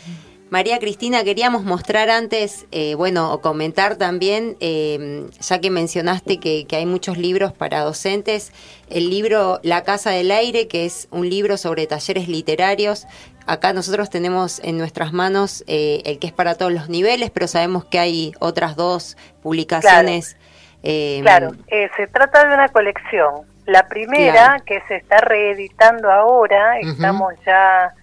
María 0.50 0.80
Cristina, 0.80 1.24
queríamos 1.24 1.64
mostrar 1.64 2.10
antes, 2.10 2.66
eh, 2.72 2.96
bueno, 2.96 3.32
o 3.32 3.42
comentar 3.42 3.98
también, 3.98 4.58
eh, 4.60 5.28
ya 5.40 5.62
que 5.62 5.70
mencionaste 5.70 6.40
que, 6.40 6.66
que, 6.66 6.78
hay 6.78 6.88
muchos 6.88 7.20
libros 7.20 7.54
para 7.54 7.82
docentes, 7.82 8.52
el 8.90 9.12
libro 9.12 9.60
La 9.62 9.84
Casa 9.84 10.10
del 10.10 10.32
Aire, 10.32 10.68
que 10.68 10.88
es 10.88 11.08
un 11.12 11.30
libro 11.30 11.58
sobre 11.58 11.86
talleres 11.86 12.28
literarios. 12.28 13.06
Acá 13.50 13.74
nosotros 13.74 14.10
tenemos 14.10 14.60
en 14.64 14.78
nuestras 14.78 15.12
manos 15.12 15.64
eh, 15.68 16.04
el 16.06 16.20
que 16.20 16.28
es 16.28 16.34
para 16.34 16.56
todos 16.56 16.72
los 16.72 16.88
niveles, 16.88 17.32
pero 17.32 17.48
sabemos 17.48 17.84
que 17.84 17.98
hay 17.98 18.34
otras 18.40 18.76
dos 18.76 19.18
publicaciones. 19.42 20.38
Claro, 20.84 21.50
claro. 21.50 21.52
se 21.98 22.08
trata 22.08 22.48
de 22.48 22.54
una 22.54 22.70
colección. 22.70 23.48
La 23.66 23.88
primera, 23.88 24.34
claro. 24.34 24.64
que 24.66 24.82
se 24.88 24.98
está 24.98 25.18
reeditando 25.22 26.12
ahora, 26.12 26.76
uh 26.82 26.86
-huh. 26.86 26.92
estamos 26.94 27.34
ya 27.46 27.94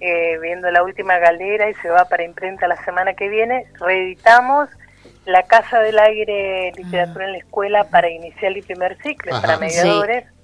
eh, 0.00 0.38
viendo 0.40 0.70
la 0.70 0.82
última 0.82 1.18
galera 1.18 1.70
y 1.70 1.74
se 1.74 1.88
va 1.88 2.04
para 2.06 2.24
imprenta 2.24 2.66
la 2.66 2.76
semana 2.84 3.14
que 3.14 3.28
viene, 3.28 3.66
reeditamos 3.78 4.68
La 5.26 5.44
Casa 5.44 5.78
del 5.78 5.98
Aire 5.98 6.72
Literatura 6.76 7.26
en 7.26 7.32
la 7.32 7.38
Escuela 7.38 7.84
para 7.84 8.08
inicial 8.08 8.56
y 8.56 8.62
primer 8.62 8.96
ciclo, 9.02 9.32
Ajá, 9.32 9.42
para 9.42 9.58
mediadores. 9.58 10.24
Sí. 10.24 10.41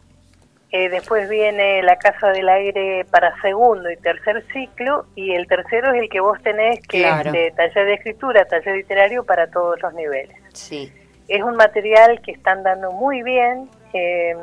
Eh, 0.71 0.91
después 0.91 1.29
viene 1.31 1.83
La 1.83 1.97
Casa 1.97 2.29
del 2.29 2.49
Aire 2.49 3.07
para 3.11 3.41
segundo 3.41 3.91
y 3.91 3.97
tercer 3.97 4.45
ciclo, 4.53 5.07
y 5.15 5.33
el 5.33 5.47
tercero 5.47 5.93
es 5.93 6.03
el 6.03 6.09
que 6.11 6.21
vos 6.21 6.39
tenés, 6.43 6.81
que 6.87 7.03
claro. 7.03 7.31
es 7.31 7.33
de 7.33 7.51
taller 7.57 7.87
de 7.87 7.95
escritura, 7.95 8.45
taller 8.45 8.77
literario 8.77 9.25
para 9.25 9.51
todos 9.51 9.81
los 9.81 9.95
niveles. 9.95 10.37
Sí. 10.53 10.93
Es 11.27 11.43
un 11.43 11.57
material 11.57 12.21
que 12.21 12.33
están 12.33 12.63
dando 12.63 12.93
muy 12.93 13.23
bien. 13.23 13.71
Eh, 13.95 14.37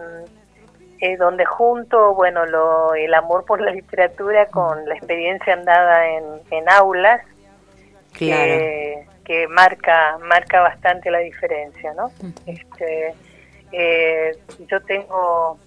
eh, 1.02 1.18
donde 1.18 1.44
junto, 1.44 2.16
bueno, 2.16 2.46
lo, 2.46 2.96
el 2.96 3.14
amor 3.14 3.44
por 3.46 3.60
la 3.60 3.72
literatura 3.72 4.46
con 4.46 4.88
la 4.88 4.96
experiencia 4.96 5.54
andada 5.54 6.08
en, 6.08 6.24
en 6.52 6.70
aulas, 6.70 7.22
claro. 8.14 8.44
que, 8.44 9.06
que, 9.26 9.48
marca 9.50 10.18
marca 10.20 10.62
bastante 10.62 11.12
la 11.12 11.20
diferencia, 11.20 11.94
¿no? 11.96 12.12
Este, 12.46 13.14
eh, 13.74 14.32
yo 14.72 14.82
tengo 14.84 15.60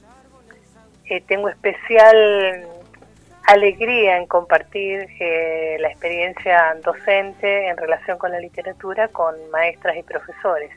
eh, 1.08 1.22
tengo 1.26 1.48
especial 1.48 2.66
alegría 3.46 4.18
en 4.18 4.26
compartir 4.26 5.08
eh, 5.20 5.76
la 5.80 5.88
experiencia 5.88 6.76
docente 6.84 7.68
en 7.68 7.76
relación 7.76 8.18
con 8.18 8.30
la 8.30 8.40
literatura 8.40 9.08
con 9.08 9.34
maestras 9.50 9.96
y 9.96 10.02
profesores 10.02 10.70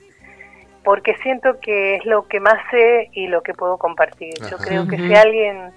porque 0.84 1.16
siento 1.18 1.60
que 1.60 1.96
es 1.96 2.06
lo 2.06 2.28
que 2.28 2.40
más 2.40 2.58
sé 2.72 3.10
y 3.14 3.28
lo 3.28 3.42
que 3.44 3.54
puedo 3.54 3.78
compartir. 3.78 4.34
Ajá. 4.42 4.50
Yo 4.50 4.58
creo 4.58 4.88
que 4.88 4.98
si 4.98 5.14
alguien 5.14 5.72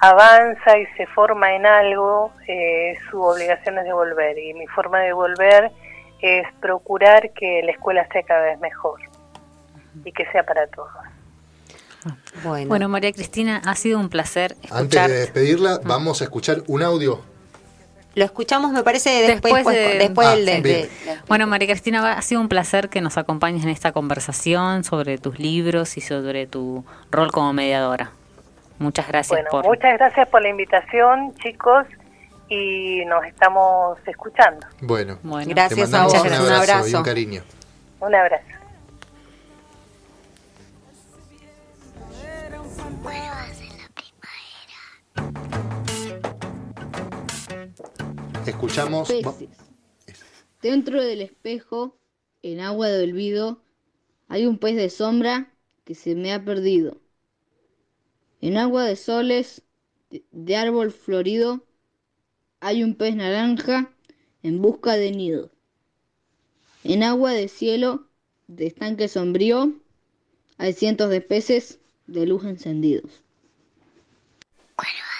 avanza 0.00 0.78
y 0.78 0.86
se 0.96 1.06
forma 1.06 1.54
en 1.54 1.64
algo, 1.64 2.32
eh, 2.46 2.96
su 3.10 3.20
obligación 3.22 3.78
es 3.78 3.84
devolver. 3.84 4.38
Y 4.38 4.52
mi 4.54 4.66
forma 4.66 5.00
de 5.00 5.06
devolver 5.06 5.70
es 6.20 6.46
procurar 6.60 7.30
que 7.32 7.62
la 7.62 7.72
escuela 7.72 8.06
sea 8.12 8.22
cada 8.22 8.42
vez 8.42 8.60
mejor 8.60 9.00
y 10.04 10.12
que 10.12 10.26
sea 10.30 10.42
para 10.42 10.66
todos. 10.68 10.90
Bueno. 12.42 12.68
bueno, 12.68 12.88
María 12.88 13.12
Cristina, 13.12 13.62
ha 13.64 13.74
sido 13.74 13.98
un 13.98 14.08
placer 14.08 14.52
escuchar. 14.62 14.78
Antes 14.80 15.08
de 15.08 15.18
despedirla, 15.20 15.80
vamos 15.84 16.20
a 16.20 16.24
escuchar 16.24 16.62
un 16.66 16.82
audio 16.82 17.22
lo 18.14 18.24
escuchamos, 18.24 18.72
me 18.72 18.82
parece, 18.82 19.08
después, 19.26 19.54
después, 19.54 19.74
de, 19.74 19.98
después 19.98 20.28
ah, 20.28 20.36
de, 20.36 20.60
de, 20.60 20.90
Bueno, 21.28 21.46
María 21.46 21.68
Cristina, 21.68 22.12
ha 22.12 22.22
sido 22.22 22.40
un 22.40 22.48
placer 22.48 22.90
que 22.90 23.00
nos 23.00 23.16
acompañes 23.16 23.64
en 23.64 23.70
esta 23.70 23.92
conversación 23.92 24.84
sobre 24.84 25.16
tus 25.16 25.38
libros 25.38 25.96
y 25.96 26.02
sobre 26.02 26.46
tu 26.46 26.84
rol 27.10 27.32
como 27.32 27.52
mediadora. 27.54 28.10
Muchas 28.78 29.08
gracias 29.08 29.30
bueno, 29.30 29.48
por... 29.50 29.64
Muchas 29.64 29.94
gracias 29.98 30.28
por 30.28 30.42
la 30.42 30.48
invitación, 30.50 31.34
chicos, 31.36 31.86
y 32.48 33.02
nos 33.06 33.24
estamos 33.24 33.98
escuchando. 34.06 34.66
Bueno, 34.82 35.18
bueno. 35.22 35.46
gracias 35.48 35.94
a 35.94 36.04
vos, 36.04 36.12
un 36.12 36.18
abrazo, 36.18 36.46
un 36.46 36.52
abrazo. 36.52 36.88
Y 36.88 36.94
un 36.94 37.02
cariño. 37.02 37.42
Un 38.00 38.14
abrazo. 38.14 38.44
Escuchamos. 48.46 49.08
Peces. 49.08 49.48
Dentro 50.60 51.02
del 51.02 51.20
espejo, 51.22 51.96
en 52.42 52.60
agua 52.60 52.88
de 52.88 53.04
olvido, 53.04 53.62
hay 54.28 54.46
un 54.46 54.58
pez 54.58 54.76
de 54.76 54.90
sombra 54.90 55.52
que 55.84 55.94
se 55.94 56.14
me 56.14 56.32
ha 56.32 56.44
perdido. 56.44 57.00
En 58.40 58.56
agua 58.56 58.84
de 58.84 58.96
soles, 58.96 59.62
de, 60.10 60.24
de 60.30 60.56
árbol 60.56 60.92
florido, 60.92 61.64
hay 62.60 62.82
un 62.82 62.94
pez 62.94 63.14
naranja 63.16 63.92
en 64.42 64.62
busca 64.62 64.94
de 64.94 65.10
nido. 65.10 65.50
En 66.84 67.02
agua 67.02 67.32
de 67.32 67.48
cielo, 67.48 68.08
de 68.48 68.66
estanque 68.66 69.08
sombrío, 69.08 69.72
hay 70.58 70.72
cientos 70.72 71.10
de 71.10 71.20
peces 71.20 71.80
de 72.06 72.26
luz 72.26 72.44
encendidos. 72.44 73.22
Bueno. 74.76 75.11